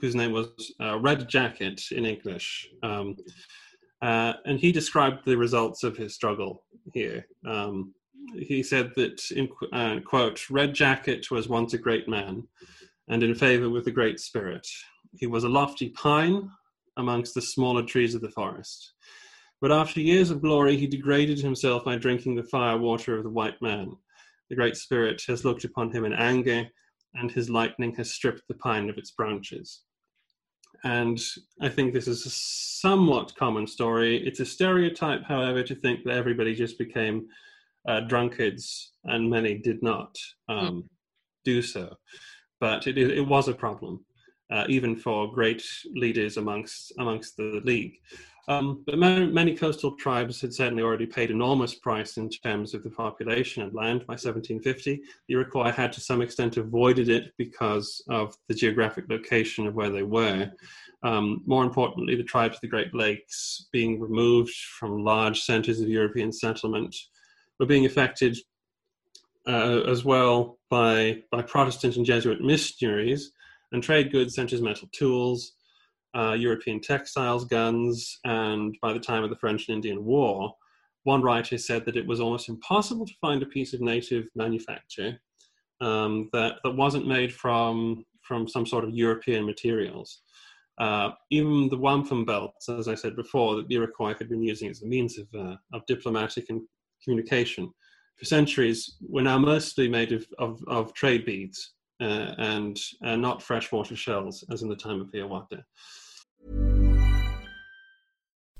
whose 0.00 0.14
name 0.14 0.32
was 0.32 0.48
uh, 0.80 0.98
Red 0.98 1.28
Jacket 1.28 1.80
in 1.90 2.04
English. 2.04 2.68
Um, 2.82 3.16
uh, 4.02 4.34
and 4.44 4.58
he 4.58 4.72
described 4.72 5.24
the 5.24 5.36
results 5.36 5.82
of 5.82 5.96
his 5.96 6.14
struggle 6.14 6.64
here. 6.92 7.26
Um, 7.46 7.94
he 8.34 8.62
said 8.62 8.92
that, 8.96 9.20
in 9.30 9.48
uh, 9.72 10.00
quote, 10.04 10.50
Red 10.50 10.74
Jacket 10.74 11.30
was 11.30 11.48
once 11.48 11.74
a 11.74 11.78
great 11.78 12.08
man 12.08 12.46
and 13.08 13.22
in 13.22 13.34
favor 13.34 13.70
with 13.70 13.84
the 13.84 13.90
great 13.90 14.20
spirit. 14.20 14.66
He 15.14 15.26
was 15.26 15.44
a 15.44 15.48
lofty 15.48 15.90
pine 15.90 16.50
amongst 16.96 17.34
the 17.34 17.42
smaller 17.42 17.82
trees 17.82 18.14
of 18.14 18.20
the 18.20 18.30
forest. 18.30 18.92
But 19.60 19.72
after 19.72 20.00
years 20.00 20.30
of 20.30 20.42
glory, 20.42 20.76
he 20.76 20.86
degraded 20.86 21.38
himself 21.38 21.84
by 21.84 21.96
drinking 21.96 22.34
the 22.34 22.42
fire 22.42 22.76
water 22.76 23.16
of 23.16 23.24
the 23.24 23.30
white 23.30 23.60
man. 23.62 23.96
The 24.50 24.56
Great 24.56 24.76
Spirit 24.76 25.22
has 25.28 25.44
looked 25.44 25.64
upon 25.64 25.92
him 25.92 26.04
in 26.04 26.12
anger, 26.12 26.66
and 27.18 27.30
his 27.30 27.50
lightning 27.50 27.94
has 27.96 28.12
stripped 28.12 28.42
the 28.48 28.54
pine 28.54 28.88
of 28.88 28.98
its 28.98 29.10
branches. 29.10 29.82
And 30.84 31.20
I 31.60 31.68
think 31.68 31.92
this 31.92 32.06
is 32.06 32.26
a 32.26 32.30
somewhat 32.30 33.34
common 33.36 33.66
story. 33.66 34.24
It's 34.26 34.40
a 34.40 34.46
stereotype, 34.46 35.24
however, 35.24 35.62
to 35.62 35.74
think 35.74 36.04
that 36.04 36.14
everybody 36.14 36.54
just 36.54 36.78
became 36.78 37.26
uh, 37.88 38.00
drunkards, 38.00 38.92
and 39.04 39.30
many 39.30 39.58
did 39.58 39.82
not 39.82 40.16
um, 40.48 40.58
mm. 40.58 40.82
do 41.44 41.62
so. 41.62 41.96
But 42.60 42.86
it, 42.86 42.98
it 42.98 43.26
was 43.26 43.48
a 43.48 43.54
problem, 43.54 44.04
uh, 44.50 44.64
even 44.68 44.96
for 44.96 45.32
great 45.32 45.64
leaders 45.94 46.36
amongst 46.36 46.92
amongst 46.98 47.36
the 47.36 47.60
league. 47.64 47.98
Um, 48.48 48.84
but 48.86 48.96
many, 48.96 49.26
many, 49.26 49.56
coastal 49.56 49.96
tribes 49.96 50.40
had 50.40 50.54
certainly 50.54 50.84
already 50.84 51.06
paid 51.06 51.32
enormous 51.32 51.74
price 51.74 52.16
in 52.16 52.30
terms 52.30 52.74
of 52.74 52.84
the 52.84 52.90
population 52.90 53.64
and 53.64 53.74
land 53.74 54.06
by 54.06 54.12
1750. 54.12 55.02
The 55.26 55.34
Iroquois 55.34 55.72
had 55.72 55.92
to 55.94 56.00
some 56.00 56.22
extent 56.22 56.56
avoided 56.56 57.08
it 57.08 57.32
because 57.38 58.00
of 58.08 58.36
the 58.46 58.54
geographic 58.54 59.06
location 59.08 59.66
of 59.66 59.74
where 59.74 59.90
they 59.90 60.04
were. 60.04 60.52
Um, 61.02 61.42
more 61.44 61.64
importantly, 61.64 62.14
the 62.14 62.22
tribes 62.22 62.56
of 62.56 62.60
the 62.60 62.68
Great 62.68 62.94
Lakes, 62.94 63.66
being 63.72 64.00
removed 64.00 64.54
from 64.78 65.02
large 65.02 65.40
centers 65.40 65.80
of 65.80 65.88
European 65.88 66.30
settlement, 66.32 66.94
were 67.58 67.66
being 67.66 67.84
affected 67.84 68.38
uh, 69.48 69.80
as 69.88 70.04
well 70.04 70.58
by, 70.70 71.22
by 71.32 71.42
Protestant 71.42 71.96
and 71.96 72.06
Jesuit 72.06 72.40
missionaries 72.40 73.32
and 73.76 73.82
trade 73.82 74.10
goods 74.10 74.34
such 74.34 74.54
as 74.54 74.62
metal 74.62 74.88
tools, 74.92 75.52
uh, 76.16 76.32
European 76.32 76.80
textiles, 76.80 77.44
guns, 77.44 78.18
and 78.24 78.74
by 78.80 78.90
the 78.90 78.98
time 78.98 79.22
of 79.22 79.28
the 79.28 79.36
French 79.36 79.68
and 79.68 79.76
Indian 79.76 80.02
War, 80.02 80.50
one 81.04 81.20
writer 81.20 81.58
said 81.58 81.84
that 81.84 81.96
it 81.96 82.06
was 82.06 82.18
almost 82.18 82.48
impossible 82.48 83.06
to 83.06 83.12
find 83.20 83.42
a 83.42 83.46
piece 83.46 83.74
of 83.74 83.82
native 83.82 84.24
manufacture 84.34 85.20
um, 85.82 86.30
that, 86.32 86.54
that 86.64 86.70
wasn't 86.70 87.06
made 87.06 87.30
from, 87.34 88.02
from 88.22 88.48
some 88.48 88.64
sort 88.64 88.82
of 88.82 88.94
European 88.94 89.44
materials. 89.44 90.22
Uh, 90.78 91.10
even 91.30 91.68
the 91.68 91.76
wampum 91.76 92.24
belts, 92.24 92.70
as 92.70 92.88
I 92.88 92.94
said 92.94 93.14
before, 93.14 93.56
that 93.56 93.68
the 93.68 93.74
Iroquois 93.74 94.14
had 94.18 94.30
been 94.30 94.42
using 94.42 94.70
as 94.70 94.80
a 94.80 94.86
means 94.86 95.18
of, 95.18 95.26
uh, 95.38 95.56
of 95.74 95.84
diplomatic 95.86 96.46
and 96.48 96.62
communication 97.04 97.70
for 98.16 98.24
centuries 98.24 98.96
were 99.06 99.20
now 99.20 99.38
mostly 99.38 99.86
made 99.86 100.12
of, 100.12 100.26
of, 100.38 100.64
of 100.66 100.94
trade 100.94 101.26
beads 101.26 101.74
uh, 102.00 102.34
and 102.38 102.78
uh, 103.04 103.16
not 103.16 103.42
freshwater 103.42 103.96
shells, 103.96 104.44
as 104.50 104.62
in 104.62 104.68
the 104.68 104.76
time 104.76 105.00
of 105.00 105.10
Hiawatha. 105.12 105.64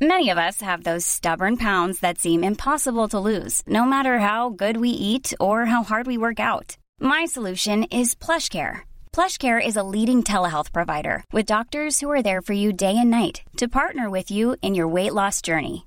Many 0.01 0.28
of 0.28 0.37
us 0.37 0.61
have 0.61 0.84
those 0.84 1.07
stubborn 1.07 1.57
pounds 1.57 2.01
that 2.01 2.18
seem 2.18 2.45
impossible 2.45 3.09
to 3.09 3.18
lose, 3.18 3.62
no 3.66 3.87
matter 3.87 4.18
how 4.18 4.51
good 4.51 4.76
we 4.76 4.91
eat 4.91 5.32
or 5.41 5.64
how 5.64 5.82
hard 5.84 6.07
we 6.07 6.18
work 6.18 6.39
out. 6.39 6.76
My 7.01 7.24
solution 7.24 7.84
is 7.84 8.14
PlushCare. 8.14 8.80
PlushCare 9.14 9.66
is 9.66 9.76
a 9.76 9.82
leading 9.95 10.22
telehealth 10.22 10.70
provider 10.70 11.24
with 11.32 11.47
doctors 11.47 12.01
who 12.01 12.11
are 12.11 12.22
there 12.22 12.43
for 12.43 12.53
you 12.53 12.74
day 12.74 12.95
and 12.99 13.11
night 13.11 13.41
to 13.57 13.68
partner 13.68 14.11
with 14.11 14.30
you 14.30 14.57
in 14.61 14.74
your 14.74 14.87
weight 14.87 15.14
loss 15.14 15.41
journey. 15.41 15.87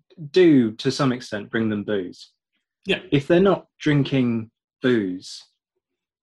do 0.31 0.71
to 0.73 0.91
some 0.91 1.11
extent 1.11 1.49
bring 1.49 1.69
them 1.69 1.83
booze. 1.83 2.31
Yeah. 2.85 2.99
If 3.11 3.27
they're 3.27 3.39
not 3.39 3.67
drinking 3.79 4.51
booze, 4.81 5.43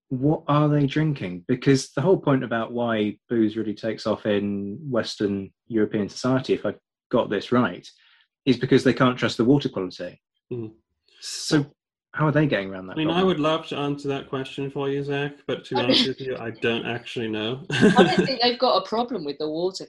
what 0.09 0.43
are 0.47 0.67
they 0.67 0.85
drinking? 0.85 1.45
Because 1.47 1.91
the 1.91 2.01
whole 2.01 2.17
point 2.17 2.43
about 2.43 2.71
why 2.71 3.17
booze 3.29 3.55
really 3.55 3.75
takes 3.75 4.07
off 4.07 4.25
in 4.25 4.79
Western 4.89 5.51
European 5.67 6.09
society, 6.09 6.53
if 6.53 6.65
I've 6.65 6.79
got 7.11 7.29
this 7.29 7.51
right, 7.51 7.87
is 8.45 8.57
because 8.57 8.83
they 8.83 8.93
can't 8.93 9.17
trust 9.17 9.37
the 9.37 9.45
water 9.45 9.69
quality. 9.69 10.19
Mm. 10.51 10.71
So, 11.21 11.65
how 12.13 12.25
are 12.25 12.31
they 12.31 12.47
getting 12.47 12.71
around 12.71 12.87
that? 12.87 12.93
I 12.93 12.95
mean, 12.95 13.07
problem? 13.07 13.23
I 13.23 13.27
would 13.27 13.39
love 13.39 13.67
to 13.67 13.77
answer 13.77 14.07
that 14.07 14.29
question 14.29 14.71
for 14.71 14.89
you, 14.89 15.03
Zach, 15.03 15.33
but 15.45 15.63
to 15.65 15.75
be 15.75 15.81
honest 15.81 16.07
with 16.07 16.19
you, 16.19 16.35
I 16.37 16.49
don't 16.49 16.87
actually 16.87 17.27
know. 17.27 17.63
I 17.69 18.03
don't 18.03 18.25
think 18.25 18.41
they've 18.41 18.57
got 18.57 18.83
a 18.83 18.87
problem 18.87 19.23
with 19.23 19.37
the 19.37 19.49
water 19.49 19.85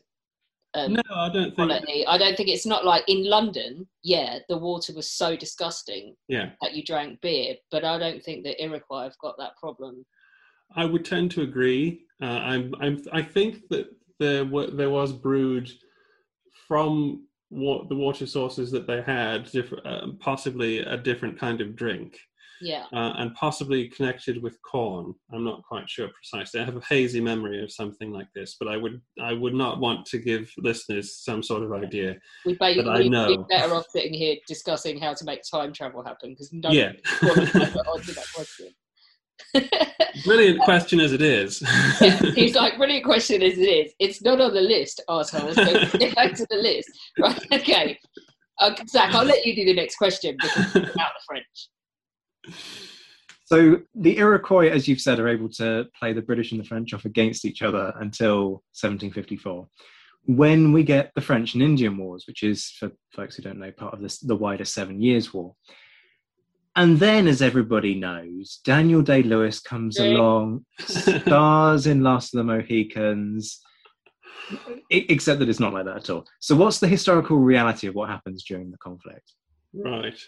um, 0.75 0.95
no, 0.95 1.03
I 1.15 1.29
don't 1.31 1.55
think. 1.57 1.73
I 2.07 2.19
don't 2.19 2.37
think 2.37 2.49
it's 2.49 2.67
not 2.67 2.85
like 2.85 3.03
in 3.09 3.25
London. 3.25 3.89
Yeah, 4.03 4.39
the 4.49 4.59
water 4.59 4.93
was 4.95 5.11
so 5.11 5.37
disgusting. 5.37 6.15
Yeah. 6.29 6.51
That 6.63 6.75
you 6.75 6.85
drank 6.85 7.21
beer, 7.21 7.57
but 7.71 7.85
I 7.85 7.99
don't 7.99 8.23
think 8.23 8.45
the 8.45 8.63
Iroquois 8.63 9.05
have 9.05 9.19
got 9.19 9.37
that 9.39 9.57
problem. 9.57 10.05
I 10.77 10.85
would 10.85 11.05
tend 11.05 11.33
to 11.33 11.43
agree. 11.43 12.03
Uh, 12.23 12.27
I'm, 12.27 12.75
I'm, 12.81 13.03
I 13.13 13.23
think 13.23 13.69
that 13.71 13.87
there, 14.21 14.45
were, 14.45 14.69
there 14.69 14.91
was 14.91 15.13
brewed 15.13 15.69
from 16.69 17.27
what 17.49 17.89
the 17.89 17.97
water 17.97 18.27
sources 18.27 18.71
that 18.71 18.87
they 18.87 19.03
had, 19.03 19.51
different, 19.51 19.85
uh, 19.85 20.07
possibly 20.21 20.79
a 20.79 20.97
different 20.97 21.39
kind 21.39 21.61
of 21.61 21.75
drink. 21.75 22.17
Yeah. 22.61 22.85
uh, 22.93 23.15
and 23.17 23.35
possibly 23.35 23.89
connected 23.89 24.43
with 24.43 24.61
corn. 24.63 25.15
I'm 25.33 25.45
not 25.45 25.63
quite 25.63 25.89
sure 25.89 26.09
precisely. 26.09 26.61
I 26.61 26.65
have 26.65 26.77
a 26.77 26.81
hazy 26.89 27.21
memory 27.21 27.63
of 27.63 27.73
something 27.73 28.13
like 28.13 28.29
this, 28.35 28.57
but 28.61 28.69
I 28.69 28.77
would 28.77 29.01
I 29.23 29.33
would 29.33 29.55
not 29.55 29.81
want 29.81 30.07
to 30.07 30.19
give 30.19 30.53
listeners 30.59 31.17
some 31.25 31.43
sort 31.43 31.63
of 31.63 31.73
idea. 31.73 32.17
We 32.45 32.53
I 32.55 32.57
basically 32.75 33.09
know. 33.09 33.29
be 33.39 33.43
better 33.49 33.75
off 33.75 33.87
sitting 33.91 34.13
here 34.15 34.37
discussing 34.47 34.99
how 35.01 35.15
to 35.15 35.25
make 35.25 35.41
time 35.51 35.73
travel 35.73 36.05
happen 36.05 36.31
because 36.31 36.53
no 36.53 36.71
Yeah. 36.71 36.93
one 37.23 37.37
wants 37.39 37.53
to 37.53 37.91
answer 37.95 38.13
that 38.13 38.27
question. 38.35 38.69
Brilliant 40.25 40.61
question 40.61 41.01
as 41.01 41.13
it 41.13 41.23
is. 41.23 41.63
yeah, 42.01 42.19
he's 42.35 42.55
like, 42.63 42.77
brilliant 42.77 43.05
question 43.05 43.43
as 43.43 43.57
it 43.57 43.63
is. 43.63 43.93
It's 43.99 44.23
not 44.23 44.41
on 44.41 44.53
the 44.55 44.61
list, 44.61 45.01
arsehole. 45.09 45.55
So 45.55 45.99
get 45.99 46.15
back 46.15 46.35
to 46.35 46.47
the 46.51 46.57
list. 46.57 46.91
Right, 47.19 47.41
okay. 47.53 47.99
Uh, 48.61 48.75
Zach, 48.89 49.15
I'll 49.15 49.25
let 49.25 49.47
you 49.47 49.55
do 49.57 49.65
the 49.65 49.75
next 49.75 49.97
question 49.97 50.37
because 50.39 50.67
it's 50.67 50.75
about 50.95 51.13
the 51.15 51.23
French. 51.27 51.69
So 53.51 53.81
the 53.97 54.17
Iroquois, 54.19 54.69
as 54.69 54.87
you've 54.87 55.01
said, 55.01 55.19
are 55.19 55.29
able 55.29 55.49
to 55.55 55.87
play 55.99 56.13
the 56.13 56.23
British 56.23 56.53
and 56.53 56.61
the 56.61 56.65
French 56.65 56.95
off 56.95 57.05
against 57.05 57.45
each 57.45 57.63
other 57.63 57.93
until 57.97 58.63
1754. 58.79 59.67
When 60.27 60.73
we 60.73 60.85
get 60.85 61.11
the 61.15 61.21
French 61.21 61.55
and 61.55 61.63
Indian 61.63 61.97
Wars, 61.97 62.25
which 62.29 62.45
is, 62.45 62.71
for 62.79 62.93
folks 63.13 63.35
who 63.35 63.43
don't 63.43 63.59
know, 63.59 63.73
part 63.73 63.95
of 63.95 64.03
this, 64.03 64.19
the 64.19 64.37
wider 64.37 64.65
Seven 64.65 65.01
Years' 65.01 65.35
War. 65.35 65.57
And 66.77 67.01
then, 67.01 67.27
as 67.27 67.43
everybody 67.43 67.97
knows, 67.97 68.61
Daniel 68.65 69.03
Day 69.03 69.25
Lewis 69.25 69.59
comes 69.59 69.99
along, 69.99 70.65
stars 70.79 71.89
in 71.89 72.05
Last 72.05 72.33
of 72.33 72.39
the 72.39 72.45
Mohicans, 72.45 73.61
except 74.91 75.41
that 75.41 75.49
it's 75.49 75.59
not 75.59 75.73
like 75.73 75.87
that 75.87 75.97
at 75.97 76.11
all. 76.11 76.25
So, 76.39 76.55
what's 76.55 76.79
the 76.79 76.87
historical 76.87 77.39
reality 77.39 77.89
of 77.89 77.97
what 77.97 78.09
happens 78.09 78.45
during 78.45 78.71
the 78.71 78.79
conflict? 78.79 79.33
Right. 79.73 80.19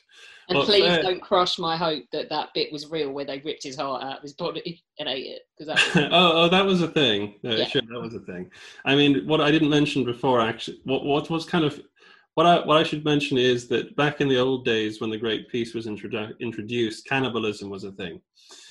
And 0.49 0.59
Well, 0.59 0.67
please 0.67 0.85
uh, 0.85 1.03
don't 1.03 1.21
crush 1.23 1.59
my 1.59 1.77
hope 1.77 2.05
that 2.13 2.29
that 2.29 2.51
bit 2.55 2.73
was 2.73 2.91
real 2.91 3.11
where 3.11 3.25
they 3.25 3.41
ripped 3.41 3.65
his 3.65 3.77
heart 3.77 4.03
out 4.03 4.19
of 4.19 4.23
his 4.23 4.35
body 4.35 4.83
and 4.99 5.09
ate 5.09 5.27
it. 5.27 5.43
Because 5.59 5.75
that 5.95 6.11
oh, 6.13 6.45
oh, 6.45 6.49
that 6.49 6.65
was 6.65 6.83
a 6.83 6.89
thing. 6.89 7.35
Uh, 7.45 7.51
Yeah. 7.51 7.67
Sure, 7.67 7.83
that 7.83 8.01
was 8.01 8.15
a 8.15 8.21
thing. 8.21 8.51
I 8.85 8.95
mean, 8.95 9.27
what 9.27 9.41
I 9.41 9.51
didn't 9.51 9.71
mention 9.71 10.05
before, 10.05 10.41
actually, 10.41 10.81
what 10.85 11.05
what 11.05 11.29
was 11.31 11.45
kind 11.45 11.65
of 11.65 11.81
what 12.35 12.47
I 12.47 12.65
what 12.65 12.77
I 12.79 12.83
should 12.83 13.05
mention 13.05 13.37
is 13.37 13.69
that 13.69 13.97
back 13.97 14.21
in 14.21 14.29
the 14.29 14.39
old 14.39 14.65
days 14.65 15.01
when 15.01 15.11
the 15.11 15.19
Great 15.19 15.49
Peace 15.49 15.75
was 15.75 15.87
introdu- 15.87 16.39
introduced, 16.41 17.07
cannibalism 17.07 17.69
was 17.69 17.85
a 17.85 17.93
thing, 17.93 18.21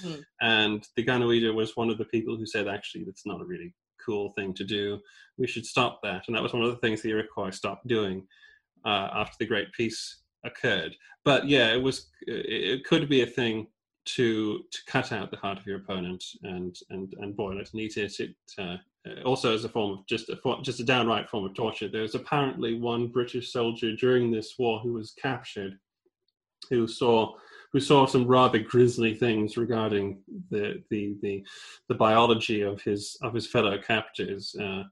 Hmm. 0.02 0.22
and 0.42 0.88
Deganawida 0.98 1.54
was 1.54 1.76
one 1.76 1.90
of 1.90 1.98
the 1.98 2.06
people 2.06 2.38
who 2.38 2.46
said, 2.46 2.68
actually, 2.68 3.04
that's 3.04 3.26
not 3.26 3.42
a 3.42 3.46
really 3.46 3.74
cool 4.04 4.32
thing 4.34 4.54
to 4.56 4.64
do. 4.64 5.00
We 5.38 5.48
should 5.48 5.66
stop 5.66 6.00
that, 6.04 6.24
and 6.28 6.36
that 6.36 6.44
was 6.44 6.54
one 6.54 6.64
of 6.64 6.72
the 6.72 6.78
things 6.78 7.02
the 7.02 7.10
Iroquois 7.10 7.52
stopped 7.52 7.88
doing 7.88 8.26
uh, 8.86 9.10
after 9.14 9.36
the 9.40 9.46
Great 9.46 9.72
Peace 9.74 10.21
occurred. 10.44 10.96
But 11.24 11.48
yeah, 11.48 11.74
it 11.74 11.82
was 11.82 12.08
it, 12.22 12.86
could 12.86 13.08
be 13.10 13.22
a 13.22 13.28
thing 13.28 13.68
to 14.04 14.60
to 14.72 14.80
cut 14.88 15.12
out 15.12 15.30
the 15.30 15.38
heart 15.38 15.60
of 15.60 15.66
your 15.66 15.78
opponent 15.78 16.24
and 16.44 16.76
and 16.90 17.14
and 17.20 17.36
boil 17.36 17.60
it 17.60 17.70
and 17.72 17.82
eat 17.82 17.98
it. 17.98 18.20
It 18.20 18.36
uh, 18.58 18.78
uh, 19.08 19.22
also 19.24 19.54
as 19.54 19.66
a 19.66 19.70
form 19.70 20.00
of 20.00 20.08
just 20.08 20.30
a 20.30 20.38
just 20.62 20.80
a 20.80 20.84
downright 20.84 21.30
form 21.30 21.46
of 21.46 21.54
torture. 21.54 21.88
There 21.88 22.02
was 22.02 22.16
apparently 22.16 22.80
one 22.80 23.08
British 23.08 23.52
soldier 23.52 23.96
during 23.96 24.32
this 24.32 24.56
war 24.58 24.80
who 24.80 24.94
was 24.94 25.14
captured, 25.14 25.78
who 26.70 26.88
saw 26.88 27.36
who 27.72 27.80
saw 27.80 28.06
some 28.06 28.28
rather 28.28 28.60
grisly 28.60 29.16
things 29.16 29.58
regarding 29.58 30.22
the 30.50 30.84
the 30.90 31.16
the, 31.22 31.44
the 31.88 31.96
biology 31.96 32.62
of 32.62 32.82
his 32.82 33.18
of 33.22 33.34
his 33.34 33.48
fellow 33.48 33.78
captors. 33.78 34.56
Uh, 34.60 34.84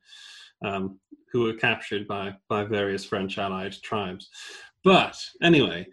um, 0.65 0.99
who 1.31 1.43
were 1.43 1.53
captured 1.53 2.07
by, 2.07 2.35
by 2.47 2.63
various 2.63 3.05
French 3.05 3.37
allied 3.37 3.75
tribes. 3.81 4.29
But 4.83 5.17
anyway, 5.41 5.87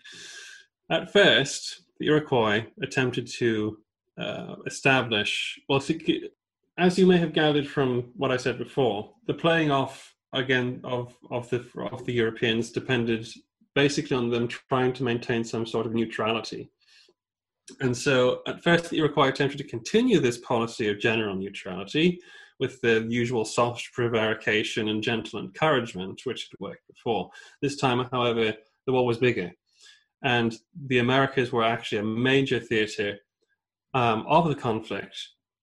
at 0.91 1.13
first, 1.13 1.83
the 1.99 2.07
Iroquois 2.07 2.67
attempted 2.83 3.27
to 3.39 3.79
uh, 4.19 4.57
establish, 4.67 5.59
well, 5.69 5.83
as 6.79 6.99
you 6.99 7.07
may 7.07 7.17
have 7.19 7.33
gathered 7.33 7.67
from 7.67 8.13
what 8.17 8.31
I 8.31 8.37
said 8.37 8.59
before, 8.59 9.13
the 9.27 9.35
playing 9.35 9.71
off 9.71 10.15
again 10.33 10.81
of, 10.85 11.17
of, 11.31 11.49
the, 11.51 11.65
of 11.91 12.05
the 12.05 12.13
Europeans 12.13 12.71
depended 12.71 13.27
basically 13.75 14.17
on 14.17 14.31
them 14.31 14.49
trying 14.49 14.93
to 14.95 15.05
maintain 15.05 15.45
some 15.45 15.67
sort 15.67 15.87
of 15.87 15.95
neutrality. 15.95 16.71
And 17.81 17.97
so 17.97 18.43
at 18.47 18.63
first, 18.63 18.91
the 18.91 18.99
Iroquois 18.99 19.29
attempted 19.29 19.59
to 19.59 19.65
continue 19.65 20.21
this 20.21 20.39
policy 20.39 20.89
of 20.89 21.01
general 21.01 21.35
neutrality 21.35 22.21
with 22.59 22.81
the 22.81 23.07
usual 23.09 23.45
soft 23.45 23.91
prevarication 23.93 24.89
and 24.89 25.03
gentle 25.03 25.41
encouragement, 25.41 26.23
which 26.25 26.49
had 26.51 26.61
worked 26.61 26.87
before. 26.87 27.29
This 27.61 27.77
time, 27.77 28.07
however, 28.11 28.55
the 28.87 28.93
war 28.93 29.07
was 29.07 29.19
bigger. 29.19 29.51
And 30.23 30.55
the 30.87 30.99
Americas 30.99 31.53
were 31.53 31.65
actually 31.65 31.99
a 31.99 32.05
major 32.05 32.59
theater 32.59 33.19
um, 33.95 34.25
of 34.29 34.49
the 34.49 34.55
conflict. 34.55 35.17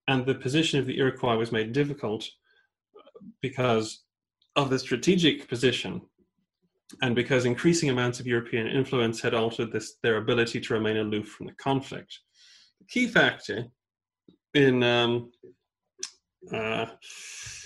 And 0.07 0.25
the 0.25 0.35
position 0.35 0.79
of 0.79 0.85
the 0.85 0.97
Iroquois 0.97 1.37
was 1.37 1.51
made 1.51 1.73
difficult 1.73 2.25
because 3.41 4.03
of 4.55 4.69
the 4.69 4.79
strategic 4.79 5.47
position 5.47 6.01
and 7.01 7.15
because 7.15 7.45
increasing 7.45 7.89
amounts 7.89 8.19
of 8.19 8.27
European 8.27 8.67
influence 8.67 9.21
had 9.21 9.33
altered 9.33 9.71
this, 9.71 9.95
their 10.03 10.17
ability 10.17 10.59
to 10.61 10.73
remain 10.73 10.97
aloof 10.97 11.27
from 11.29 11.47
the 11.47 11.53
conflict. 11.53 12.19
The 12.79 12.85
key 12.85 13.07
factor 13.07 13.65
in 14.53 14.83
um, 14.83 15.31
uh, 16.51 16.85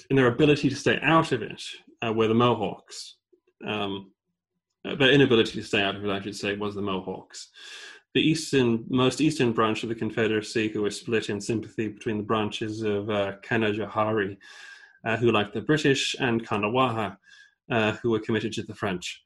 in 0.10 0.16
their 0.16 0.28
ability 0.28 0.70
to 0.70 0.76
stay 0.76 1.00
out 1.02 1.32
of 1.32 1.42
it 1.42 1.62
uh, 2.06 2.14
were 2.14 2.28
the 2.28 2.34
Mohawks. 2.34 3.18
Um, 3.66 4.12
their 4.96 5.12
inability 5.12 5.60
to 5.60 5.64
stay 5.64 5.82
out 5.82 5.96
of 5.96 6.06
it, 6.06 6.12
I 6.12 6.22
should 6.22 6.36
say, 6.36 6.56
was 6.56 6.76
the 6.76 6.82
Mohawks. 6.82 7.50
The 8.14 8.22
eastern, 8.22 8.86
most 8.90 9.22
eastern 9.22 9.52
branch 9.52 9.84
of 9.84 9.90
the 9.90 9.96
Confederacy, 9.96 10.70
who 10.70 10.82
were 10.82 10.92
split 10.92 11.30
in 11.30 11.40
sympathy 11.42 11.90
between 11.90 12.18
the 12.18 12.24
branches 12.24 12.82
of 12.82 13.10
uh, 13.10 13.34
Canajoharie, 13.44 14.38
uh, 15.06 15.18
who 15.18 15.32
liked 15.32 15.54
the 15.54 15.62
British, 15.62 16.16
and 16.20 16.46
Kanawha, 16.46 17.18
uh, 17.70 17.92
who 17.94 18.12
were 18.12 18.20
committed 18.20 18.54
to 18.54 18.64
the 18.64 18.76
French. 18.76 19.22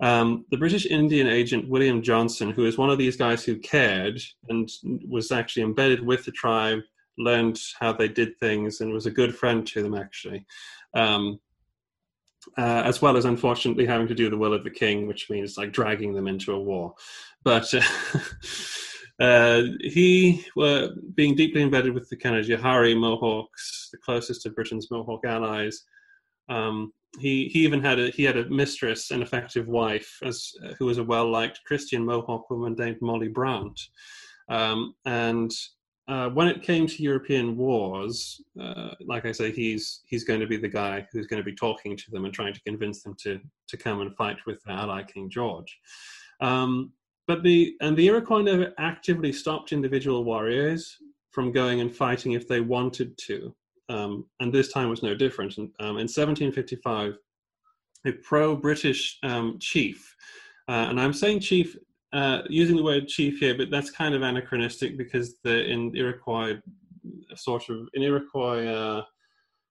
Um, 0.00 0.44
the 0.50 0.58
British 0.58 0.86
Indian 0.86 1.26
agent 1.26 1.68
William 1.68 2.02
Johnson, 2.02 2.50
who 2.50 2.66
is 2.66 2.76
one 2.76 2.90
of 2.90 2.98
these 2.98 3.16
guys 3.16 3.44
who 3.44 3.56
cared 3.58 4.20
and 4.48 4.68
was 5.08 5.32
actually 5.32 5.62
embedded 5.62 6.04
with 6.04 6.24
the 6.24 6.32
tribe, 6.32 6.80
learned 7.18 7.58
how 7.80 7.92
they 7.92 8.08
did 8.08 8.38
things, 8.38 8.80
and 8.80 8.92
was 8.92 9.06
a 9.06 9.10
good 9.10 9.34
friend 9.34 9.66
to 9.68 9.82
them, 9.82 9.94
actually. 9.94 10.44
Um, 10.94 11.40
uh, 12.58 12.82
as 12.84 13.02
well 13.02 13.16
as 13.16 13.24
unfortunately 13.24 13.86
having 13.86 14.08
to 14.08 14.14
do 14.14 14.30
the 14.30 14.36
will 14.36 14.54
of 14.54 14.64
the 14.64 14.70
king, 14.70 15.06
which 15.06 15.30
means 15.30 15.56
like 15.56 15.72
dragging 15.72 16.14
them 16.14 16.28
into 16.28 16.52
a 16.52 16.60
war. 16.60 16.94
But 17.44 17.72
uh, 17.74 17.82
uh, 19.20 19.62
he, 19.80 20.44
were 20.56 20.90
being 21.14 21.34
deeply 21.34 21.62
embedded 21.62 21.94
with 21.94 22.08
the 22.08 22.16
Canajoharie 22.16 22.98
Mohawks, 22.98 23.88
the 23.92 23.98
closest 23.98 24.46
of 24.46 24.54
Britain's 24.54 24.90
Mohawk 24.90 25.24
allies, 25.24 25.84
um, 26.48 26.92
he 27.18 27.48
he 27.48 27.60
even 27.60 27.82
had 27.82 27.98
a 27.98 28.10
he 28.10 28.22
had 28.24 28.36
a 28.36 28.48
mistress, 28.48 29.10
an 29.10 29.22
effective 29.22 29.66
wife, 29.68 30.18
as 30.22 30.52
who 30.78 30.86
was 30.86 30.98
a 30.98 31.04
well 31.04 31.30
liked 31.30 31.64
Christian 31.64 32.04
Mohawk 32.04 32.50
woman 32.50 32.74
named 32.78 32.98
Molly 33.00 33.28
Brant, 33.28 33.80
um, 34.48 34.94
and. 35.04 35.50
Uh, 36.08 36.28
when 36.30 36.46
it 36.46 36.62
came 36.62 36.86
to 36.86 37.02
European 37.02 37.56
wars, 37.56 38.40
uh, 38.60 38.90
like 39.00 39.26
I 39.26 39.32
say, 39.32 39.50
he's 39.50 40.02
he's 40.06 40.24
going 40.24 40.40
to 40.40 40.46
be 40.46 40.56
the 40.56 40.68
guy 40.68 41.06
who's 41.10 41.26
going 41.26 41.42
to 41.42 41.50
be 41.50 41.54
talking 41.54 41.96
to 41.96 42.10
them 42.10 42.24
and 42.24 42.32
trying 42.32 42.54
to 42.54 42.62
convince 42.62 43.02
them 43.02 43.16
to 43.22 43.40
to 43.68 43.76
come 43.76 44.00
and 44.00 44.14
fight 44.16 44.38
with 44.46 44.62
their 44.64 44.76
ally 44.76 45.02
King 45.02 45.28
George. 45.28 45.78
Um, 46.40 46.92
but 47.26 47.42
the 47.42 47.74
and 47.80 47.96
the 47.96 48.06
Iroquois 48.06 48.42
never 48.42 48.72
actively 48.78 49.32
stopped 49.32 49.72
individual 49.72 50.22
warriors 50.22 50.96
from 51.32 51.50
going 51.50 51.80
and 51.80 51.94
fighting 51.94 52.32
if 52.32 52.46
they 52.46 52.60
wanted 52.60 53.18
to 53.18 53.54
um, 53.88 54.26
and 54.40 54.52
this 54.52 54.72
time 54.72 54.88
was 54.88 55.02
no 55.02 55.14
different. 55.14 55.58
And, 55.58 55.70
um, 55.80 55.96
in 55.98 56.08
1755, 56.08 57.18
a 58.06 58.12
pro-British 58.12 59.18
um, 59.22 59.58
chief, 59.58 60.14
uh, 60.68 60.86
and 60.88 61.00
I'm 61.00 61.12
saying 61.12 61.40
chief 61.40 61.76
uh, 62.12 62.42
using 62.48 62.76
the 62.76 62.82
word 62.82 63.08
chief 63.08 63.38
here, 63.38 63.56
but 63.56 63.70
that's 63.70 63.90
kind 63.90 64.14
of 64.14 64.22
anachronistic 64.22 64.96
because 64.96 65.36
the 65.44 65.64
in 65.64 65.94
Iroquois 65.94 66.60
sort 67.34 67.68
of 67.68 67.88
in 67.94 68.02
Iroquois 68.02 68.66
uh, 68.66 69.02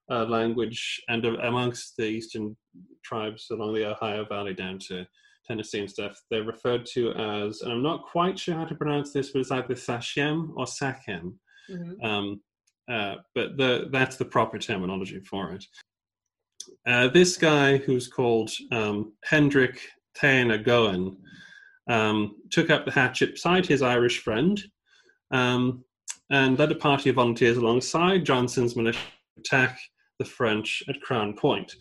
uh, 0.10 0.26
language 0.26 1.02
and 1.08 1.26
amongst 1.26 1.98
the 1.98 2.06
eastern 2.06 2.56
tribes 3.04 3.48
along 3.52 3.74
the 3.74 3.90
Ohio 3.90 4.26
Valley 4.26 4.54
down 4.54 4.80
to 4.88 5.06
Tennessee 5.48 5.80
and 5.80 5.90
stuff, 5.90 6.20
they're 6.30 6.44
referred 6.44 6.86
to 6.88 7.12
as, 7.14 7.62
and 7.62 7.72
I'm 7.72 7.84
not 7.84 8.06
quite 8.06 8.38
sure 8.38 8.56
how 8.56 8.66
to 8.66 8.76
pronounce 8.76 9.14
this, 9.14 9.32
but 9.32 9.40
it's 9.40 9.52
either 9.52 9.76
Sachem 9.76 10.54
or 10.56 10.68
Sachem. 10.68 11.40
Mhm. 11.70 12.04
Um, 12.04 12.42
uh, 12.88 13.16
but 13.34 13.58
the, 13.58 13.90
that's 13.92 14.18
the 14.18 14.26
proper 14.26 14.60
terminology 14.60 15.20
for 15.20 15.52
it. 15.54 15.66
Uh, 16.88 17.08
this 17.08 17.38
guy, 17.38 17.78
who's 17.78 18.08
called 18.08 18.52
um, 18.72 19.14
Hendrik 19.24 19.82
Taina 20.18 20.64
Goen, 20.64 21.18
um, 21.88 22.36
took 22.52 22.70
up 22.70 22.86
the 22.86 22.92
hatchet 22.92 23.34
beside 23.34 23.66
his 23.66 23.82
Irish 23.82 24.22
friend 24.22 24.62
um, 25.32 25.84
and 26.32 26.58
led 26.58 26.72
a 26.72 26.76
party 26.76 27.10
of 27.10 27.16
volunteers 27.16 27.58
alongside 27.58 28.26
Johnson's 28.26 28.76
militia 28.76 29.00
to 29.36 29.42
attack 29.42 29.80
the 30.20 30.26
French 30.26 30.84
at 30.90 31.02
Crown 31.02 31.36
Point. 31.36 31.74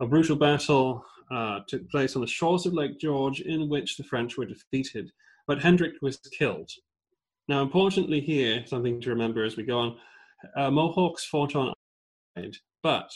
A 0.00 0.06
brutal 0.06 0.36
battle 0.36 1.04
uh, 1.30 1.60
took 1.68 1.88
place 1.90 2.16
on 2.16 2.22
the 2.22 2.28
shores 2.28 2.66
of 2.66 2.72
Lake 2.72 2.98
George 2.98 3.40
in 3.40 3.68
which 3.68 3.96
the 3.96 4.04
French 4.04 4.36
were 4.36 4.46
defeated, 4.46 5.10
but 5.46 5.60
Hendrick 5.60 5.94
was 6.02 6.18
killed. 6.38 6.70
Now, 7.48 7.62
importantly, 7.62 8.20
here, 8.20 8.64
something 8.66 9.00
to 9.00 9.10
remember 9.10 9.44
as 9.44 9.56
we 9.56 9.64
go 9.64 9.78
on 9.78 9.96
uh, 10.56 10.70
Mohawks 10.70 11.24
fought 11.24 11.54
on 11.54 11.72
but 12.82 13.10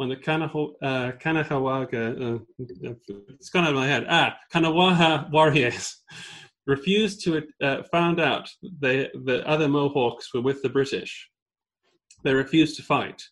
when 0.00 0.08
the 0.08 0.16
Kanaho, 0.16 0.72
uh, 0.80 1.12
Kanahawaga, 1.22 2.38
uh, 2.38 2.94
it's 3.38 3.50
gone 3.50 3.64
out 3.64 3.74
of 3.74 3.76
my 3.76 3.86
head, 3.86 4.06
ah, 4.08 4.34
Kanawaha 4.50 5.30
warriors 5.30 5.98
refused 6.66 7.22
to, 7.24 7.42
uh, 7.62 7.82
found 7.92 8.18
out 8.18 8.48
they, 8.62 9.10
the 9.12 9.46
other 9.46 9.68
Mohawks 9.68 10.32
were 10.32 10.40
with 10.40 10.62
the 10.62 10.70
British. 10.70 11.28
They 12.24 12.32
refused 12.32 12.76
to 12.76 12.82
fight. 12.82 13.22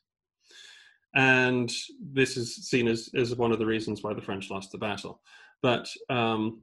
And 1.15 1.73
this 2.13 2.37
is 2.37 2.69
seen 2.69 2.87
as, 2.87 3.09
as 3.17 3.35
one 3.35 3.51
of 3.51 3.59
the 3.59 3.65
reasons 3.65 4.03
why 4.03 4.13
the 4.13 4.21
French 4.21 4.51
lost 4.51 4.71
the 4.71 4.77
battle. 4.77 5.23
But 5.63 5.89
um, 6.11 6.61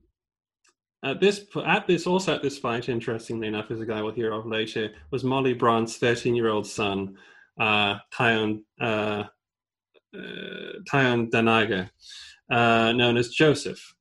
at 1.04 1.20
this, 1.20 1.48
at 1.66 1.88
this, 1.88 2.06
also 2.06 2.36
at 2.36 2.44
this 2.44 2.60
fight, 2.60 2.90
interestingly 2.90 3.48
enough, 3.48 3.72
is 3.72 3.82
a 3.82 3.88
guy 3.88 4.04
we'll 4.04 4.14
hear 4.14 4.34
of 4.34 4.46
later, 4.46 4.92
was 5.10 5.24
Molly 5.24 5.56
Brant's 5.56 5.98
13-year-old 5.98 6.68
son, 6.68 7.18
uh, 7.60 7.98
uh, 8.20 9.24
uh, 10.16 10.80
Thayendanegea, 10.92 11.90
uh, 12.52 12.92
known 12.92 13.18
as 13.18 13.30
Joseph. 13.30 13.96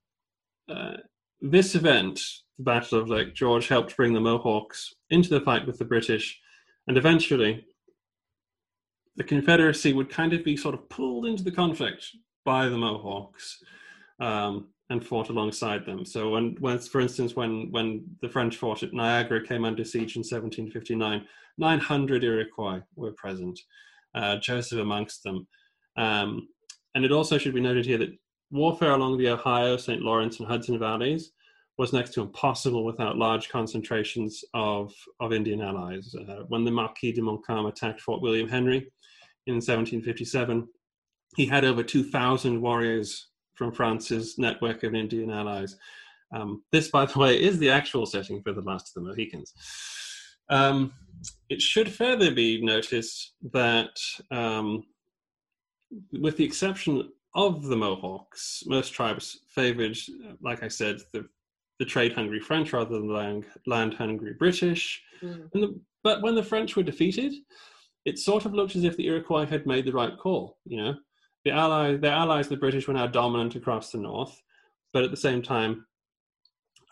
Uh, 0.69 0.97
this 1.41 1.75
event, 1.75 2.19
the 2.57 2.63
Battle 2.63 2.99
of 2.99 3.09
Lake 3.09 3.35
George, 3.35 3.67
helped 3.67 3.95
bring 3.97 4.13
the 4.13 4.19
Mohawks 4.19 4.93
into 5.09 5.29
the 5.29 5.41
fight 5.41 5.65
with 5.67 5.77
the 5.77 5.85
British, 5.85 6.39
and 6.87 6.97
eventually 6.97 7.65
the 9.15 9.23
Confederacy 9.23 9.93
would 9.93 10.09
kind 10.09 10.33
of 10.33 10.43
be 10.43 10.57
sort 10.57 10.75
of 10.75 10.89
pulled 10.89 11.25
into 11.25 11.43
the 11.43 11.51
conflict 11.51 12.05
by 12.43 12.67
the 12.67 12.77
Mohawks 12.77 13.63
um, 14.19 14.67
and 14.89 15.05
fought 15.05 15.29
alongside 15.29 15.85
them. 15.85 16.05
So 16.05 16.29
when, 16.29 16.55
when, 16.59 16.79
for 16.79 17.01
instance, 17.01 17.35
when 17.35 17.71
when 17.71 18.05
the 18.21 18.29
French 18.29 18.57
fought 18.57 18.83
at 18.83 18.93
Niagara 18.93 19.45
came 19.45 19.65
under 19.65 19.83
siege 19.83 20.15
in 20.15 20.21
1759, 20.21 21.25
900 21.57 22.23
Iroquois 22.23 22.81
were 22.95 23.13
present, 23.13 23.59
uh, 24.13 24.37
Joseph 24.37 24.79
amongst 24.79 25.23
them. 25.23 25.47
Um, 25.97 26.47
and 26.93 27.03
it 27.05 27.11
also 27.11 27.37
should 27.37 27.53
be 27.53 27.61
noted 27.61 27.85
here 27.85 27.97
that 27.97 28.17
warfare 28.51 28.91
along 28.91 29.17
the 29.17 29.29
Ohio, 29.29 29.77
St. 29.77 30.01
Lawrence, 30.01 30.39
and 30.39 30.47
Hudson 30.47 30.79
valleys 30.79 31.31
was 31.77 31.91
next 31.91 32.13
to 32.13 32.21
impossible 32.21 32.85
without 32.85 33.17
large 33.17 33.49
concentrations 33.49 34.43
of, 34.53 34.93
of 35.19 35.33
Indian 35.33 35.61
allies. 35.61 36.15
Uh, 36.15 36.43
when 36.47 36.63
the 36.63 36.71
Marquis 36.71 37.11
de 37.11 37.21
Montcalm 37.21 37.65
attacked 37.65 37.99
Fort 37.99 38.21
William 38.21 38.47
Henry 38.47 38.77
in 39.47 39.55
1757, 39.55 40.67
he 41.35 41.45
had 41.45 41.65
over 41.65 41.83
2,000 41.83 42.61
warriors 42.61 43.27
from 43.55 43.73
France's 43.73 44.37
network 44.37 44.83
of 44.83 44.95
Indian 44.95 45.31
allies. 45.31 45.75
Um, 46.33 46.63
this, 46.71 46.89
by 46.89 47.05
the 47.05 47.19
way, 47.19 47.41
is 47.41 47.59
the 47.59 47.69
actual 47.69 48.05
setting 48.05 48.41
for 48.41 48.53
the 48.53 48.61
Last 48.61 48.89
of 48.95 49.03
the 49.03 49.09
Mohicans. 49.09 49.53
Um, 50.49 50.93
it 51.49 51.61
should 51.61 51.91
further 51.91 52.31
be 52.31 52.63
noticed 52.63 53.33
that, 53.51 53.97
um, 54.31 54.83
with 56.11 56.37
the 56.37 56.43
exception 56.43 57.09
of 57.33 57.63
the 57.63 57.75
Mohawks, 57.75 58.63
most 58.65 58.93
tribes 58.93 59.39
favored, 59.49 59.97
like 60.41 60.63
I 60.63 60.67
said, 60.67 60.99
the 61.13 61.27
the 61.79 61.85
trade 61.85 62.13
hungry 62.13 62.39
French 62.39 62.71
rather 62.71 62.95
than 62.95 63.07
the 63.07 63.43
land 63.65 63.93
hungry 63.93 64.33
British. 64.33 65.01
Mm. 65.21 65.51
The, 65.51 65.79
but 66.03 66.21
when 66.21 66.35
the 66.35 66.43
French 66.43 66.75
were 66.75 66.83
defeated, 66.83 67.33
it 68.05 68.19
sort 68.19 68.45
of 68.45 68.53
looked 68.53 68.75
as 68.75 68.83
if 68.83 68.95
the 68.95 69.07
Iroquois 69.07 69.45
had 69.45 69.65
made 69.65 69.85
the 69.85 69.91
right 69.91 70.17
call. 70.17 70.57
You 70.65 70.77
know, 70.77 70.95
the 71.43 71.51
allies, 71.51 71.99
their 71.99 72.13
allies, 72.13 72.47
the 72.47 72.57
British, 72.57 72.87
were 72.87 72.93
now 72.93 73.07
dominant 73.07 73.55
across 73.55 73.91
the 73.91 73.97
north, 73.97 74.41
but 74.93 75.03
at 75.03 75.11
the 75.11 75.17
same 75.17 75.41
time, 75.41 75.85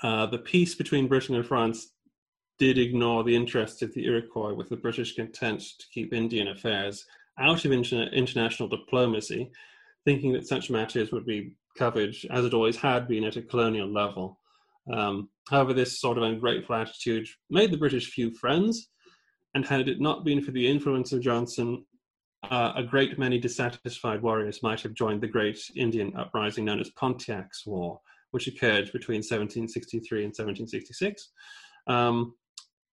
uh, 0.01 0.26
the 0.26 0.39
peace 0.39 0.76
between 0.76 1.08
Britain 1.08 1.36
and 1.36 1.45
France 1.45 1.93
did 2.60 2.78
ignore 2.78 3.24
the 3.24 3.36
interests 3.36 3.82
of 3.82 3.93
the 3.93 4.06
Iroquois, 4.06 4.54
with 4.54 4.70
the 4.70 4.76
British 4.76 5.16
content 5.16 5.62
to 5.80 5.86
keep 5.93 6.14
Indian 6.14 6.49
affairs 6.49 7.06
out 7.40 7.66
of 7.66 7.72
inter- 7.72 8.10
international 8.14 8.70
diplomacy, 8.70 9.52
thinking 10.06 10.34
that 10.34 10.48
such 10.48 10.70
matters 10.70 11.12
would 11.12 11.26
be 11.26 11.56
covered, 11.78 12.16
as 12.30 12.46
it 12.46 12.54
always 12.54 12.78
had 12.78 13.08
been, 13.08 13.24
at 13.24 13.38
a 13.38 13.42
colonial 13.42 13.88
level. 13.88 14.40
Um, 14.92 15.30
however, 15.50 15.74
this 15.74 16.00
sort 16.00 16.18
of 16.18 16.24
ungrateful 16.24 16.76
attitude 16.76 17.28
made 17.50 17.72
the 17.72 17.78
British 17.78 18.12
few 18.12 18.34
friends, 18.34 18.90
and 19.56 19.66
had 19.66 19.88
it 19.88 20.02
not 20.02 20.26
been 20.26 20.44
for 20.44 20.52
the 20.52 20.68
influence 20.68 21.14
of 21.14 21.22
Johnson, 21.22 21.86
uh, 22.50 22.74
a 22.76 22.84
great 22.84 23.18
many 23.18 23.40
dissatisfied 23.40 24.22
warriors 24.22 24.62
might 24.62 24.82
have 24.82 24.94
joined 24.94 25.22
the 25.22 25.28
great 25.28 25.60
Indian 25.76 26.14
uprising 26.18 26.66
known 26.66 26.80
as 26.80 26.90
Pontiac's 26.92 27.66
War, 27.66 28.00
which 28.32 28.48
occurred 28.48 28.92
between 28.92 29.20
1763 29.20 30.20
and 30.20 30.30
1766. 30.30 31.32
Um, 31.88 32.36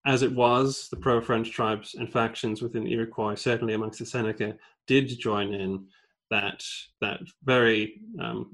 as 0.07 0.23
it 0.23 0.33
was, 0.33 0.89
the 0.91 0.97
pro 0.97 1.21
French 1.21 1.51
tribes 1.51 1.95
and 1.95 2.11
factions 2.11 2.63
within 2.63 2.85
the 2.85 2.93
Iroquois, 2.93 3.35
certainly 3.35 3.75
amongst 3.75 3.99
the 3.99 4.07
Seneca, 4.07 4.57
did 4.87 5.09
join 5.19 5.53
in 5.53 5.87
that 6.31 6.65
that 7.01 7.21
very 7.45 8.01
um, 8.21 8.51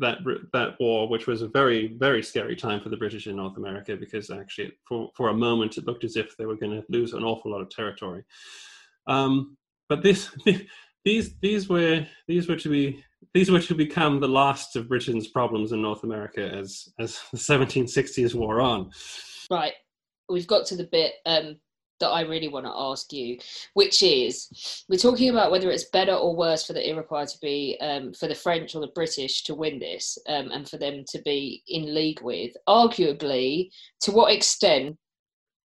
that 0.00 0.18
that 0.52 0.76
war, 0.80 1.08
which 1.08 1.26
was 1.26 1.42
a 1.42 1.48
very 1.48 1.88
very 1.98 2.22
scary 2.22 2.56
time 2.56 2.80
for 2.80 2.88
the 2.88 2.96
British 2.96 3.26
in 3.26 3.36
North 3.36 3.56
America, 3.56 3.96
because 3.96 4.30
actually 4.30 4.72
for 4.86 5.10
for 5.14 5.28
a 5.28 5.34
moment 5.34 5.76
it 5.76 5.86
looked 5.86 6.04
as 6.04 6.16
if 6.16 6.36
they 6.36 6.46
were 6.46 6.56
going 6.56 6.72
to 6.72 6.84
lose 6.88 7.12
an 7.12 7.24
awful 7.24 7.52
lot 7.52 7.60
of 7.60 7.68
territory. 7.68 8.24
Um, 9.06 9.56
but 9.88 10.02
this 10.02 10.30
these 11.04 11.34
these 11.40 11.68
were 11.68 12.06
these 12.26 12.48
were 12.48 12.56
to 12.56 12.68
be 12.68 13.04
these 13.34 13.50
were 13.50 13.60
to 13.60 13.74
become 13.74 14.18
the 14.18 14.28
last 14.28 14.74
of 14.76 14.88
Britain's 14.88 15.28
problems 15.28 15.72
in 15.72 15.82
North 15.82 16.04
America 16.04 16.42
as 16.42 16.88
as 16.98 17.20
the 17.30 17.38
1760s 17.38 18.34
wore 18.34 18.60
on. 18.60 18.90
Right, 19.50 19.74
we've 20.30 20.46
got 20.46 20.66
to 20.66 20.76
the 20.76 20.88
bit 20.90 21.14
um, 21.26 21.56
that 22.00 22.08
I 22.08 22.22
really 22.22 22.48
want 22.48 22.66
to 22.66 22.72
ask 22.74 23.12
you, 23.12 23.38
which 23.74 24.02
is 24.02 24.84
we're 24.88 24.96
talking 24.96 25.30
about 25.30 25.50
whether 25.50 25.70
it's 25.70 25.90
better 25.90 26.14
or 26.14 26.34
worse 26.34 26.66
for 26.66 26.72
the 26.72 26.88
Iroquois 26.88 27.26
to 27.26 27.38
be, 27.40 27.76
um, 27.80 28.12
for 28.12 28.26
the 28.26 28.34
French 28.34 28.74
or 28.74 28.80
the 28.80 28.92
British 28.94 29.44
to 29.44 29.54
win 29.54 29.78
this 29.78 30.18
um, 30.28 30.50
and 30.50 30.68
for 30.68 30.78
them 30.78 31.04
to 31.10 31.20
be 31.22 31.62
in 31.68 31.94
league 31.94 32.22
with. 32.22 32.52
Arguably, 32.68 33.70
to 34.02 34.12
what 34.12 34.32
extent 34.32 34.96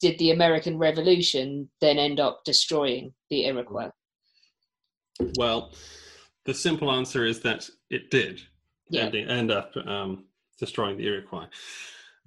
did 0.02 0.20
the 0.20 0.32
American 0.32 0.78
Revolution 0.78 1.70
then 1.82 1.98
end 1.98 2.20
up 2.20 2.42
destroying 2.46 3.14
the 3.30 3.46
Iroquois? 3.46 3.90
Well, 5.38 5.72
the 6.44 6.54
simple 6.54 6.92
answer 6.92 7.26
is 7.26 7.40
that 7.42 7.68
it 7.90 8.12
did 8.12 8.42
yeah. 8.90 9.06
end, 9.06 9.16
end 9.16 9.52
up 9.52 9.72
um, 9.88 10.26
destroying 10.60 10.98
the 10.98 11.08
Iroquois 11.08 11.48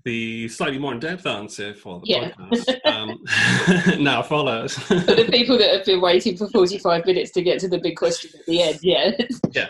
the 0.08 0.48
slightly 0.48 0.78
more 0.78 0.94
in-depth 0.94 1.26
answer 1.26 1.74
for 1.74 2.00
the 2.00 2.06
yeah. 2.06 2.30
podcast 2.32 2.86
um, 2.86 4.02
now 4.02 4.22
follows. 4.22 4.72
for 4.78 4.94
the 4.94 5.28
people 5.30 5.58
that 5.58 5.70
have 5.70 5.84
been 5.84 6.00
waiting 6.00 6.34
for 6.34 6.48
45 6.48 7.04
minutes 7.04 7.30
to 7.32 7.42
get 7.42 7.60
to 7.60 7.68
the 7.68 7.78
big 7.78 7.94
question 7.94 8.30
at 8.40 8.46
the 8.46 8.62
end, 8.62 8.78
yeah. 8.80 9.10
yeah. 9.52 9.68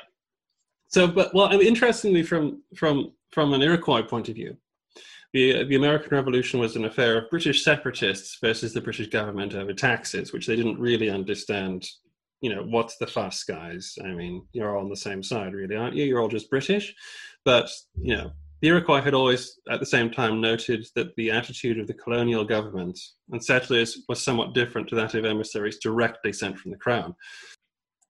So, 0.86 1.08
but 1.08 1.34
well, 1.34 1.46
I 1.46 1.56
mean, 1.56 1.66
interestingly, 1.66 2.22
from 2.22 2.62
from 2.76 3.12
from 3.32 3.52
an 3.52 3.62
Iroquois 3.62 4.02
point 4.02 4.28
of 4.28 4.36
view, 4.36 4.56
the 5.32 5.64
the 5.64 5.74
American 5.74 6.10
Revolution 6.16 6.60
was 6.60 6.76
an 6.76 6.84
affair 6.84 7.18
of 7.18 7.30
British 7.30 7.64
separatists 7.64 8.38
versus 8.40 8.72
the 8.72 8.80
British 8.80 9.08
government 9.08 9.54
over 9.54 9.74
taxes, 9.74 10.32
which 10.32 10.46
they 10.46 10.54
didn't 10.54 10.78
really 10.78 11.10
understand. 11.10 11.84
You 12.40 12.54
know, 12.54 12.62
what's 12.62 12.96
the 12.98 13.08
fuss, 13.08 13.42
guys? 13.42 13.98
I 14.04 14.12
mean, 14.12 14.46
you're 14.52 14.76
all 14.76 14.84
on 14.84 14.88
the 14.88 14.96
same 14.96 15.24
side, 15.24 15.52
really, 15.52 15.74
aren't 15.74 15.96
you? 15.96 16.04
You're 16.04 16.20
all 16.20 16.28
just 16.28 16.48
British, 16.48 16.94
but 17.44 17.68
you 18.00 18.16
know, 18.16 18.30
the 18.60 18.68
Iroquois 18.68 19.02
had 19.02 19.14
always, 19.14 19.58
at 19.70 19.78
the 19.78 19.86
same 19.86 20.10
time, 20.10 20.40
noted 20.40 20.86
that 20.96 21.14
the 21.16 21.30
attitude 21.30 21.78
of 21.78 21.86
the 21.86 21.94
colonial 21.94 22.44
government 22.44 22.98
and 23.30 23.44
settlers 23.44 24.02
was 24.08 24.22
somewhat 24.22 24.52
different 24.52 24.88
to 24.88 24.96
that 24.96 25.14
of 25.14 25.24
emissaries 25.24 25.78
directly 25.78 26.32
sent 26.32 26.58
from 26.58 26.72
the 26.72 26.76
crown. 26.76 27.14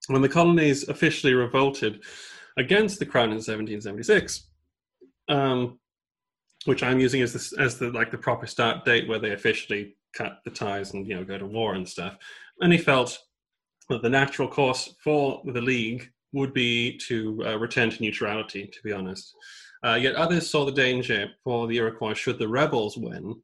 When 0.07 0.23
the 0.23 0.29
colonies 0.29 0.89
officially 0.89 1.35
revolted 1.35 2.03
against 2.57 2.99
the 2.99 3.07
crown 3.07 3.27
in 3.27 3.37
1776, 3.37 4.49
um, 5.29 5.79
which 6.65 6.83
I'm 6.83 6.99
using 6.99 7.21
as 7.21 7.33
the, 7.33 7.63
as 7.63 7.79
the 7.79 7.91
like 7.91 8.11
the 8.11 8.19
proper 8.19 8.47
start 8.47 8.85
date 8.87 9.07
where 9.07 9.19
they 9.19 9.33
officially 9.33 9.97
cut 10.15 10.39
the 10.45 10.51
ties 10.51 10.95
and 10.95 11.07
you 11.07 11.15
know 11.15 11.25
go 11.25 11.37
to 11.37 11.47
war 11.47 11.75
and 11.75 11.87
stuff, 11.87 12.17
and 12.61 12.73
he 12.73 12.79
felt 12.79 13.19
that 13.91 14.03
the 14.03 14.09
natural 14.09 14.49
course 14.49 14.95
for 15.05 15.43
the 15.45 15.61
League 15.61 16.11
would 16.33 16.55
be 16.55 16.99
to 16.99 17.43
uh, 17.47 17.59
return 17.59 17.91
to 17.91 18.03
neutrality. 18.03 18.67
To 18.67 18.79
be 18.83 18.93
honest. 18.93 19.35
Uh, 19.85 19.95
yet 19.95 20.17
others 20.17 20.51
saw 20.51 20.65
the 20.65 20.73
danger 20.73 21.29
for 21.45 21.67
the 21.67 21.77
Iroquois 21.77 22.15
should 22.15 22.39
the 22.39 22.49
rebels 22.49 22.97
win, 22.97 23.41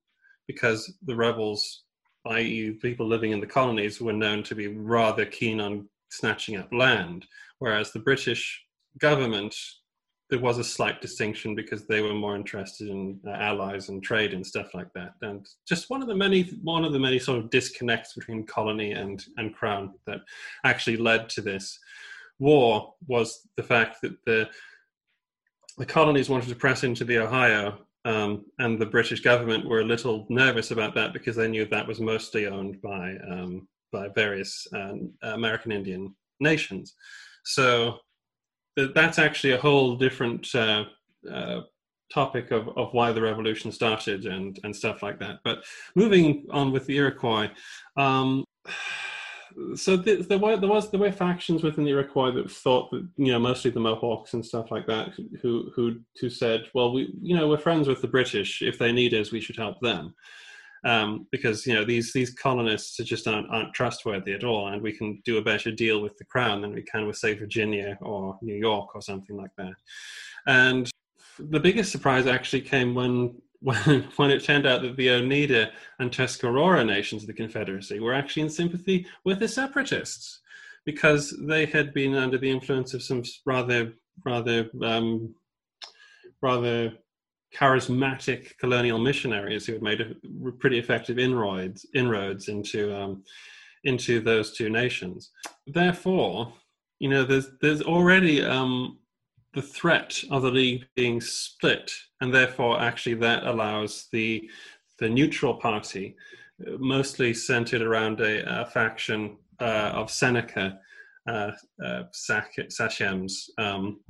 because 0.47 0.93
the 1.07 1.15
rebels, 1.15 1.85
i.e., 2.27 2.73
people 2.83 3.07
living 3.07 3.33
in 3.33 3.41
the 3.41 3.47
colonies, 3.47 4.01
were 4.01 4.13
known 4.13 4.43
to 4.43 4.55
be 4.55 4.69
rather 4.69 5.25
keen 5.25 5.61
on 5.61 5.89
snatching 6.11 6.57
up 6.57 6.73
land, 6.73 7.27
whereas 7.59 7.93
the 7.93 7.99
British 7.99 8.63
government, 8.99 9.55
there 10.31 10.41
was 10.41 10.59
a 10.59 10.65
slight 10.65 11.01
distinction 11.01 11.55
because 11.55 11.87
they 11.87 12.01
were 12.01 12.15
more 12.15 12.37
interested 12.37 12.89
in 12.89 13.21
uh, 13.27 13.31
allies 13.31 13.89
and 13.89 14.03
trade 14.03 14.33
and 14.33 14.47
stuff 14.47 14.75
like 14.75 14.93
that. 14.95 15.13
And 15.23 15.47
just 15.69 15.91
one 15.91 16.03
of 16.03 16.09
the 16.09 16.15
many, 16.15 16.45
one 16.63 16.85
of 16.85 16.93
the 16.93 16.99
many 16.99 17.19
sort 17.19 17.39
of 17.39 17.51
disconnects 17.51 18.15
between 18.15 18.47
colony 18.47 18.93
and 18.93 19.25
and 19.37 19.55
crown 19.55 19.95
that 20.07 20.21
actually 20.65 20.97
led 20.97 21.29
to 21.31 21.43
this 21.43 21.79
war 22.39 22.95
was 23.07 23.47
the 23.57 23.63
fact 23.63 23.99
that 24.03 24.17
the 24.25 24.49
the 25.79 25.87
colonies 25.87 26.29
wanted 26.29 26.49
to 26.49 26.55
press 26.55 26.85
into 26.85 27.05
the 27.05 27.19
Ohio 27.19 27.79
Um, 28.07 28.45
and 28.59 28.79
the 28.79 28.93
British 28.97 29.23
government 29.23 29.67
were 29.67 29.81
a 29.81 29.85
little 29.85 30.27
nervous 30.29 30.71
about 30.71 30.95
that 30.95 31.13
because 31.13 31.37
they 31.37 31.49
knew 31.49 31.65
that 31.65 31.89
was 31.89 32.01
mostly 32.01 32.47
owned 32.47 32.81
by 32.83 33.17
um, 33.31 33.67
by 33.93 34.09
various 34.09 34.67
um, 34.75 35.13
American 35.23 35.73
Indian 35.73 36.15
nations. 36.39 36.95
So 37.45 37.99
th- 38.77 38.93
that's 38.95 39.19
actually 39.19 39.55
a 39.55 39.61
whole 39.61 39.97
different 39.97 40.53
uh, 40.55 40.85
uh, 41.33 41.61
topic 42.13 42.51
of, 42.51 42.69
of 42.77 42.93
why 42.93 43.13
the 43.13 43.23
revolution 43.23 43.73
started 43.73 44.27
and, 44.27 44.59
and 44.65 44.75
stuff 44.75 45.03
like 45.03 45.19
that. 45.21 45.39
But 45.45 45.65
moving 45.95 46.47
on 46.51 46.73
with 46.73 46.85
the 46.87 46.97
Iroquois, 46.97 47.51
um, 47.97 48.45
so 49.77 49.97
the, 49.97 50.17
there 50.17 50.39
were 50.39 50.57
there 50.57 50.69
was 50.69 50.91
there 50.91 51.01
were 51.01 51.13
factions 51.13 51.63
within 51.63 51.85
the 51.85 51.91
Iroquois 51.91 52.33
that 52.33 52.51
thought 52.51 52.91
that 52.91 53.07
you 53.17 53.33
know 53.33 53.39
mostly 53.39 53.71
the 53.71 53.81
Mohawks 53.81 54.35
and 54.35 54.45
stuff 54.45 54.71
like 54.71 54.87
that 54.87 55.13
who 55.43 55.71
who 55.75 56.01
who 56.21 56.31
said, 56.31 56.65
well, 56.75 56.93
we 56.93 57.15
you 57.21 57.37
know 57.37 57.49
we're 57.49 57.59
friends 57.59 57.89
with 57.89 58.01
the 58.01 58.09
British. 58.09 58.63
If 58.63 58.79
they 58.79 58.93
need 58.93 59.15
us, 59.15 59.33
we 59.33 59.41
should 59.41 59.57
help 59.57 59.81
them. 59.81 60.15
Um, 60.85 61.27
because 61.33 61.67
you 61.67 61.75
know 61.75 61.85
these 61.85 62.13
these 62.13 62.35
colonists 62.35 62.97
just 62.97 63.27
aren't, 63.27 63.51
aren't 63.51 63.75
trustworthy 63.75 64.33
at 64.33 64.45
all, 64.45 64.69
and 64.69 64.83
we 64.83 64.93
can 64.93 65.21
do 65.25 65.39
a 65.39 65.43
better 65.43 65.71
deal 65.71 66.03
with 66.03 66.17
the 66.19 66.25
crown 66.25 66.61
than 66.61 66.75
we 66.75 66.83
can 66.83 67.07
with 67.07 67.17
say 67.17 67.35
Virginia 67.35 67.97
or 68.03 68.39
New 68.43 68.57
York 68.57 68.95
or 68.95 69.01
something 69.01 69.37
like 69.37 69.55
that. 69.57 69.75
And 70.47 70.91
the 71.39 71.61
biggest 71.61 71.91
surprise 71.91 72.27
actually 72.27 72.61
came 72.61 72.95
when 72.95 73.35
when, 73.65 74.03
when 74.17 74.31
it 74.31 74.45
turned 74.45 74.67
out 74.67 74.83
that 74.83 74.97
the 74.97 75.11
Oneida 75.11 75.73
and 75.99 76.13
Tuscarora 76.13 76.85
nations 76.85 77.23
of 77.23 77.27
the 77.27 77.33
Confederacy 77.33 77.99
were 77.99 78.15
actually 78.15 78.43
in 78.43 78.51
sympathy 78.51 79.07
with 79.25 79.41
the 79.41 79.49
separatists 79.49 80.41
because 80.85 81.35
they 81.41 81.65
had 81.65 81.95
been 81.95 82.15
under 82.15 82.39
the 82.39 82.51
influence 82.51 82.95
of 82.95 83.03
some 83.03 83.23
rather 83.47 83.95
rather 84.25 84.69
um, 84.83 85.35
rather 86.43 86.93
charismatic 87.55 88.57
colonial 88.59 88.99
missionaries 88.99 89.65
who 89.65 89.73
had 89.73 89.83
made 89.83 90.01
a 90.01 90.15
pretty 90.59 90.79
effective 90.79 91.19
inroads 91.19 91.87
inroads 91.95 92.49
into 92.49 92.95
um, 92.95 93.25
into 93.85 94.21
those 94.21 94.53
two 94.53 94.69
nations. 94.69 95.31
Therefore, 95.67 96.53
you 96.99 97.09
know, 97.09 97.25
there's 97.25 97.49
there's 97.63 97.81
already 97.83 98.45
um, 98.45 98.99
the 99.55 99.63
threat 99.63 100.23
of 100.31 100.43
the 100.43 100.51
league 100.51 100.85
being 100.97 101.21
split, 101.21 101.91
and 102.21 102.35
therefore, 102.35 102.81
actually, 102.81 103.15
that 103.15 103.47
allows 103.47 104.09
the 104.13 104.49
the 104.99 105.09
neutral 105.09 105.55
party, 105.55 106.17
uh, 106.67 106.73
mostly 106.79 107.35
centered 107.35 107.83
around 107.83 108.21
a, 108.21 108.63
a 108.63 108.67
faction 108.67 109.37
uh, 109.61 109.91
of 109.95 110.11
Seneca 110.11 110.79
uh, 111.29 111.51
uh, 111.85 112.03
sachems, 112.13 113.51
um, 113.59 114.01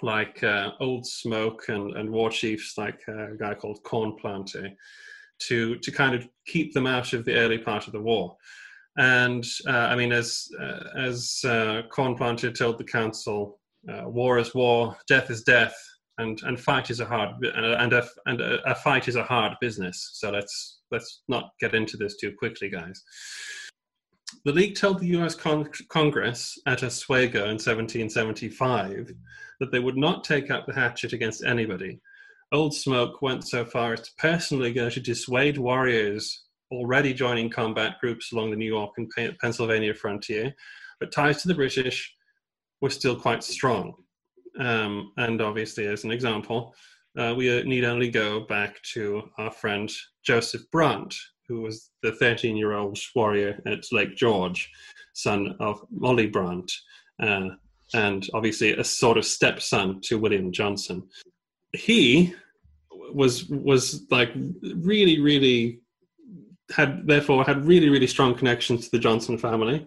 like 0.00 0.42
uh, 0.44 0.70
Old 0.78 1.06
Smoke 1.06 1.68
and, 1.68 1.96
and 1.96 2.10
war 2.10 2.30
chiefs 2.30 2.78
like 2.78 3.00
a 3.08 3.36
guy 3.38 3.54
called 3.54 3.82
Cornplanter, 3.84 4.70
to 5.40 5.76
to 5.76 5.90
kind 5.92 6.14
of 6.14 6.28
keep 6.46 6.74
them 6.74 6.86
out 6.86 7.12
of 7.12 7.24
the 7.24 7.34
early 7.34 7.58
part 7.58 7.86
of 7.86 7.92
the 7.92 8.00
war. 8.00 8.36
And 8.96 9.44
uh, 9.68 9.70
I 9.92 9.94
mean, 9.94 10.12
as 10.12 10.48
as 10.96 11.40
Cornplanter 11.90 12.50
told 12.50 12.78
the 12.78 12.84
council 12.84 13.57
uh, 13.88 14.08
war 14.08 14.38
is 14.38 14.54
war, 14.54 14.96
death 15.06 15.30
is 15.30 15.42
death, 15.42 15.74
and 16.18 16.40
and 16.42 16.60
fight 16.60 16.90
is 16.90 17.00
a 17.00 17.04
hard 17.04 17.30
and 17.42 17.92
a, 17.92 18.08
and 18.26 18.40
a, 18.40 18.70
a 18.70 18.74
fight 18.74 19.08
is 19.08 19.16
a 19.16 19.24
hard 19.24 19.54
business. 19.60 20.10
So 20.14 20.30
let's 20.30 20.80
let's 20.90 21.22
not 21.28 21.50
get 21.60 21.74
into 21.74 21.96
this 21.96 22.16
too 22.16 22.32
quickly, 22.38 22.68
guys. 22.68 23.02
The 24.44 24.52
League 24.52 24.76
told 24.76 24.98
the 24.98 25.06
U.S. 25.08 25.34
Con- 25.34 25.70
Congress 25.88 26.58
at 26.66 26.82
Oswego 26.82 27.44
in 27.44 27.58
1775 27.58 29.12
that 29.60 29.72
they 29.72 29.78
would 29.78 29.96
not 29.96 30.22
take 30.22 30.50
up 30.50 30.66
the 30.66 30.74
hatchet 30.74 31.12
against 31.12 31.44
anybody. 31.44 32.00
Old 32.52 32.74
Smoke 32.74 33.20
went 33.20 33.46
so 33.46 33.64
far 33.64 33.94
as 33.94 34.02
to 34.02 34.10
personally 34.18 34.72
go 34.72 34.88
to 34.90 35.00
dissuade 35.00 35.58
warriors 35.58 36.44
already 36.70 37.14
joining 37.14 37.50
combat 37.50 37.96
groups 38.00 38.32
along 38.32 38.50
the 38.50 38.56
New 38.56 38.66
York 38.66 38.92
and 38.96 39.10
Pennsylvania 39.40 39.94
frontier, 39.94 40.54
but 41.00 41.12
ties 41.12 41.42
to 41.42 41.48
the 41.48 41.54
British 41.54 42.14
were 42.80 42.90
still 42.90 43.16
quite 43.16 43.42
strong. 43.42 43.94
Um, 44.58 45.12
and 45.16 45.40
obviously, 45.40 45.86
as 45.86 46.04
an 46.04 46.10
example, 46.10 46.74
uh, 47.16 47.34
we 47.36 47.62
need 47.64 47.84
only 47.84 48.10
go 48.10 48.40
back 48.40 48.80
to 48.94 49.22
our 49.38 49.50
friend 49.50 49.90
Joseph 50.24 50.62
Brant, 50.70 51.14
who 51.48 51.62
was 51.62 51.90
the 52.02 52.12
13 52.12 52.56
year 52.56 52.74
old 52.74 52.98
warrior 53.14 53.60
at 53.66 53.84
Lake 53.92 54.16
George, 54.16 54.70
son 55.14 55.56
of 55.60 55.80
Molly 55.90 56.26
Brant, 56.26 56.70
uh, 57.22 57.48
and 57.94 58.28
obviously 58.34 58.72
a 58.72 58.84
sort 58.84 59.16
of 59.16 59.24
stepson 59.24 60.00
to 60.02 60.18
William 60.18 60.52
Johnson. 60.52 61.02
He 61.72 62.34
was 63.12 63.46
was 63.46 64.04
like 64.10 64.30
really 64.76 65.20
really 65.20 65.80
had 66.70 67.06
therefore 67.06 67.44
had 67.44 67.64
really 67.64 67.88
really 67.88 68.06
strong 68.06 68.34
connections 68.34 68.84
to 68.84 68.90
the 68.90 68.98
Johnson 68.98 69.38
family 69.38 69.86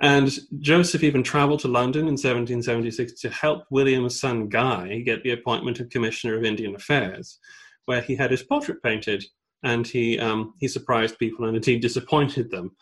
and 0.00 0.36
Joseph 0.58 1.04
even 1.04 1.22
traveled 1.22 1.60
to 1.60 1.68
London 1.68 2.02
in 2.02 2.14
1776 2.14 3.20
to 3.20 3.30
help 3.30 3.64
William's 3.70 4.18
son 4.18 4.48
Guy 4.48 5.00
get 5.00 5.22
the 5.22 5.32
appointment 5.32 5.80
of 5.80 5.90
Commissioner 5.90 6.36
of 6.36 6.44
Indian 6.44 6.74
Affairs, 6.74 7.38
where 7.86 8.00
he 8.00 8.16
had 8.16 8.30
his 8.30 8.42
portrait 8.42 8.82
painted, 8.82 9.24
and 9.62 9.86
he 9.86 10.18
um, 10.18 10.54
he 10.60 10.68
surprised 10.68 11.18
people 11.18 11.46
and 11.46 11.56
indeed 11.56 11.80
disappointed 11.80 12.50
them 12.50 12.72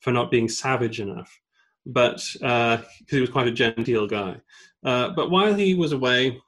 for 0.00 0.10
not 0.12 0.30
being 0.30 0.48
savage 0.48 1.00
enough, 1.00 1.38
but 1.86 2.22
because 2.32 2.42
uh, 2.42 2.82
he 3.08 3.20
was 3.20 3.30
quite 3.30 3.48
a 3.48 3.52
genteel 3.52 4.06
guy. 4.06 4.36
Uh, 4.84 5.10
but 5.10 5.30
while 5.30 5.54
he 5.54 5.74
was 5.74 5.92
away, 5.92 6.40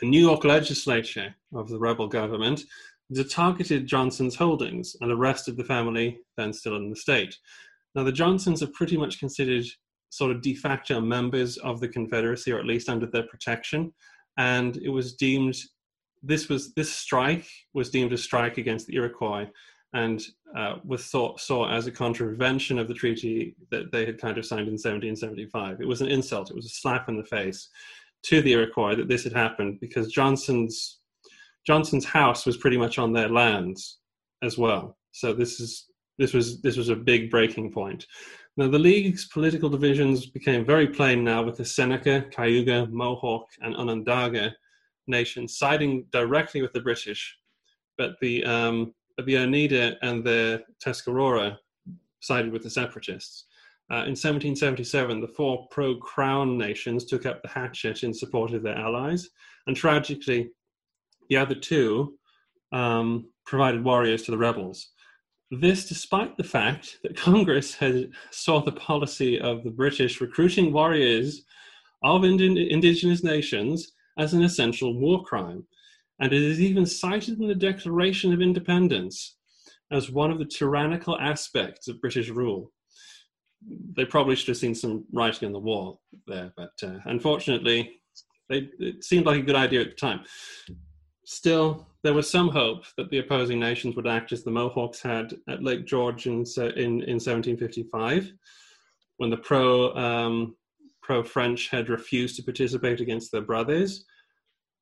the 0.00 0.06
New 0.06 0.20
York 0.20 0.44
legislature 0.44 1.34
of 1.54 1.68
the 1.68 1.78
rebel 1.78 2.06
government 2.06 2.62
targeted 3.30 3.86
Johnson's 3.86 4.34
holdings 4.34 4.96
and 5.00 5.12
arrested 5.12 5.56
the 5.56 5.64
family 5.64 6.18
then 6.36 6.52
still 6.52 6.76
in 6.76 6.88
the 6.88 6.96
state. 6.96 7.36
Now, 7.94 8.04
the 8.04 8.12
Johnsons 8.12 8.62
are 8.62 8.68
pretty 8.68 8.96
much 8.96 9.18
considered 9.18 9.64
sort 10.10 10.30
of 10.30 10.42
de 10.42 10.54
facto 10.54 11.00
members 11.00 11.56
of 11.58 11.80
the 11.80 11.88
Confederacy, 11.88 12.52
or 12.52 12.58
at 12.58 12.66
least 12.66 12.88
under 12.88 13.06
their 13.06 13.26
protection. 13.26 13.92
And 14.36 14.76
it 14.78 14.90
was 14.90 15.14
deemed 15.14 15.56
this 16.22 16.48
was 16.48 16.72
this 16.74 16.92
strike 16.92 17.46
was 17.74 17.90
deemed 17.90 18.12
a 18.12 18.16
strike 18.16 18.58
against 18.58 18.86
the 18.86 18.94
Iroquois, 18.94 19.46
and 19.92 20.22
uh, 20.56 20.76
was 20.84 21.06
thought 21.06 21.40
saw 21.40 21.68
as 21.68 21.86
a 21.86 21.92
contravention 21.92 22.78
of 22.78 22.88
the 22.88 22.94
treaty 22.94 23.56
that 23.70 23.90
they 23.92 24.06
had 24.06 24.20
kind 24.20 24.38
of 24.38 24.46
signed 24.46 24.68
in 24.68 24.74
1775. 24.74 25.80
It 25.80 25.88
was 25.88 26.00
an 26.00 26.08
insult. 26.08 26.50
It 26.50 26.56
was 26.56 26.66
a 26.66 26.70
slap 26.70 27.08
in 27.08 27.16
the 27.16 27.24
face 27.24 27.68
to 28.24 28.40
the 28.40 28.52
Iroquois 28.52 28.94
that 28.94 29.08
this 29.08 29.24
had 29.24 29.32
happened 29.32 29.80
because 29.80 30.12
Johnson's 30.12 31.00
Johnson's 31.66 32.04
house 32.04 32.46
was 32.46 32.56
pretty 32.56 32.76
much 32.76 32.98
on 32.98 33.12
their 33.12 33.28
lands 33.28 33.98
as 34.42 34.58
well. 34.58 34.96
So 35.12 35.32
this 35.32 35.60
is 35.60 35.86
this 36.22 36.32
was 36.32 36.62
this 36.62 36.76
was 36.76 36.88
a 36.88 36.96
big 36.96 37.30
breaking 37.30 37.72
point. 37.72 38.06
Now 38.56 38.68
the 38.68 38.78
league's 38.78 39.26
political 39.26 39.68
divisions 39.68 40.26
became 40.26 40.64
very 40.64 40.86
plain 40.86 41.24
now 41.24 41.42
with 41.42 41.56
the 41.56 41.64
Seneca, 41.64 42.24
Cayuga, 42.30 42.86
Mohawk, 42.86 43.48
and 43.60 43.74
Onondaga 43.74 44.54
nations 45.08 45.58
siding 45.58 46.06
directly 46.12 46.62
with 46.62 46.72
the 46.72 46.80
British, 46.80 47.36
but 47.98 48.12
the 48.20 48.44
um, 48.44 48.94
the 49.26 49.36
Oneida 49.36 49.96
and 50.02 50.22
the 50.22 50.62
Tuscarora 50.80 51.58
sided 52.20 52.52
with 52.52 52.62
the 52.62 52.70
separatists. 52.70 53.46
Uh, 53.90 54.06
in 54.06 54.14
1777, 54.14 55.20
the 55.20 55.26
four 55.26 55.66
pro-crown 55.70 56.56
nations 56.56 57.04
took 57.04 57.26
up 57.26 57.42
the 57.42 57.48
hatchet 57.48 58.04
in 58.04 58.14
support 58.14 58.52
of 58.52 58.62
their 58.62 58.78
allies, 58.78 59.28
and 59.66 59.76
tragically, 59.76 60.50
the 61.28 61.36
other 61.36 61.54
two 61.54 62.16
um, 62.70 63.26
provided 63.44 63.84
warriors 63.84 64.22
to 64.22 64.30
the 64.30 64.38
rebels. 64.38 64.92
This 65.60 65.86
despite 65.86 66.38
the 66.38 66.44
fact 66.44 66.98
that 67.02 67.14
Congress 67.14 67.74
had 67.74 68.10
saw 68.30 68.62
the 68.62 68.72
policy 68.72 69.38
of 69.38 69.62
the 69.62 69.70
British 69.70 70.18
recruiting 70.22 70.72
warriors 70.72 71.44
of 72.02 72.24
indi- 72.24 72.70
indigenous 72.72 73.22
nations 73.22 73.92
as 74.18 74.32
an 74.32 74.42
essential 74.42 74.98
war 74.98 75.22
crime. 75.24 75.66
And 76.20 76.32
it 76.32 76.40
is 76.40 76.58
even 76.58 76.86
cited 76.86 77.38
in 77.38 77.48
the 77.48 77.54
Declaration 77.54 78.32
of 78.32 78.40
Independence 78.40 79.36
as 79.90 80.10
one 80.10 80.30
of 80.30 80.38
the 80.38 80.46
tyrannical 80.46 81.18
aspects 81.20 81.86
of 81.86 82.00
British 82.00 82.30
rule. 82.30 82.72
They 83.94 84.06
probably 84.06 84.36
should 84.36 84.48
have 84.48 84.56
seen 84.56 84.74
some 84.74 85.04
writing 85.12 85.46
on 85.46 85.52
the 85.52 85.58
wall 85.58 86.00
there, 86.26 86.50
but 86.56 86.72
uh, 86.82 86.96
unfortunately, 87.04 88.00
they, 88.48 88.70
it 88.78 89.04
seemed 89.04 89.26
like 89.26 89.40
a 89.40 89.44
good 89.44 89.54
idea 89.54 89.82
at 89.82 89.90
the 89.90 89.96
time. 89.96 90.20
Still, 91.26 91.91
there 92.02 92.14
was 92.14 92.28
some 92.28 92.48
hope 92.48 92.84
that 92.96 93.10
the 93.10 93.18
opposing 93.18 93.60
nations 93.60 93.94
would 93.94 94.08
act 94.08 94.32
as 94.32 94.42
the 94.42 94.50
Mohawks 94.50 95.00
had 95.00 95.34
at 95.48 95.62
Lake 95.62 95.86
George 95.86 96.26
in, 96.26 96.44
in, 96.56 97.02
in 97.02 97.18
1755, 97.20 98.32
when 99.18 99.30
the 99.30 99.36
pro, 99.36 99.94
um, 99.94 100.56
pro 101.00 101.22
French 101.22 101.68
had 101.68 101.88
refused 101.88 102.36
to 102.36 102.42
participate 102.42 103.00
against 103.00 103.30
their 103.30 103.42
brothers. 103.42 104.04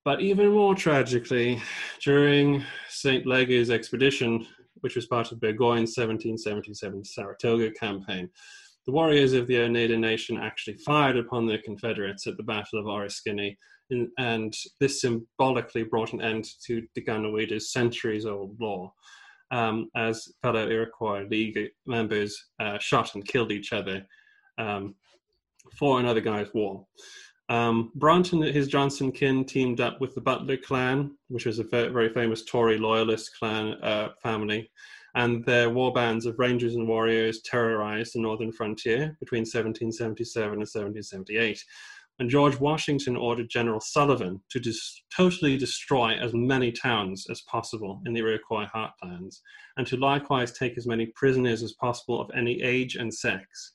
But 0.03 0.23
even 0.23 0.53
more 0.53 0.75
tragically, 0.75 1.61
during 2.03 2.65
St. 2.89 3.27
Leger's 3.27 3.69
expedition, 3.69 4.47
which 4.81 4.97
was 4.97 5.07
part 5.07 5.31
of 5.31 5.41
Burgoyne's 5.41 5.97
1777 5.97 7.05
Saratoga 7.05 7.71
campaign, 7.73 8.31
the 8.87 8.93
warriors 8.93 9.35
of 9.35 9.47
the 9.47 9.61
Oneida 9.61 9.99
Nation 9.99 10.39
actually 10.39 10.79
fired 10.79 11.19
upon 11.19 11.47
their 11.47 11.61
Confederates 11.63 12.27
at 12.27 12.39
the 12.39 12.43
Battle 12.43 12.79
of 12.79 12.87
Oriskany 12.87 13.59
in, 13.91 14.11
and 14.19 14.55
this 14.81 15.01
symbolically 15.01 15.83
brought 15.83 16.13
an 16.13 16.23
end 16.23 16.47
to 16.67 16.83
the 16.95 17.01
Deganawida's 17.01 17.73
centuries-old 17.73 18.61
law, 18.61 18.93
um, 19.51 19.89
as 19.97 20.29
fellow 20.43 20.69
Iroquois 20.69 21.27
League 21.29 21.59
members 21.87 22.51
uh, 22.61 22.79
shot 22.79 23.15
and 23.15 23.27
killed 23.27 23.53
each 23.53 23.73
other 23.73 24.07
um, 24.59 24.95
for 25.77 26.01
another 26.01 26.21
guy's 26.21 26.53
war. 26.55 26.87
Um, 27.49 27.91
Brant 27.97 28.33
and 28.33 28.45
his 28.45 28.69
Johnson 28.69 29.11
kin 29.11 29.45
teamed 29.45 29.81
up 29.81 30.01
with 30.01 30.15
the 30.15 30.21
Butler 30.21 30.57
clan, 30.57 31.17
which 31.29 31.47
was 31.47 31.59
a 31.59 31.65
very 31.65 32.09
famous 32.15 32.45
Tory 32.45 32.79
loyalist 32.79 33.37
clan 33.37 33.75
uh, 33.83 34.11
family, 34.23 34.71
and 35.17 35.45
their 35.45 35.69
war 35.69 35.93
bands 35.93 36.27
of 36.27 36.39
rangers 36.39 36.77
and 36.77 36.87
warriors 36.87 37.43
terrorized 37.43 38.15
the 38.15 38.21
northern 38.21 38.53
frontier 38.53 39.17
between 39.19 39.41
1777 39.41 40.53
and 40.53 40.61
1778. 40.61 41.65
And 42.21 42.29
George 42.29 42.61
Washington 42.61 43.17
ordered 43.17 43.49
General 43.49 43.81
Sullivan 43.81 44.43
to 44.51 44.61
dis- 44.61 45.03
totally 45.11 45.57
destroy 45.57 46.17
as 46.17 46.35
many 46.35 46.71
towns 46.71 47.27
as 47.31 47.41
possible 47.41 48.03
in 48.05 48.13
the 48.13 48.21
Iroquois 48.21 48.67
heartlands, 48.67 49.41
and 49.79 49.87
to 49.87 49.97
likewise 49.97 50.53
take 50.53 50.77
as 50.77 50.87
many 50.87 51.07
prisoners 51.07 51.63
as 51.63 51.73
possible 51.73 52.21
of 52.21 52.31
any 52.37 52.61
age 52.61 52.97
and 52.97 53.13
sex. 53.13 53.73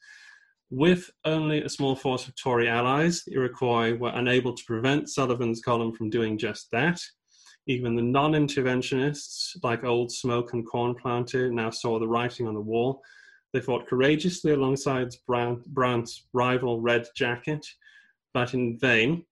With 0.69 1.09
only 1.25 1.63
a 1.63 1.69
small 1.69 1.95
force 1.95 2.27
of 2.27 2.35
Tory 2.35 2.69
allies, 2.69 3.23
the 3.25 3.33
Iroquois 3.33 3.95
were 3.95 4.11
unable 4.13 4.53
to 4.53 4.65
prevent 4.65 5.09
Sullivan's 5.09 5.61
column 5.61 5.91
from 5.91 6.11
doing 6.11 6.37
just 6.37 6.69
that. 6.69 7.01
Even 7.65 7.95
the 7.95 8.03
non 8.03 8.33
interventionists, 8.33 9.57
like 9.63 9.83
Old 9.83 10.11
Smoke 10.11 10.53
and 10.53 10.63
Cornplanter, 10.67 11.51
now 11.51 11.71
saw 11.71 11.97
the 11.97 12.07
writing 12.07 12.47
on 12.47 12.53
the 12.53 12.61
wall. 12.61 13.01
They 13.53 13.59
fought 13.59 13.87
courageously 13.87 14.51
alongside 14.51 15.15
Brant's 15.25 16.27
rival 16.31 16.79
Red 16.79 17.07
Jacket, 17.15 17.65
but 18.36 18.53
in 18.53 18.77
vain 18.77 19.23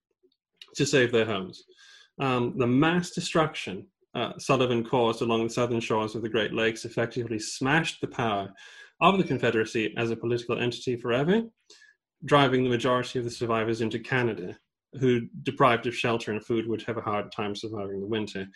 to 0.76 0.86
save 0.86 1.12
their 1.12 1.26
homes. 1.26 1.66
Um, 2.20 2.54
the 2.58 2.66
mass 2.66 3.12
destruction 3.12 3.86
uh, 4.16 4.32
Sullivan 4.38 4.86
caused 4.86 5.22
along 5.22 5.44
the 5.44 5.54
southern 5.54 5.82
shores 5.82 6.16
of 6.16 6.22
the 6.22 6.30
Great 6.30 6.54
Lakes 6.54 6.86
effectively 6.86 7.38
smashed 7.38 8.00
the 8.00 8.08
power 8.08 8.50
of 9.02 9.18
the 9.18 9.24
Confederacy 9.26 9.94
as 9.98 10.10
a 10.10 10.16
political 10.16 10.58
entity 10.58 10.96
forever, 10.96 11.42
driving 12.24 12.64
the 12.64 12.70
majority 12.70 13.20
of 13.20 13.26
the 13.26 13.32
survivors 13.32 13.82
into 13.82 14.00
Canada, 14.00 14.56
who, 15.02 15.28
deprived 15.42 15.86
of 15.86 15.96
shelter 15.96 16.32
and 16.32 16.46
food, 16.46 16.66
would 16.68 16.84
have 16.84 16.98
a 16.98 17.02
hard 17.02 17.30
time 17.32 17.56
surviving 17.56 18.00
the 18.00 18.08
winter. 18.18 18.48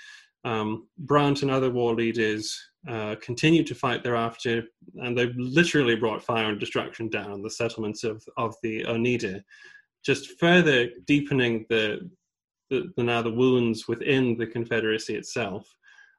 Um, 0.46 0.88
Brant 1.00 1.42
and 1.42 1.52
other 1.52 1.72
war 1.72 1.94
leaders 1.94 2.58
uh, 2.88 3.16
continued 3.22 3.68
to 3.68 3.76
fight 3.76 4.02
thereafter, 4.02 4.64
and 5.04 5.18
they 5.18 5.34
literally 5.36 5.96
brought 5.96 6.24
fire 6.24 6.50
and 6.50 6.60
destruction 6.60 7.10
down 7.10 7.32
on 7.34 7.42
the 7.42 7.50
settlements 7.50 8.06
of, 8.06 8.24
of 8.38 8.56
the 8.64 8.86
Oneida, 8.86 9.44
just 10.08 10.40
further 10.40 10.90
deepening 11.06 11.66
the, 11.70 12.10
the, 12.72 12.92
the 12.98 13.04
now 13.04 13.22
the 13.22 13.32
wounds 13.32 13.88
within 13.88 14.38
the 14.38 14.48
Confederacy 14.48 15.16
itself 15.16 15.68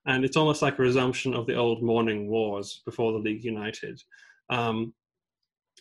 and 0.09 0.24
it's 0.24 0.36
almost 0.36 0.62
like 0.62 0.78
a 0.78 0.82
resumption 0.82 1.34
of 1.34 1.47
the 1.47 1.55
old 1.55 1.82
mourning 1.82 2.28
wars 2.28 2.80
before 2.86 3.12
the 3.12 3.18
League 3.18 3.45
United. 3.45 4.03
Um, 4.49 4.95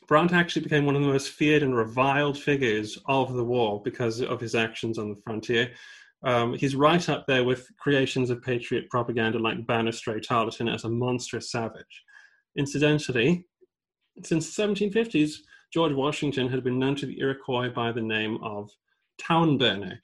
Brant 0.07 0.33
actually 0.33 0.63
became 0.63 0.85
one 0.85 0.95
of 0.95 1.01
the 1.01 1.07
most 1.07 1.29
feared 1.29 1.63
and 1.63 1.75
reviled 1.75 2.37
figures 2.37 2.97
of 3.07 3.33
the 3.33 3.43
war 3.43 3.81
because 3.83 4.21
of 4.21 4.41
his 4.41 4.53
actions 4.53 4.97
on 4.97 5.09
the 5.09 5.21
frontier. 5.23 5.71
Um, 6.23 6.55
he's 6.55 6.75
right 6.75 7.07
up 7.07 7.25
there 7.25 7.45
with 7.45 7.69
creations 7.77 8.29
of 8.29 8.41
patriot 8.41 8.89
propaganda 8.89 9.39
like 9.39 9.65
Banastre 9.65 10.21
Tarleton 10.21 10.67
as 10.67 10.83
a 10.83 10.89
monstrous 10.89 11.51
savage. 11.51 12.03
Incidentally, 12.57 13.45
since 14.23 14.53
the 14.53 14.63
1750s, 14.63 15.35
George 15.73 15.93
Washington 15.93 16.47
had 16.49 16.63
been 16.63 16.79
known 16.79 16.95
to 16.95 17.05
the 17.05 17.19
Iroquois 17.19 17.69
by 17.69 17.91
the 17.91 18.01
name 18.01 18.37
of 18.41 18.69
Town 19.19 19.57
Burner. 19.57 20.01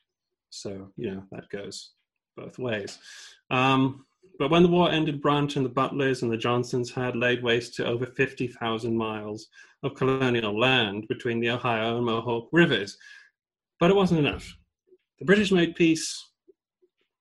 So, 0.49 0.91
you 0.97 1.11
know, 1.11 1.23
that 1.31 1.49
goes 1.49 1.91
both 2.35 2.59
ways. 2.59 2.99
Um, 3.49 4.05
but 4.39 4.49
when 4.49 4.63
the 4.63 4.69
war 4.69 4.89
ended, 4.89 5.21
Brant 5.21 5.55
and 5.55 5.65
the 5.65 5.69
Butlers 5.69 6.23
and 6.23 6.31
the 6.31 6.37
Johnsons 6.37 6.91
had 6.91 7.15
laid 7.15 7.43
waste 7.43 7.75
to 7.75 7.85
over 7.85 8.05
50,000 8.05 8.97
miles 8.97 9.47
of 9.83 9.95
colonial 9.95 10.59
land 10.59 11.07
between 11.07 11.39
the 11.39 11.51
Ohio 11.51 11.97
and 11.97 12.05
Mohawk 12.05 12.49
rivers. 12.51 12.97
But 13.79 13.91
it 13.91 13.95
wasn't 13.95 14.21
enough. 14.21 14.55
The 15.19 15.25
British 15.25 15.51
made 15.51 15.75
peace 15.75 16.29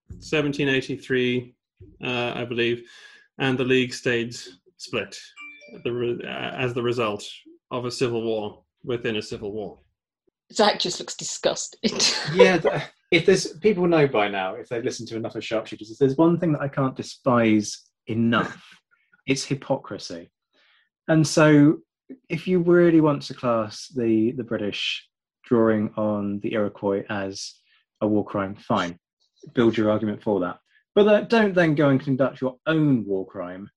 1783, 0.09 1.55
uh, 2.03 2.32
I 2.34 2.45
believe, 2.45 2.82
and 3.38 3.59
the 3.59 3.64
League 3.64 3.93
stayed 3.93 4.34
split 4.76 5.18
the, 5.84 6.18
uh, 6.24 6.57
as 6.57 6.74
the 6.74 6.82
result 6.82 7.24
of 7.72 7.86
a 7.86 7.90
civil 7.90 8.22
war 8.22 8.62
within 8.84 9.16
a 9.16 9.22
civil 9.22 9.50
war. 9.50 9.78
Zach 10.52 10.78
just 10.78 11.00
looks 11.00 11.16
disgusted. 11.16 11.80
yeah, 12.34 12.84
if 13.10 13.26
there's 13.26 13.46
people 13.58 13.88
know 13.88 14.06
by 14.06 14.28
now, 14.28 14.54
if 14.54 14.68
they've 14.68 14.84
listened 14.84 15.08
to 15.08 15.16
enough 15.16 15.34
of 15.34 15.44
sharpshooters, 15.44 15.90
if 15.90 15.98
there's 15.98 16.16
one 16.16 16.38
thing 16.38 16.52
that 16.52 16.60
I 16.60 16.68
can't 16.68 16.94
despise 16.94 17.82
enough, 18.06 18.62
it's 19.26 19.44
hypocrisy. 19.44 20.30
And 21.08 21.26
so, 21.26 21.78
if 22.28 22.46
you 22.46 22.60
really 22.60 23.00
want 23.00 23.22
to 23.22 23.34
class 23.34 23.88
the 23.96 24.32
the 24.32 24.44
British 24.44 25.08
drawing 25.44 25.92
on 25.96 26.40
the 26.40 26.52
Iroquois 26.52 27.04
as 27.08 27.54
a 28.02 28.06
war 28.06 28.24
crime, 28.24 28.54
fine, 28.54 28.98
build 29.54 29.76
your 29.76 29.90
argument 29.90 30.22
for 30.22 30.40
that. 30.40 30.58
But 30.94 31.04
that, 31.04 31.30
don't 31.30 31.54
then 31.54 31.74
go 31.74 31.88
and 31.88 32.00
conduct 32.00 32.42
your 32.42 32.56
own 32.66 33.06
war 33.06 33.26
crime 33.26 33.70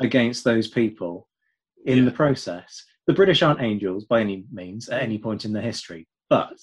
against 0.00 0.42
those 0.42 0.66
people 0.66 1.28
in 1.84 1.98
yeah. 1.98 2.04
the 2.04 2.10
process. 2.10 2.84
The 3.06 3.14
British 3.14 3.42
aren't 3.42 3.62
angels 3.62 4.04
by 4.04 4.20
any 4.20 4.44
means 4.52 4.88
at 4.88 5.02
any 5.02 5.18
point 5.18 5.44
in 5.44 5.52
their 5.52 5.62
history, 5.62 6.08
but 6.28 6.58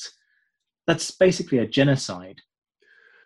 that's 0.88 1.12
basically 1.12 1.60
a 1.60 1.68
genocide 1.68 2.40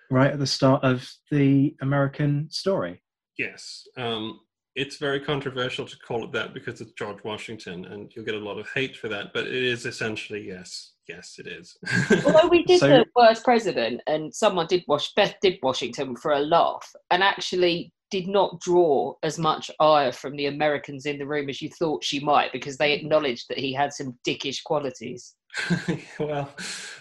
right 0.10 0.32
at 0.32 0.40
the 0.40 0.48
start 0.48 0.84
of 0.84 1.10
the 1.32 1.76
American 1.82 2.48
story. 2.50 3.02
Yes. 3.38 3.88
Um, 3.98 4.40
it's 4.76 4.98
very 4.98 5.20
controversial 5.20 5.86
to 5.86 5.98
call 5.98 6.24
it 6.24 6.32
that 6.34 6.54
because 6.54 6.80
it's 6.82 6.92
George 6.92 7.24
Washington, 7.24 7.86
and 7.86 8.12
you'll 8.16 8.26
get 8.26 8.36
a 8.36 8.40
lot 8.40 8.60
of 8.60 8.70
hate 8.76 8.96
for 8.96 9.08
that. 9.10 9.34
But 9.34 9.48
it 9.48 9.56
is 9.56 9.88
essentially 9.88 10.48
yes, 10.48 10.94
yes, 11.10 11.40
it 11.40 11.48
is. 11.48 11.76
Although 12.26 12.48
we 12.48 12.64
did 12.64 12.80
so, 12.80 12.88
the 12.88 13.06
worst 13.16 13.44
president, 13.44 14.02
and 14.06 14.34
someone 14.34 14.68
did 14.68 14.84
wash 14.88 15.14
Beth 15.16 15.36
did 15.42 15.58
Washington 15.64 16.16
for 16.16 16.32
a 16.32 16.40
laugh, 16.40 16.88
and 17.10 17.24
actually 17.24 17.92
did 18.10 18.28
not 18.28 18.60
draw 18.62 19.14
as 19.24 19.38
much 19.38 19.70
ire 19.80 20.12
from 20.12 20.36
the 20.36 20.46
Americans 20.46 21.06
in 21.06 21.18
the 21.18 21.26
room 21.26 21.50
as 21.50 21.62
you 21.62 21.70
thought 21.70 22.04
she 22.04 22.20
might, 22.20 22.52
because 22.52 22.78
they 22.78 22.94
acknowledged 22.94 23.46
that 23.50 23.58
he 23.58 23.74
had 23.74 23.94
some 23.94 24.18
dickish 24.26 24.64
qualities. 24.64 25.36
well, 26.20 26.50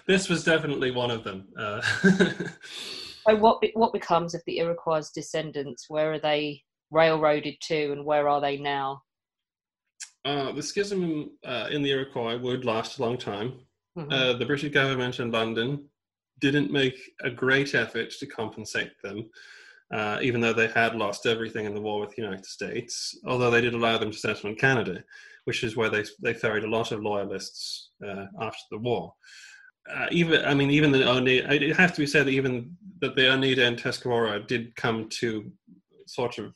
this 0.07 0.28
was 0.28 0.44
definitely 0.44 0.90
one 0.90 1.11
of 1.11 1.24
them. 1.24 1.46
Uh, 1.59 1.80
so, 3.26 3.36
what 3.36 3.62
what 3.74 3.92
becomes 3.92 4.34
of 4.34 4.42
the 4.46 4.59
Iroquois' 4.59 5.11
descendants? 5.14 5.86
Where 5.88 6.12
are 6.12 6.20
they 6.20 6.62
railroaded 6.90 7.57
to, 7.62 7.92
and 7.92 8.04
where 8.04 8.28
are 8.28 8.40
they 8.40 8.57
now? 8.57 9.02
Uh, 10.24 10.50
the 10.52 10.62
schism 10.62 11.30
uh, 11.44 11.68
in 11.70 11.82
the 11.82 11.90
Iroquois 11.90 12.36
would 12.38 12.64
last 12.64 12.98
a 12.98 13.02
long 13.02 13.16
time. 13.16 13.61
Mm-hmm. 13.96 14.12
Uh, 14.12 14.32
the 14.34 14.44
British 14.44 14.72
government 14.72 15.20
in 15.20 15.30
London 15.30 15.88
didn't 16.40 16.70
make 16.70 16.98
a 17.22 17.30
great 17.30 17.74
effort 17.74 18.11
to 18.11 18.26
compensate 18.26 18.90
them 19.02 19.30
uh, 19.93 20.18
even 20.20 20.41
though 20.41 20.53
they 20.53 20.68
had 20.68 20.97
lost 20.97 21.26
everything 21.26 21.64
in 21.64 21.74
the 21.74 21.80
war 21.80 22.01
with 22.01 22.11
the 22.11 22.22
United 22.22 22.47
States, 22.47 23.16
although 23.26 23.51
they 23.51 23.61
did 23.61 23.74
allow 23.74 23.99
them 23.99 24.11
to 24.11 24.18
settle 24.18 24.51
in 24.51 24.57
Canada, 24.57 25.03
which 25.45 25.62
is 25.62 25.76
where 25.76 25.91
they, 25.91 26.05
they 26.22 26.34
ferried 26.34 26.64
a 26.64 26.70
lot 26.70 26.91
of 26.93 27.03
loyalists 27.03 27.91
uh, 28.07 28.26
after 28.41 28.62
the 28.70 28.78
war. 28.78 29.14
Uh, 29.89 30.07
even 30.11 30.45
I 30.45 30.55
mean, 30.55 30.70
even 30.70 30.91
the 30.91 31.09
Oneida, 31.09 31.53
it 31.53 31.76
has 31.76 31.93
to 31.93 32.01
be 32.01 32.07
said 32.07 32.26
that 32.26 32.32
even 32.32 32.76
that 33.01 33.14
the 33.14 33.30
Oneida 33.30 33.64
and 33.64 33.78
Tuscarora 33.78 34.45
did 34.45 34.74
come 34.74 35.09
to 35.20 35.51
sort 36.09 36.39
of 36.39 36.53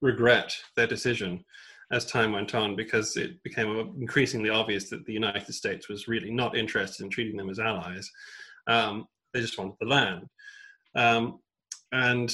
regret 0.00 0.54
their 0.76 0.86
decision 0.86 1.44
as 1.90 2.06
time 2.06 2.32
went 2.32 2.54
on 2.54 2.74
because 2.74 3.16
it 3.18 3.42
became 3.42 3.94
increasingly 4.00 4.48
obvious 4.48 4.88
that 4.88 5.04
the 5.04 5.12
United 5.12 5.52
States 5.52 5.90
was 5.90 6.08
really 6.08 6.30
not 6.30 6.56
interested 6.56 7.04
in 7.04 7.10
treating 7.10 7.36
them 7.36 7.50
as 7.50 7.58
allies. 7.58 8.10
Um, 8.66 9.06
they 9.34 9.40
just 9.40 9.58
wanted 9.58 9.74
the 9.80 9.86
land. 9.86 10.26
Um, 10.94 11.40
and 11.92 12.32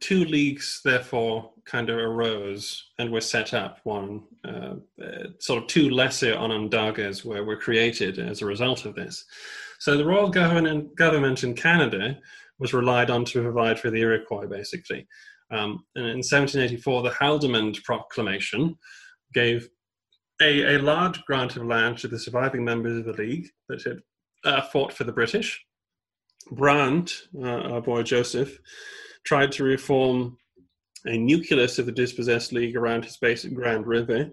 two 0.00 0.24
leagues 0.24 0.80
therefore 0.84 1.50
kind 1.64 1.90
of 1.90 1.96
arose 1.96 2.90
and 2.98 3.12
were 3.12 3.20
set 3.20 3.54
up. 3.54 3.80
One, 3.84 4.22
uh, 4.44 4.74
uh, 5.02 5.28
sort 5.38 5.62
of 5.62 5.68
two 5.68 5.90
lesser 5.90 6.34
Onondagas 6.34 7.24
were, 7.24 7.44
were 7.44 7.56
created 7.56 8.18
as 8.18 8.42
a 8.42 8.46
result 8.46 8.84
of 8.84 8.94
this. 8.94 9.24
So 9.78 9.96
the 9.96 10.04
royal 10.04 10.28
government, 10.28 10.96
government 10.96 11.44
in 11.44 11.54
Canada 11.54 12.18
was 12.58 12.72
relied 12.72 13.10
on 13.10 13.24
to 13.26 13.42
provide 13.42 13.78
for 13.78 13.90
the 13.90 14.00
Iroquois, 14.00 14.46
basically. 14.46 15.06
Um, 15.50 15.84
and 15.96 16.06
in 16.06 16.18
1784, 16.18 17.02
the 17.02 17.10
Haldimand 17.10 17.82
Proclamation 17.84 18.76
gave 19.34 19.68
a, 20.40 20.76
a 20.76 20.78
large 20.78 21.22
grant 21.24 21.56
of 21.56 21.66
land 21.66 21.98
to 21.98 22.08
the 22.08 22.18
surviving 22.18 22.64
members 22.64 22.98
of 22.98 23.04
the 23.04 23.22
League 23.22 23.48
that 23.68 23.82
had 23.82 23.98
uh, 24.44 24.62
fought 24.62 24.92
for 24.92 25.04
the 25.04 25.12
British. 25.12 25.64
Brant, 26.50 27.12
uh, 27.40 27.72
our 27.72 27.80
boy 27.80 28.02
Joseph, 28.02 28.58
tried 29.24 29.52
to 29.52 29.64
reform 29.64 30.36
a 31.06 31.16
nucleus 31.16 31.78
of 31.78 31.86
the 31.86 31.92
dispossessed 31.92 32.52
league 32.52 32.76
around 32.76 33.04
his 33.04 33.16
base 33.16 33.44
at 33.44 33.54
Grand 33.54 33.86
River, 33.86 34.30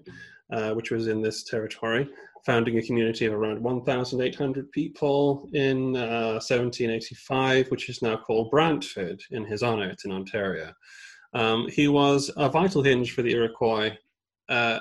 uh, 0.51 0.73
which 0.73 0.91
was 0.91 1.07
in 1.07 1.21
this 1.21 1.43
territory. 1.43 2.09
founding 2.45 2.77
a 2.77 2.81
community 2.81 3.25
of 3.25 3.33
around 3.33 3.61
1,800 3.61 4.71
people 4.71 5.49
in 5.53 5.95
uh, 5.97 6.39
1785, 6.39 7.69
which 7.69 7.89
is 7.89 8.01
now 8.01 8.15
called 8.15 8.49
Brantford 8.49 9.21
in 9.31 9.43
his 9.43 9.61
honor. 9.61 9.89
It's 9.89 10.05
in 10.05 10.13
Ontario. 10.13 10.73
Um, 11.33 11.67
he 11.67 11.89
was 11.89 12.31
a 12.37 12.49
vital 12.49 12.81
hinge 12.81 13.11
for 13.11 13.23
the 13.23 13.33
Iroquois 13.33 13.97
uh, 14.47 14.79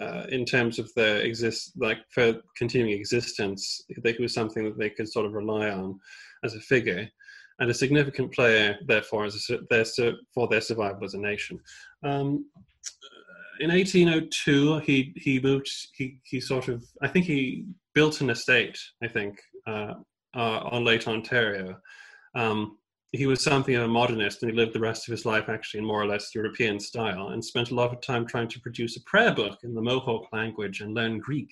uh, 0.00 0.26
in 0.30 0.44
terms 0.44 0.78
of 0.78 0.92
their 0.94 1.18
exist, 1.18 1.72
like 1.76 1.98
for 2.10 2.40
continuing 2.56 2.92
existence. 2.92 3.82
He 3.88 4.22
was 4.22 4.32
something 4.32 4.64
that 4.64 4.78
they 4.78 4.90
could 4.90 5.08
sort 5.08 5.26
of 5.26 5.32
rely 5.32 5.70
on 5.70 5.98
as 6.44 6.54
a 6.54 6.60
figure, 6.60 7.08
and 7.58 7.70
a 7.70 7.74
significant 7.74 8.32
player, 8.32 8.76
therefore, 8.86 9.24
as 9.24 9.48
a, 9.50 9.58
their, 9.70 9.84
for 10.34 10.48
their 10.48 10.60
survival 10.60 11.04
as 11.04 11.14
a 11.14 11.18
nation. 11.18 11.60
Um, 12.02 12.46
in 13.60 13.70
1802, 13.70 14.78
he 14.80 15.12
he 15.16 15.38
moved. 15.38 15.70
He 15.94 16.18
he 16.24 16.40
sort 16.40 16.68
of. 16.68 16.82
I 17.02 17.08
think 17.08 17.26
he 17.26 17.66
built 17.94 18.20
an 18.20 18.30
estate. 18.30 18.78
I 19.02 19.08
think 19.08 19.38
uh, 19.66 19.94
uh, 20.34 20.60
on 20.70 20.84
Lake 20.84 21.06
Ontario. 21.06 21.76
Um, 22.34 22.78
he 23.12 23.26
was 23.26 23.42
something 23.42 23.74
of 23.74 23.82
a 23.82 23.88
modernist, 23.88 24.42
and 24.42 24.50
he 24.50 24.56
lived 24.56 24.72
the 24.72 24.80
rest 24.80 25.06
of 25.06 25.12
his 25.12 25.26
life 25.26 25.50
actually 25.50 25.80
in 25.80 25.86
more 25.86 26.00
or 26.00 26.06
less 26.06 26.34
European 26.34 26.80
style, 26.80 27.28
and 27.28 27.44
spent 27.44 27.70
a 27.70 27.74
lot 27.74 27.92
of 27.92 28.00
time 28.00 28.26
trying 28.26 28.48
to 28.48 28.60
produce 28.60 28.96
a 28.96 29.02
prayer 29.02 29.34
book 29.34 29.58
in 29.64 29.74
the 29.74 29.82
Mohawk 29.82 30.32
language 30.32 30.80
and 30.80 30.94
learn 30.94 31.18
Greek. 31.18 31.50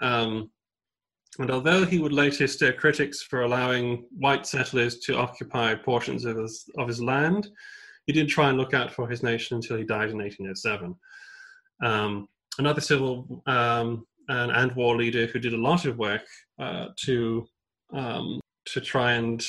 Um, 0.00 0.50
and 1.38 1.50
although 1.50 1.84
he 1.84 1.98
would 1.98 2.12
later 2.12 2.46
stir 2.46 2.72
critics 2.72 3.22
for 3.22 3.42
allowing 3.42 4.04
white 4.16 4.46
settlers 4.46 4.98
to 5.00 5.16
occupy 5.16 5.74
portions 5.74 6.24
of 6.24 6.36
his, 6.36 6.68
of 6.76 6.88
his 6.88 7.02
land, 7.02 7.48
he 8.06 8.12
did 8.12 8.28
try 8.28 8.48
and 8.48 8.58
look 8.58 8.74
out 8.74 8.92
for 8.92 9.08
his 9.08 9.22
nation 9.22 9.56
until 9.56 9.76
he 9.76 9.84
died 9.84 10.10
in 10.10 10.18
1807. 10.18 10.94
Um, 11.82 12.28
another 12.58 12.80
civil 12.80 13.42
um, 13.46 14.06
and, 14.28 14.52
and, 14.52 14.72
war 14.76 14.96
leader 14.96 15.26
who 15.26 15.38
did 15.38 15.54
a 15.54 15.58
lot 15.58 15.84
of 15.84 15.98
work 15.98 16.22
uh, 16.58 16.88
to 17.04 17.46
um, 17.92 18.40
to 18.66 18.80
try 18.80 19.12
and 19.12 19.44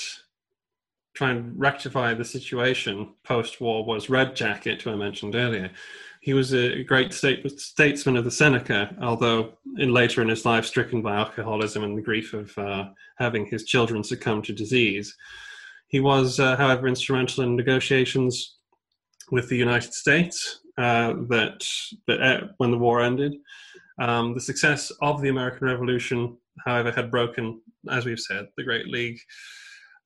try 1.15 1.31
and 1.31 1.57
rectify 1.59 2.13
the 2.13 2.25
situation 2.25 3.13
post-war 3.23 3.85
was 3.85 4.09
Red 4.09 4.35
Jacket, 4.35 4.81
who 4.81 4.91
I 4.91 4.95
mentioned 4.95 5.35
earlier. 5.35 5.69
He 6.23 6.33
was 6.33 6.53
a 6.53 6.83
great 6.85 7.11
state, 7.11 7.59
statesman 7.59 8.15
of 8.15 8.23
the 8.23 8.31
Seneca, 8.31 8.95
although 9.01 9.57
in 9.77 9.93
later 9.93 10.21
in 10.21 10.29
his 10.29 10.45
life 10.45 10.65
stricken 10.65 11.01
by 11.01 11.17
alcoholism 11.17 11.83
and 11.83 11.97
the 11.97 12.01
grief 12.01 12.33
of 12.33 12.57
uh, 12.57 12.85
having 13.17 13.45
his 13.45 13.65
children 13.65 14.05
succumb 14.05 14.41
to 14.43 14.53
disease. 14.53 15.13
He 15.87 15.99
was, 15.99 16.39
uh, 16.39 16.55
however, 16.55 16.87
instrumental 16.87 17.43
in 17.43 17.57
negotiations 17.57 18.55
with 19.31 19.49
the 19.49 19.57
United 19.57 19.93
States 19.93 20.61
uh, 20.77 21.11
that, 21.27 21.67
that 22.07 22.21
uh, 22.21 22.47
when 22.55 22.71
the 22.71 22.77
war 22.77 23.01
ended. 23.01 23.35
Um, 23.99 24.33
the 24.33 24.39
success 24.39 24.93
of 25.01 25.21
the 25.21 25.27
American 25.27 25.67
Revolution, 25.67 26.37
however, 26.65 26.93
had 26.93 27.11
broken, 27.11 27.59
as 27.91 28.05
we've 28.05 28.17
said, 28.17 28.47
the 28.55 28.63
Great 28.63 28.87
League. 28.87 29.19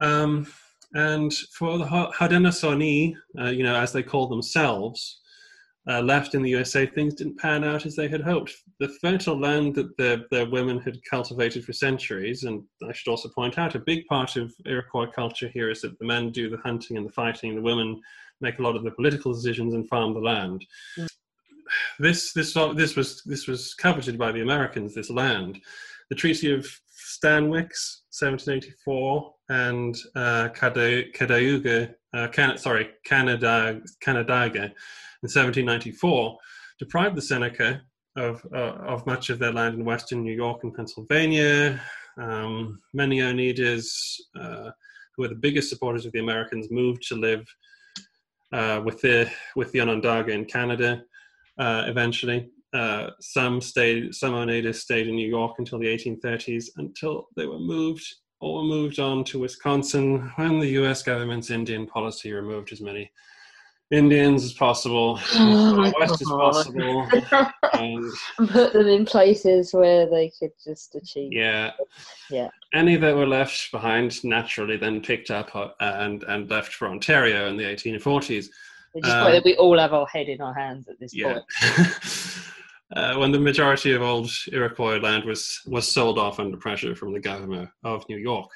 Um, 0.01 0.47
and 0.95 1.31
for 1.53 1.77
the 1.77 1.85
Haudenosaunee, 1.85 3.13
uh, 3.39 3.49
you 3.49 3.61
know, 3.61 3.75
as 3.75 3.93
they 3.93 4.01
call 4.01 4.27
themselves, 4.27 5.21
uh, 5.89 6.01
left 6.01 6.35
in 6.35 6.41
the 6.41 6.49
USA, 6.49 6.85
things 6.85 7.13
didn't 7.13 7.37
pan 7.37 7.63
out 7.63 7.85
as 7.85 7.95
they 7.95 8.07
had 8.07 8.21
hoped. 8.21 8.53
The 8.79 8.89
fertile 9.01 9.39
land 9.39 9.75
that 9.75 9.95
their, 9.97 10.25
their 10.31 10.49
women 10.49 10.79
had 10.79 11.03
cultivated 11.09 11.63
for 11.63 11.71
centuries, 11.73 12.43
and 12.43 12.63
I 12.87 12.91
should 12.91 13.09
also 13.09 13.29
point 13.29 13.57
out, 13.57 13.75
a 13.75 13.79
big 13.79 14.05
part 14.07 14.35
of 14.35 14.53
Iroquois 14.65 15.11
culture 15.11 15.47
here 15.47 15.69
is 15.69 15.81
that 15.81 15.97
the 15.97 16.05
men 16.05 16.31
do 16.31 16.49
the 16.49 16.57
hunting 16.57 16.97
and 16.97 17.07
the 17.07 17.13
fighting, 17.13 17.55
the 17.55 17.61
women 17.61 18.01
make 18.41 18.59
a 18.59 18.61
lot 18.61 18.75
of 18.75 18.83
the 18.83 18.91
political 18.91 19.33
decisions 19.33 19.73
and 19.73 19.87
farm 19.87 20.13
the 20.13 20.19
land. 20.19 20.65
Mm. 20.97 21.07
This, 21.99 22.33
this, 22.33 22.53
this, 22.53 22.95
was, 22.95 23.21
this 23.23 23.47
was 23.47 23.73
coveted 23.73 24.17
by 24.17 24.31
the 24.31 24.41
Americans, 24.41 24.93
this 24.93 25.09
land. 25.09 25.59
The 26.09 26.15
Treaty 26.15 26.53
of 26.53 26.65
Stanwix, 26.97 28.01
1784, 28.11 29.33
and 29.49 29.97
uh, 30.15 30.49
Cadauga, 30.49 31.93
uh, 32.13 32.27
Can- 32.29 32.57
sorry, 32.57 32.89
Canada, 33.05 33.81
Canandaigua, 34.01 34.73
in 35.23 35.29
1794 35.29 36.37
deprived 36.79 37.15
the 37.15 37.21
Seneca 37.21 37.81
of, 38.15 38.45
uh, 38.53 38.73
of 38.85 39.05
much 39.05 39.29
of 39.29 39.39
their 39.39 39.51
land 39.51 39.75
in 39.75 39.85
western 39.85 40.23
New 40.23 40.35
York 40.35 40.63
and 40.63 40.73
Pennsylvania. 40.73 41.81
Um, 42.19 42.79
many 42.93 43.19
Oneidas, 43.19 44.19
uh, 44.39 44.71
who 45.15 45.23
were 45.23 45.27
the 45.27 45.35
biggest 45.35 45.69
supporters 45.69 46.05
of 46.05 46.11
the 46.11 46.19
Americans, 46.19 46.71
moved 46.71 47.03
to 47.07 47.15
live 47.15 47.45
uh, 48.51 48.81
with 48.83 49.01
the 49.01 49.29
with 49.55 49.71
the 49.71 49.81
Onondaga 49.81 50.31
in 50.31 50.45
Canada. 50.45 51.03
Uh, 51.59 51.83
eventually, 51.87 52.49
uh, 52.73 53.09
some 53.19 53.61
stayed, 53.61 54.13
some 54.13 54.33
Oneidas 54.33 54.75
stayed 54.75 55.07
in 55.07 55.15
New 55.15 55.27
York 55.27 55.55
until 55.57 55.79
the 55.79 55.87
1830s, 55.87 56.65
until 56.77 57.27
they 57.35 57.45
were 57.45 57.59
moved 57.59 58.05
or 58.39 58.63
moved 58.63 58.99
on 58.99 59.23
to 59.25 59.39
Wisconsin 59.39 60.31
when 60.35 60.59
the 60.59 60.67
U.S. 60.69 61.03
government's 61.03 61.49
Indian 61.49 61.87
policy 61.87 62.31
removed 62.31 62.71
as 62.71 62.81
many 62.81 63.11
Indians 63.89 64.43
as 64.43 64.53
possible, 64.53 65.17
oh 65.35 65.93
west 65.97 66.21
as 66.21 66.27
possible, 66.27 67.07
and 67.73 68.13
put 68.49 68.73
them 68.73 68.87
in 68.87 69.05
places 69.05 69.73
where 69.73 70.09
they 70.09 70.31
could 70.37 70.51
just 70.61 70.95
achieve. 70.95 71.31
Yeah, 71.31 71.71
yeah. 72.29 72.49
Any 72.73 72.97
that 72.97 73.15
were 73.15 73.25
left 73.25 73.71
behind 73.71 74.23
naturally 74.25 74.75
then 74.75 75.01
picked 75.01 75.31
up 75.31 75.55
uh, 75.55 75.69
and 75.79 76.23
and 76.23 76.49
left 76.49 76.73
for 76.73 76.89
Ontario 76.89 77.47
in 77.47 77.55
the 77.55 77.63
1840s. 77.63 78.49
Just 79.03 79.15
um, 79.15 79.41
we 79.45 79.55
all 79.55 79.77
have 79.77 79.93
our 79.93 80.07
head 80.07 80.27
in 80.27 80.41
our 80.41 80.53
hands 80.53 80.87
at 80.89 80.99
this 80.99 81.13
yeah. 81.13 81.33
point. 81.33 81.45
uh, 82.95 83.15
when 83.15 83.31
the 83.31 83.39
majority 83.39 83.93
of 83.93 84.01
old 84.01 84.29
Iroquois 84.51 84.97
land 84.97 85.25
was 85.25 85.59
was 85.65 85.87
sold 85.87 86.17
off 86.17 86.39
under 86.39 86.57
pressure 86.57 86.95
from 86.95 87.13
the 87.13 87.19
governor 87.19 87.71
of 87.83 88.07
New 88.09 88.17
York. 88.17 88.49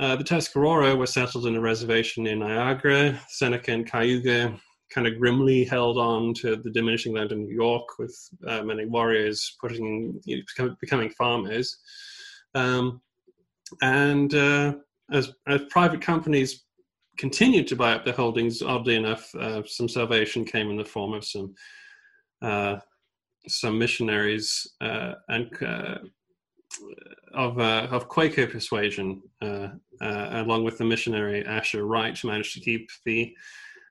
Uh, 0.00 0.16
the 0.16 0.24
Tuscarora 0.24 0.96
were 0.96 1.06
settled 1.06 1.46
in 1.46 1.56
a 1.56 1.60
reservation 1.60 2.26
in 2.26 2.40
Niagara. 2.40 3.20
Seneca 3.28 3.72
and 3.72 3.86
Cayuga 3.86 4.58
kind 4.92 5.06
of 5.06 5.18
grimly 5.18 5.64
held 5.64 5.98
on 5.98 6.34
to 6.34 6.56
the 6.56 6.70
diminishing 6.70 7.14
land 7.14 7.32
in 7.32 7.44
New 7.44 7.54
York, 7.54 7.98
with 7.98 8.16
uh, 8.46 8.62
many 8.62 8.86
warriors 8.86 9.56
putting 9.60 10.20
you 10.24 10.42
know, 10.58 10.76
becoming 10.80 11.10
farmers. 11.10 11.78
Um, 12.54 13.00
and 13.82 14.34
uh, 14.34 14.74
as, 15.12 15.32
as 15.48 15.62
private 15.70 16.00
companies 16.00 16.64
continued 17.18 17.66
to 17.68 17.76
buy 17.76 17.92
up 17.92 18.04
their 18.04 18.14
holdings, 18.14 18.62
oddly 18.62 18.96
enough, 18.96 19.32
uh, 19.34 19.62
some 19.66 19.88
salvation 19.88 20.44
came 20.44 20.70
in 20.70 20.76
the 20.76 20.84
form 20.84 21.12
of 21.12 21.24
some 21.24 21.54
uh, 22.42 22.76
some 23.46 23.78
missionaries 23.78 24.66
uh, 24.80 25.14
and 25.28 25.50
of 27.34 27.58
uh, 27.58 27.88
of 27.90 28.08
Quaker 28.08 28.46
persuasion, 28.46 29.22
uh, 29.42 29.68
uh, 30.00 30.28
along 30.32 30.64
with 30.64 30.78
the 30.78 30.84
missionary 30.84 31.44
Asher 31.44 31.86
Wright, 31.86 32.22
managed 32.24 32.54
to 32.54 32.60
keep 32.60 32.88
the 33.04 33.34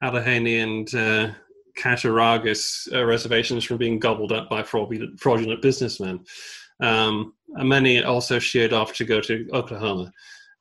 Allegheny 0.01 0.59
and 0.59 0.93
uh, 0.95 1.31
Cattaraugus 1.77 2.87
uh, 2.93 3.03
reservations 3.05 3.63
from 3.63 3.77
being 3.77 3.99
gobbled 3.99 4.31
up 4.31 4.49
by 4.49 4.63
fraudulent, 4.63 5.19
fraudulent 5.19 5.61
businessmen. 5.61 6.23
Um, 6.81 7.33
many 7.49 8.03
also 8.03 8.39
sheered 8.39 8.73
off 8.73 8.93
to 8.93 9.05
go 9.05 9.21
to 9.21 9.47
Oklahoma. 9.53 10.11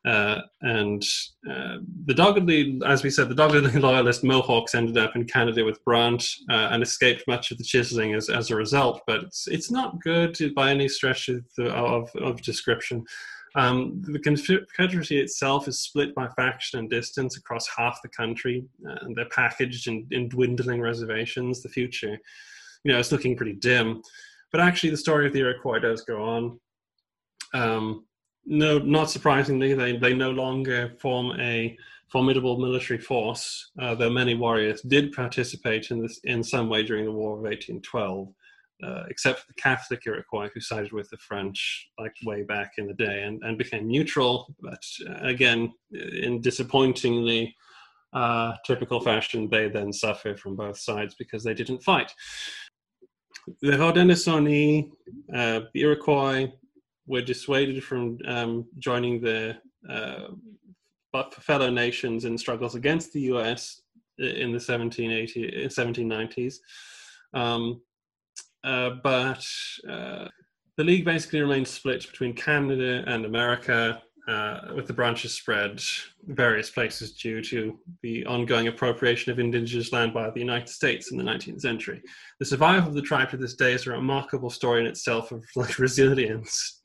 Uh, 0.04 0.40
and 0.62 1.04
uh, 1.48 1.76
the 2.06 2.14
doggedly, 2.14 2.80
as 2.84 3.04
we 3.04 3.10
said, 3.10 3.28
the 3.28 3.34
doggedly 3.34 3.72
loyalist 3.80 4.24
Mohawks 4.24 4.74
ended 4.74 4.98
up 4.98 5.14
in 5.14 5.24
Canada 5.24 5.64
with 5.64 5.84
Brant 5.84 6.24
uh, 6.50 6.68
and 6.72 6.82
escaped 6.82 7.28
much 7.28 7.50
of 7.50 7.58
the 7.58 7.64
chiseling 7.64 8.14
as, 8.14 8.28
as 8.28 8.50
a 8.50 8.56
result. 8.56 9.02
But 9.06 9.22
it's, 9.22 9.46
it's 9.46 9.70
not 9.70 10.00
good 10.00 10.36
by 10.56 10.70
any 10.70 10.88
stretch 10.88 11.28
of, 11.28 11.44
of, 11.58 12.10
of 12.16 12.42
description. 12.42 13.04
Um, 13.54 14.02
the 14.02 14.18
Confederacy 14.18 15.20
itself 15.20 15.68
is 15.68 15.80
split 15.80 16.14
by 16.14 16.28
faction 16.28 16.78
and 16.78 16.90
distance 16.90 17.36
across 17.36 17.68
half 17.68 18.00
the 18.02 18.08
country, 18.08 18.64
and 18.82 19.14
they're 19.14 19.28
packaged 19.28 19.88
in, 19.88 20.06
in 20.10 20.28
dwindling 20.28 20.80
reservations. 20.80 21.62
The 21.62 21.68
future, 21.68 22.18
you 22.84 22.92
know, 22.92 22.98
it's 22.98 23.12
looking 23.12 23.36
pretty 23.36 23.52
dim. 23.52 24.02
But 24.52 24.62
actually, 24.62 24.90
the 24.90 24.96
story 24.96 25.26
of 25.26 25.32
the 25.32 25.40
Iroquois 25.40 25.80
does 25.80 26.02
go 26.02 26.22
on. 26.22 26.60
Um, 27.54 28.06
no, 28.44 28.78
not 28.78 29.10
surprisingly, 29.10 29.74
they, 29.74 29.96
they 29.96 30.14
no 30.14 30.30
longer 30.30 30.94
form 30.98 31.38
a 31.40 31.76
formidable 32.08 32.58
military 32.58 32.98
force, 32.98 33.70
uh, 33.80 33.94
though 33.94 34.10
many 34.10 34.34
warriors 34.34 34.82
did 34.82 35.12
participate 35.12 35.90
in 35.90 36.02
this 36.02 36.20
in 36.24 36.42
some 36.42 36.68
way 36.68 36.82
during 36.82 37.06
the 37.06 37.12
War 37.12 37.32
of 37.32 37.42
1812, 37.42 38.28
uh, 38.84 39.04
except 39.08 39.40
for 39.40 39.46
the 39.48 39.62
Catholic 39.62 40.06
Iroquois 40.06 40.50
who 40.52 40.60
sided 40.60 40.92
with 40.92 41.08
the 41.08 41.16
French 41.16 41.88
like 41.98 42.14
way 42.24 42.42
back 42.42 42.72
in 42.76 42.86
the 42.86 42.94
day 42.94 43.22
and, 43.22 43.40
and 43.42 43.56
became 43.56 43.88
neutral, 43.88 44.54
but 44.60 44.84
uh, 45.08 45.26
again, 45.26 45.72
in 45.92 46.40
disappointingly 46.42 47.54
uh, 48.12 48.52
typical 48.66 49.00
fashion, 49.00 49.48
they 49.48 49.68
then 49.68 49.90
suffer 49.92 50.36
from 50.36 50.54
both 50.54 50.78
sides 50.78 51.14
because 51.14 51.42
they 51.42 51.54
didn't 51.54 51.82
fight. 51.82 52.12
The 53.62 53.72
Haudenosaunee, 53.72 54.90
uh, 55.34 55.60
the 55.72 55.80
Iroquois, 55.80 56.52
were 57.12 57.20
dissuaded 57.20 57.84
from 57.84 58.18
um, 58.26 58.66
joining 58.78 59.20
the 59.20 59.54
uh, 59.88 60.28
fellow 61.28 61.68
nations 61.68 62.24
in 62.24 62.38
struggles 62.38 62.74
against 62.74 63.12
the 63.12 63.20
US 63.32 63.82
in 64.18 64.50
the 64.50 64.62
1780, 64.62 65.68
1790s. 65.68 66.54
Um, 67.34 67.82
uh, 68.64 68.90
but 69.02 69.44
uh, 69.86 70.28
the 70.78 70.84
league 70.84 71.04
basically 71.04 71.42
remained 71.42 71.68
split 71.68 72.00
between 72.10 72.32
Canada 72.32 73.04
and 73.06 73.26
America, 73.26 74.02
uh, 74.28 74.72
with 74.74 74.86
the 74.86 74.92
branches 74.92 75.34
spread 75.34 75.82
various 76.26 76.70
places 76.70 77.14
due 77.14 77.42
to 77.42 77.78
the 78.02 78.24
ongoing 78.26 78.68
appropriation 78.68 79.32
of 79.32 79.40
indigenous 79.40 79.92
land 79.92 80.14
by 80.14 80.30
the 80.30 80.38
United 80.38 80.68
States 80.68 81.10
in 81.10 81.18
the 81.18 81.24
19th 81.24 81.60
century. 81.60 82.00
The 82.38 82.46
survival 82.46 82.88
of 82.88 82.94
the 82.94 83.02
tribe 83.02 83.30
to 83.30 83.36
this 83.36 83.54
day 83.54 83.72
is 83.72 83.86
a 83.86 83.90
remarkable 83.90 84.50
story 84.50 84.80
in 84.80 84.86
itself 84.86 85.32
of 85.32 85.44
like 85.56 85.78
resilience, 85.78 86.82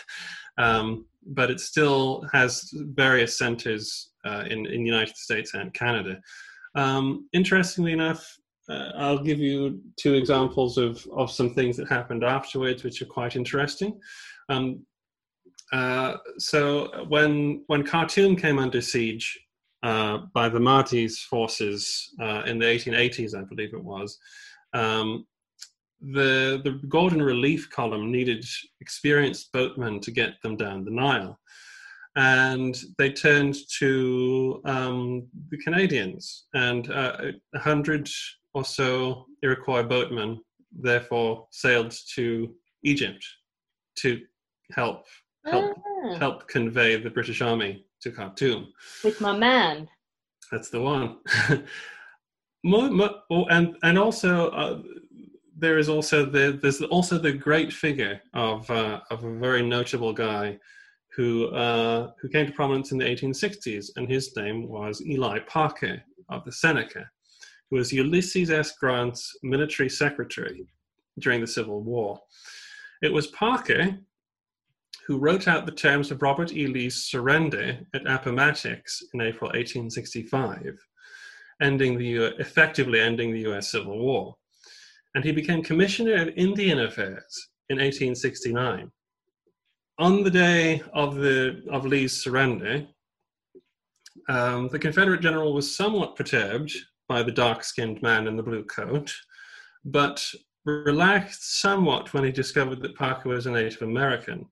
um, 0.58 1.06
but 1.26 1.50
it 1.50 1.60
still 1.60 2.24
has 2.32 2.70
various 2.72 3.36
centers 3.36 4.12
uh, 4.24 4.44
in 4.48 4.66
in 4.66 4.82
the 4.82 4.90
United 4.90 5.16
States 5.16 5.54
and 5.54 5.74
Canada. 5.74 6.20
Um, 6.76 7.28
interestingly 7.32 7.92
enough, 7.92 8.24
uh, 8.68 8.92
I'll 8.96 9.22
give 9.22 9.38
you 9.38 9.80
two 9.96 10.14
examples 10.14 10.76
of, 10.76 11.04
of 11.16 11.30
some 11.30 11.54
things 11.54 11.76
that 11.76 11.88
happened 11.88 12.24
afterwards, 12.24 12.84
which 12.84 13.00
are 13.00 13.06
quite 13.06 13.34
interesting. 13.36 13.98
Um, 14.48 14.84
uh, 15.72 16.16
so 16.38 17.04
when 17.08 17.64
when 17.66 17.82
Khartoum 17.84 18.36
came 18.36 18.58
under 18.58 18.80
siege 18.80 19.38
uh, 19.82 20.18
by 20.32 20.48
the 20.48 20.60
Mahdi's 20.60 21.20
forces 21.20 22.14
uh, 22.20 22.42
in 22.46 22.58
the 22.58 22.66
1880s, 22.66 23.36
I 23.36 23.42
believe 23.42 23.74
it 23.74 23.82
was, 23.82 24.18
um, 24.74 25.26
the 26.00 26.60
the 26.62 26.80
Gordon 26.88 27.22
Relief 27.22 27.68
Column 27.70 28.12
needed 28.12 28.44
experienced 28.80 29.50
boatmen 29.52 30.00
to 30.00 30.10
get 30.10 30.40
them 30.42 30.56
down 30.56 30.84
the 30.84 30.90
Nile, 30.90 31.38
and 32.14 32.78
they 32.98 33.10
turned 33.10 33.56
to 33.78 34.60
um, 34.64 35.26
the 35.50 35.58
Canadians, 35.58 36.46
and 36.54 36.90
uh, 36.90 37.32
a 37.54 37.58
hundred 37.58 38.08
or 38.54 38.64
so 38.64 39.26
Iroquois 39.42 39.82
boatmen 39.82 40.40
therefore 40.78 41.46
sailed 41.50 41.94
to 42.14 42.54
Egypt 42.84 43.24
to 43.96 44.20
help 44.72 45.04
help 45.46 45.78
ah. 46.04 46.18
help 46.18 46.48
convey 46.48 46.96
the 46.96 47.10
British 47.10 47.40
Army 47.40 47.84
to 48.00 48.10
Khartoum. 48.10 48.72
With 49.04 49.20
my 49.20 49.36
man. 49.36 49.88
That's 50.50 50.68
the 50.68 50.80
one. 50.80 51.16
oh, 52.66 53.46
and 53.50 53.76
and 53.82 53.98
also 53.98 54.50
uh, 54.50 54.82
there 55.56 55.78
is 55.78 55.88
also 55.88 56.24
the 56.24 56.58
there's 56.60 56.82
also 56.82 57.18
the 57.18 57.32
great 57.32 57.72
figure 57.72 58.20
of 58.34 58.70
uh, 58.70 59.00
of 59.10 59.24
a 59.24 59.38
very 59.38 59.62
notable 59.62 60.12
guy 60.12 60.58
who 61.16 61.48
uh, 61.48 62.12
who 62.20 62.28
came 62.28 62.46
to 62.46 62.52
prominence 62.52 62.92
in 62.92 62.98
the 62.98 63.04
1860s, 63.04 63.90
and 63.96 64.08
his 64.08 64.36
name 64.36 64.68
was 64.68 65.00
Eli 65.00 65.38
Parker 65.40 66.02
of 66.28 66.44
the 66.44 66.52
Seneca, 66.52 67.08
who 67.70 67.76
was 67.76 67.92
Ulysses 67.92 68.50
S. 68.50 68.72
Grant's 68.72 69.34
military 69.42 69.88
secretary 69.88 70.66
during 71.18 71.40
the 71.40 71.46
Civil 71.46 71.80
War. 71.80 72.20
It 73.02 73.12
was 73.12 73.28
Parker 73.28 73.98
who 75.06 75.18
wrote 75.18 75.46
out 75.46 75.66
the 75.66 75.72
terms 75.72 76.10
of 76.10 76.20
Robert 76.20 76.52
E. 76.52 76.66
Lee's 76.66 77.04
surrender 77.04 77.78
at 77.94 78.06
Appomattox 78.06 79.02
in 79.14 79.20
April 79.20 79.48
1865, 79.50 80.76
ending 81.62 81.96
the 81.96 82.16
effectively 82.40 83.00
ending 83.00 83.32
the 83.32 83.42
U.S. 83.42 83.70
Civil 83.70 83.98
War. 83.98 84.34
And 85.14 85.24
he 85.24 85.30
became 85.30 85.62
Commissioner 85.62 86.22
of 86.22 86.28
Indian 86.36 86.80
Affairs 86.80 87.48
in 87.68 87.76
1869. 87.76 88.90
On 89.98 90.24
the 90.24 90.30
day 90.30 90.82
of, 90.92 91.14
the, 91.14 91.62
of 91.70 91.86
Lee's 91.86 92.22
surrender, 92.22 92.86
um, 94.28 94.68
the 94.68 94.78
Confederate 94.78 95.20
general 95.20 95.54
was 95.54 95.74
somewhat 95.74 96.16
perturbed 96.16 96.74
by 97.08 97.22
the 97.22 97.32
dark 97.32 97.62
skinned 97.62 98.02
man 98.02 98.26
in 98.26 98.36
the 98.36 98.42
blue 98.42 98.64
coat, 98.64 99.14
but 99.84 100.26
relaxed 100.64 101.60
somewhat 101.60 102.12
when 102.12 102.24
he 102.24 102.32
discovered 102.32 102.82
that 102.82 102.96
Parker 102.96 103.28
was 103.28 103.46
a 103.46 103.50
Native 103.52 103.82
American 103.82 104.46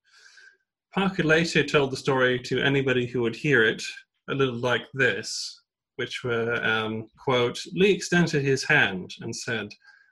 Parker 0.95 1.25
later 1.25 1.65
told 1.65 1.91
the 1.91 1.97
story 1.97 2.39
to 2.39 2.63
anybody 2.63 3.05
who 3.05 3.21
would 3.23 3.35
hear 3.35 3.65
it 3.65 3.83
a 4.31 4.35
little 4.35 4.55
like 4.55 4.87
this, 4.95 5.61
which 5.97 6.23
were, 6.23 6.55
um, 6.65 7.09
quote, 7.19 7.61
Lee 7.73 7.91
extended 7.91 8.45
his 8.45 8.63
hand 8.63 9.13
and 9.21 9.35
said, 9.35 9.71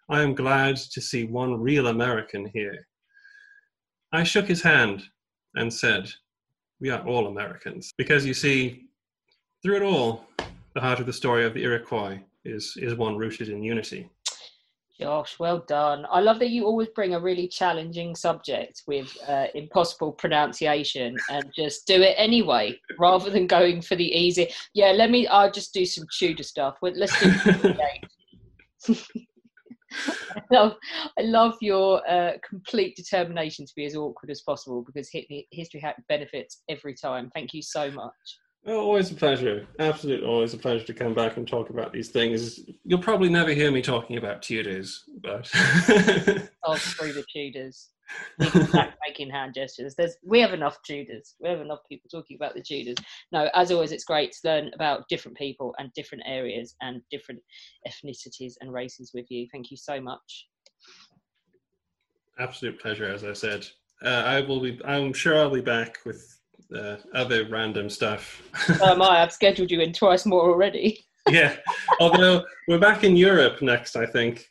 I 0.09 0.23
am 0.23 0.35
glad 0.35 0.77
to 0.77 1.01
see 1.01 1.23
one 1.23 1.61
real 1.61 1.87
American 1.87 2.51
here. 2.53 2.89
I 4.13 4.25
shook 4.25 4.47
his 4.47 4.61
hand 4.61 5.05
and 5.55 5.73
said, 5.73 6.11
We 6.81 6.91
are 6.91 7.07
all 7.07 7.29
Americans. 7.29 7.93
Because 7.97 8.27
you 8.27 8.35
see, 8.35 8.87
through 9.63 9.77
it 9.77 9.83
all, 9.83 10.27
the 10.75 10.81
heart 10.81 10.99
of 10.99 11.07
the 11.07 11.13
story 11.13 11.45
of 11.45 11.55
the 11.55 11.63
Iroquois 11.63 12.19
is, 12.45 12.77
is 12.77 12.97
one 12.97 13.17
rooted 13.17 13.51
in 13.51 13.63
unity. 13.63 14.11
Josh, 15.03 15.39
well 15.39 15.65
done. 15.67 16.07
I 16.11 16.21
love 16.21 16.39
that 16.39 16.51
you 16.51 16.65
always 16.65 16.89
bring 16.89 17.15
a 17.15 17.21
really 17.21 17.49
challenging 17.49 18.15
subject 18.15 18.83
with 18.87 19.17
uh, 19.29 19.47
impossible 19.55 20.13
pronunciation 20.13 21.17
and 21.31 21.45
just 21.57 21.87
do 21.87 22.01
it 22.03 22.15
anyway, 22.17 22.79
rather 22.99 23.31
than 23.31 23.47
going 23.47 23.83
for 23.83 23.97
the 23.97 24.05
easy. 24.05 24.49
Yeah, 24.75 24.93
let 24.93 25.11
me. 25.11 25.27
I'll 25.27 25.51
just 25.51 25.75
do 25.75 25.85
some 25.85 26.07
Tudor 26.17 26.45
stuff. 26.45 26.77
Let's 26.83 27.19
do. 27.21 27.33
I 30.35 30.41
love, 30.51 30.77
I 31.19 31.23
love 31.23 31.55
your 31.61 32.09
uh, 32.09 32.33
complete 32.49 32.97
determination 32.97 33.67
to 33.67 33.73
be 33.75 33.85
as 33.85 33.95
awkward 33.97 34.31
as 34.31 34.41
possible 34.43 34.83
because 34.83 35.11
History 35.51 35.85
benefits 36.09 36.63
every 36.69 36.95
time. 36.95 37.31
Thank 37.35 37.53
you 37.55 37.63
so 37.63 37.91
much. 37.91 38.39
Oh, 38.65 38.79
always 38.79 39.11
a 39.11 39.15
pleasure. 39.15 39.67
Absolutely, 39.81 40.27
always 40.27 40.55
a 40.55 40.59
pleasure 40.59 40.85
to 40.85 40.95
come 40.95 41.15
back 41.15 41.37
and 41.37 41.49
talk 41.49 41.71
about 41.71 41.93
these 41.93 42.11
things. 42.11 42.61
You'll 42.85 43.01
probably 43.01 43.29
never 43.29 43.51
hear 43.51 43.73
me 43.73 43.83
talking 43.83 44.19
about 44.19 44.41
Tudors, 44.41 45.05
but 45.21 45.51
oh, 46.65 46.77
screw 46.77 47.13
the 47.13 47.25
Tudors. 47.33 47.91
making 49.07 49.31
hand 49.31 49.55
gestures. 49.55 49.95
There's 49.97 50.17
we 50.25 50.41
have 50.41 50.53
enough 50.53 50.79
Tudors. 50.85 51.35
We 51.41 51.49
have 51.49 51.61
enough 51.61 51.81
people 51.89 52.09
talking 52.11 52.37
about 52.37 52.55
the 52.55 52.63
Tudors. 52.63 52.97
No, 53.33 53.49
as 53.55 53.73
always, 53.73 53.91
it's 53.91 54.05
great 54.05 54.33
to 54.33 54.39
learn 54.45 54.71
about 54.75 55.09
different 55.09 55.37
people 55.37 55.75
and 55.79 55.93
different 55.95 56.25
areas 56.27 56.77
and 56.83 57.01
different 57.11 57.41
ethnicities 57.89 58.55
and 58.61 58.73
races 58.73 59.13
with 59.15 59.31
you. 59.31 59.49
Thank 59.51 59.71
you 59.71 59.77
so 59.77 60.01
much. 60.01 60.49
Absolute 62.39 62.81
pleasure, 62.81 63.11
as 63.11 63.25
I 63.25 63.33
said. 63.33 63.67
Uh, 64.05 64.23
I 64.27 64.41
will 64.41 64.61
be. 64.61 64.81
I'm 64.85 65.13
sure 65.13 65.39
I'll 65.39 65.51
be 65.51 65.61
back 65.61 65.99
with 66.05 66.39
uh, 66.77 66.97
other 67.15 67.47
random 67.49 67.89
stuff. 67.91 68.43
oh 68.81 68.95
my, 68.97 69.23
I've 69.23 69.33
scheduled 69.33 69.71
you 69.71 69.81
in 69.81 69.93
twice 69.93 70.27
more 70.27 70.51
already. 70.51 71.05
yeah, 71.31 71.57
although 72.01 72.45
we're 72.69 72.79
back 72.79 73.05
in 73.05 73.17
Europe 73.17 73.63
next, 73.63 73.97
I 73.97 74.07
think. 74.07 74.47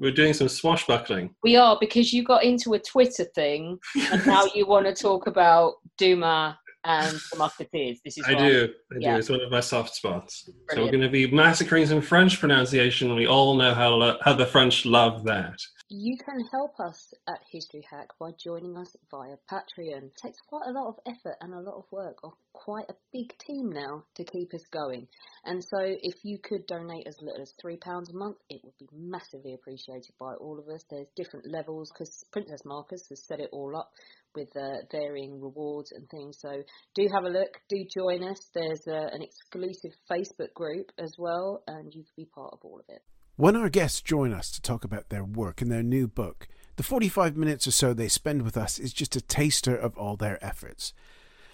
We're 0.00 0.12
doing 0.12 0.32
some 0.32 0.48
swashbuckling. 0.48 1.34
We 1.42 1.56
are 1.56 1.76
because 1.80 2.12
you 2.12 2.22
got 2.22 2.44
into 2.44 2.74
a 2.74 2.78
Twitter 2.78 3.24
thing, 3.34 3.80
and 4.12 4.24
now 4.24 4.44
you 4.54 4.64
want 4.64 4.86
to 4.86 4.94
talk 4.94 5.26
about 5.26 5.74
Dumas 5.96 6.54
and 6.84 7.18
the 7.32 7.38
Musketeers. 7.38 8.00
This 8.04 8.18
is 8.18 8.24
I 8.26 8.34
do. 8.34 8.72
I 8.92 8.96
yeah. 9.00 9.12
do. 9.14 9.18
It's 9.18 9.28
one 9.28 9.40
of 9.40 9.50
my 9.50 9.60
soft 9.60 9.94
spots. 9.94 10.44
Brilliant. 10.44 10.70
So 10.70 10.82
we're 10.82 10.90
going 10.90 11.02
to 11.02 11.08
be 11.10 11.30
massacring 11.34 11.86
some 11.86 12.00
French 12.00 12.38
pronunciation. 12.38 13.14
We 13.14 13.26
all 13.26 13.54
know 13.54 13.74
how 13.74 13.90
lo- 13.90 14.18
how 14.22 14.34
the 14.34 14.46
French 14.46 14.86
love 14.86 15.24
that. 15.24 15.58
You 15.90 16.18
can 16.18 16.44
help 16.52 16.78
us 16.80 17.14
at 17.26 17.40
History 17.50 17.82
Hack 17.90 18.08
by 18.20 18.32
joining 18.32 18.76
us 18.76 18.94
via 19.10 19.36
Patreon. 19.50 20.04
It 20.04 20.16
takes 20.22 20.36
quite 20.46 20.66
a 20.68 20.72
lot 20.72 20.88
of 20.88 21.00
effort 21.06 21.36
and 21.40 21.54
a 21.54 21.60
lot 21.60 21.78
of 21.78 21.90
work 21.90 22.18
of 22.22 22.32
quite 22.52 22.84
a 22.90 22.94
big 23.10 23.32
team 23.38 23.70
now 23.70 24.04
to 24.16 24.24
keep 24.24 24.52
us 24.52 24.66
going. 24.70 25.08
And 25.46 25.64
so 25.64 25.78
if 25.80 26.16
you 26.24 26.40
could 26.42 26.66
donate 26.66 27.06
as 27.06 27.16
little 27.22 27.40
as 27.40 27.54
£3 27.64 27.80
a 28.10 28.18
month, 28.18 28.36
it 28.50 28.60
would 28.62 28.76
be 28.76 28.90
massively 28.92 29.54
appreciated 29.54 30.12
by 30.20 30.34
all 30.34 30.58
of 30.58 30.68
us. 30.68 30.84
There's 30.90 31.08
different 31.16 31.50
levels 31.50 31.90
because 31.90 32.22
Princess 32.32 32.66
Marcus 32.66 33.08
has 33.08 33.24
set 33.24 33.40
it 33.40 33.48
all 33.50 33.74
up 33.74 33.90
with 34.34 34.54
uh, 34.58 34.84
varying 34.92 35.40
rewards 35.40 35.92
and 35.92 36.06
things. 36.10 36.36
So 36.38 36.64
do 36.94 37.08
have 37.14 37.24
a 37.24 37.30
look, 37.30 37.56
do 37.70 37.82
join 37.96 38.24
us. 38.24 38.50
There's 38.52 38.86
uh, 38.86 39.08
an 39.10 39.22
exclusive 39.22 39.92
Facebook 40.12 40.52
group 40.52 40.92
as 40.98 41.14
well, 41.16 41.62
and 41.66 41.94
you 41.94 42.02
could 42.04 42.16
be 42.16 42.26
part 42.26 42.52
of 42.52 42.58
all 42.62 42.78
of 42.78 42.94
it. 42.94 43.00
When 43.38 43.54
our 43.54 43.68
guests 43.68 44.00
join 44.00 44.32
us 44.32 44.50
to 44.50 44.60
talk 44.60 44.82
about 44.82 45.10
their 45.10 45.22
work 45.22 45.62
and 45.62 45.70
their 45.70 45.84
new 45.84 46.08
book, 46.08 46.48
the 46.74 46.82
45 46.82 47.36
minutes 47.36 47.68
or 47.68 47.70
so 47.70 47.94
they 47.94 48.08
spend 48.08 48.42
with 48.42 48.56
us 48.56 48.80
is 48.80 48.92
just 48.92 49.14
a 49.14 49.20
taster 49.20 49.76
of 49.76 49.96
all 49.96 50.16
their 50.16 50.44
efforts. 50.44 50.92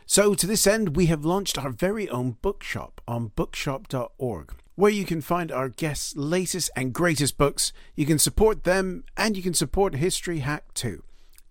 So, 0.06 0.35
to 0.35 0.47
this 0.47 0.66
end, 0.66 0.97
we 0.97 1.06
have 1.06 1.27
launched 1.27 1.59
our 1.59 1.69
very 1.69 2.09
own 2.09 2.39
bookshop 2.40 3.02
on 3.06 3.32
bookshop.org, 3.36 4.55
where 4.77 4.90
you 4.90 5.05
can 5.05 5.20
find 5.20 5.52
our 5.52 5.69
guests' 5.69 6.16
latest 6.16 6.70
and 6.74 6.94
greatest 6.94 7.36
books. 7.36 7.70
You 7.94 8.06
can 8.06 8.19
support 8.19 8.65
them 8.65 9.05
and 9.15 9.36
you 9.36 9.43
can 9.43 9.52
support 9.52 9.97
History 9.97 10.39
Hack 10.39 10.73
too. 10.73 11.02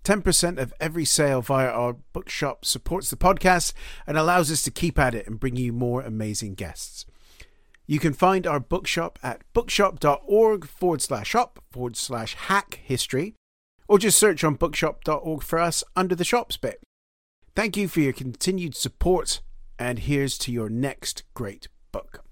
10% 0.03 0.57
of 0.57 0.73
every 0.79 1.05
sale 1.05 1.43
via 1.43 1.69
our 1.69 1.93
bookshop 2.11 2.65
supports 2.65 3.11
the 3.11 3.17
podcast 3.17 3.73
and 4.07 4.17
allows 4.17 4.49
us 4.49 4.63
to 4.63 4.71
keep 4.71 4.97
at 4.97 5.13
it 5.13 5.27
and 5.27 5.39
bring 5.39 5.57
you 5.57 5.71
more 5.71 6.01
amazing 6.01 6.55
guests. 6.55 7.05
You 7.85 7.99
can 7.99 8.13
find 8.13 8.47
our 8.47 8.59
bookshop 8.59 9.19
at 9.21 9.41
bookshop.org 9.53 10.67
forward 10.67 11.01
slash 11.01 11.27
shop 11.27 11.59
forward 11.71 11.97
slash 11.97 12.35
hack 12.35 12.79
history, 12.83 13.35
or 13.87 13.99
just 13.99 14.17
search 14.17 14.43
on 14.43 14.55
bookshop.org 14.55 15.43
for 15.43 15.59
us 15.59 15.83
under 15.95 16.15
the 16.15 16.23
shops 16.23 16.57
bit. 16.57 16.81
Thank 17.55 17.75
you 17.77 17.87
for 17.87 17.99
your 17.99 18.13
continued 18.13 18.75
support, 18.75 19.41
and 19.77 19.99
here's 19.99 20.37
to 20.39 20.51
your 20.51 20.69
next 20.69 21.23
great 21.33 21.67
book. 21.91 22.23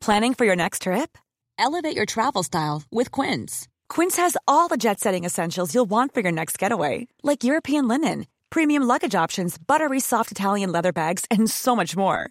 Planning 0.00 0.34
for 0.34 0.44
your 0.44 0.56
next 0.56 0.82
trip? 0.82 1.16
Elevate 1.58 1.96
your 1.96 2.06
travel 2.06 2.42
style 2.42 2.82
with 2.90 3.10
Quince. 3.10 3.68
Quince 3.88 4.16
has 4.16 4.36
all 4.46 4.68
the 4.68 4.76
jet 4.76 5.00
setting 5.00 5.24
essentials 5.24 5.74
you'll 5.74 5.86
want 5.86 6.12
for 6.12 6.20
your 6.20 6.32
next 6.32 6.58
getaway, 6.58 7.06
like 7.22 7.44
European 7.44 7.88
linen, 7.88 8.26
premium 8.50 8.82
luggage 8.82 9.14
options, 9.14 9.56
buttery 9.58 10.00
soft 10.00 10.30
Italian 10.30 10.72
leather 10.72 10.92
bags, 10.92 11.24
and 11.30 11.48
so 11.48 11.76
much 11.76 11.96
more. 11.96 12.30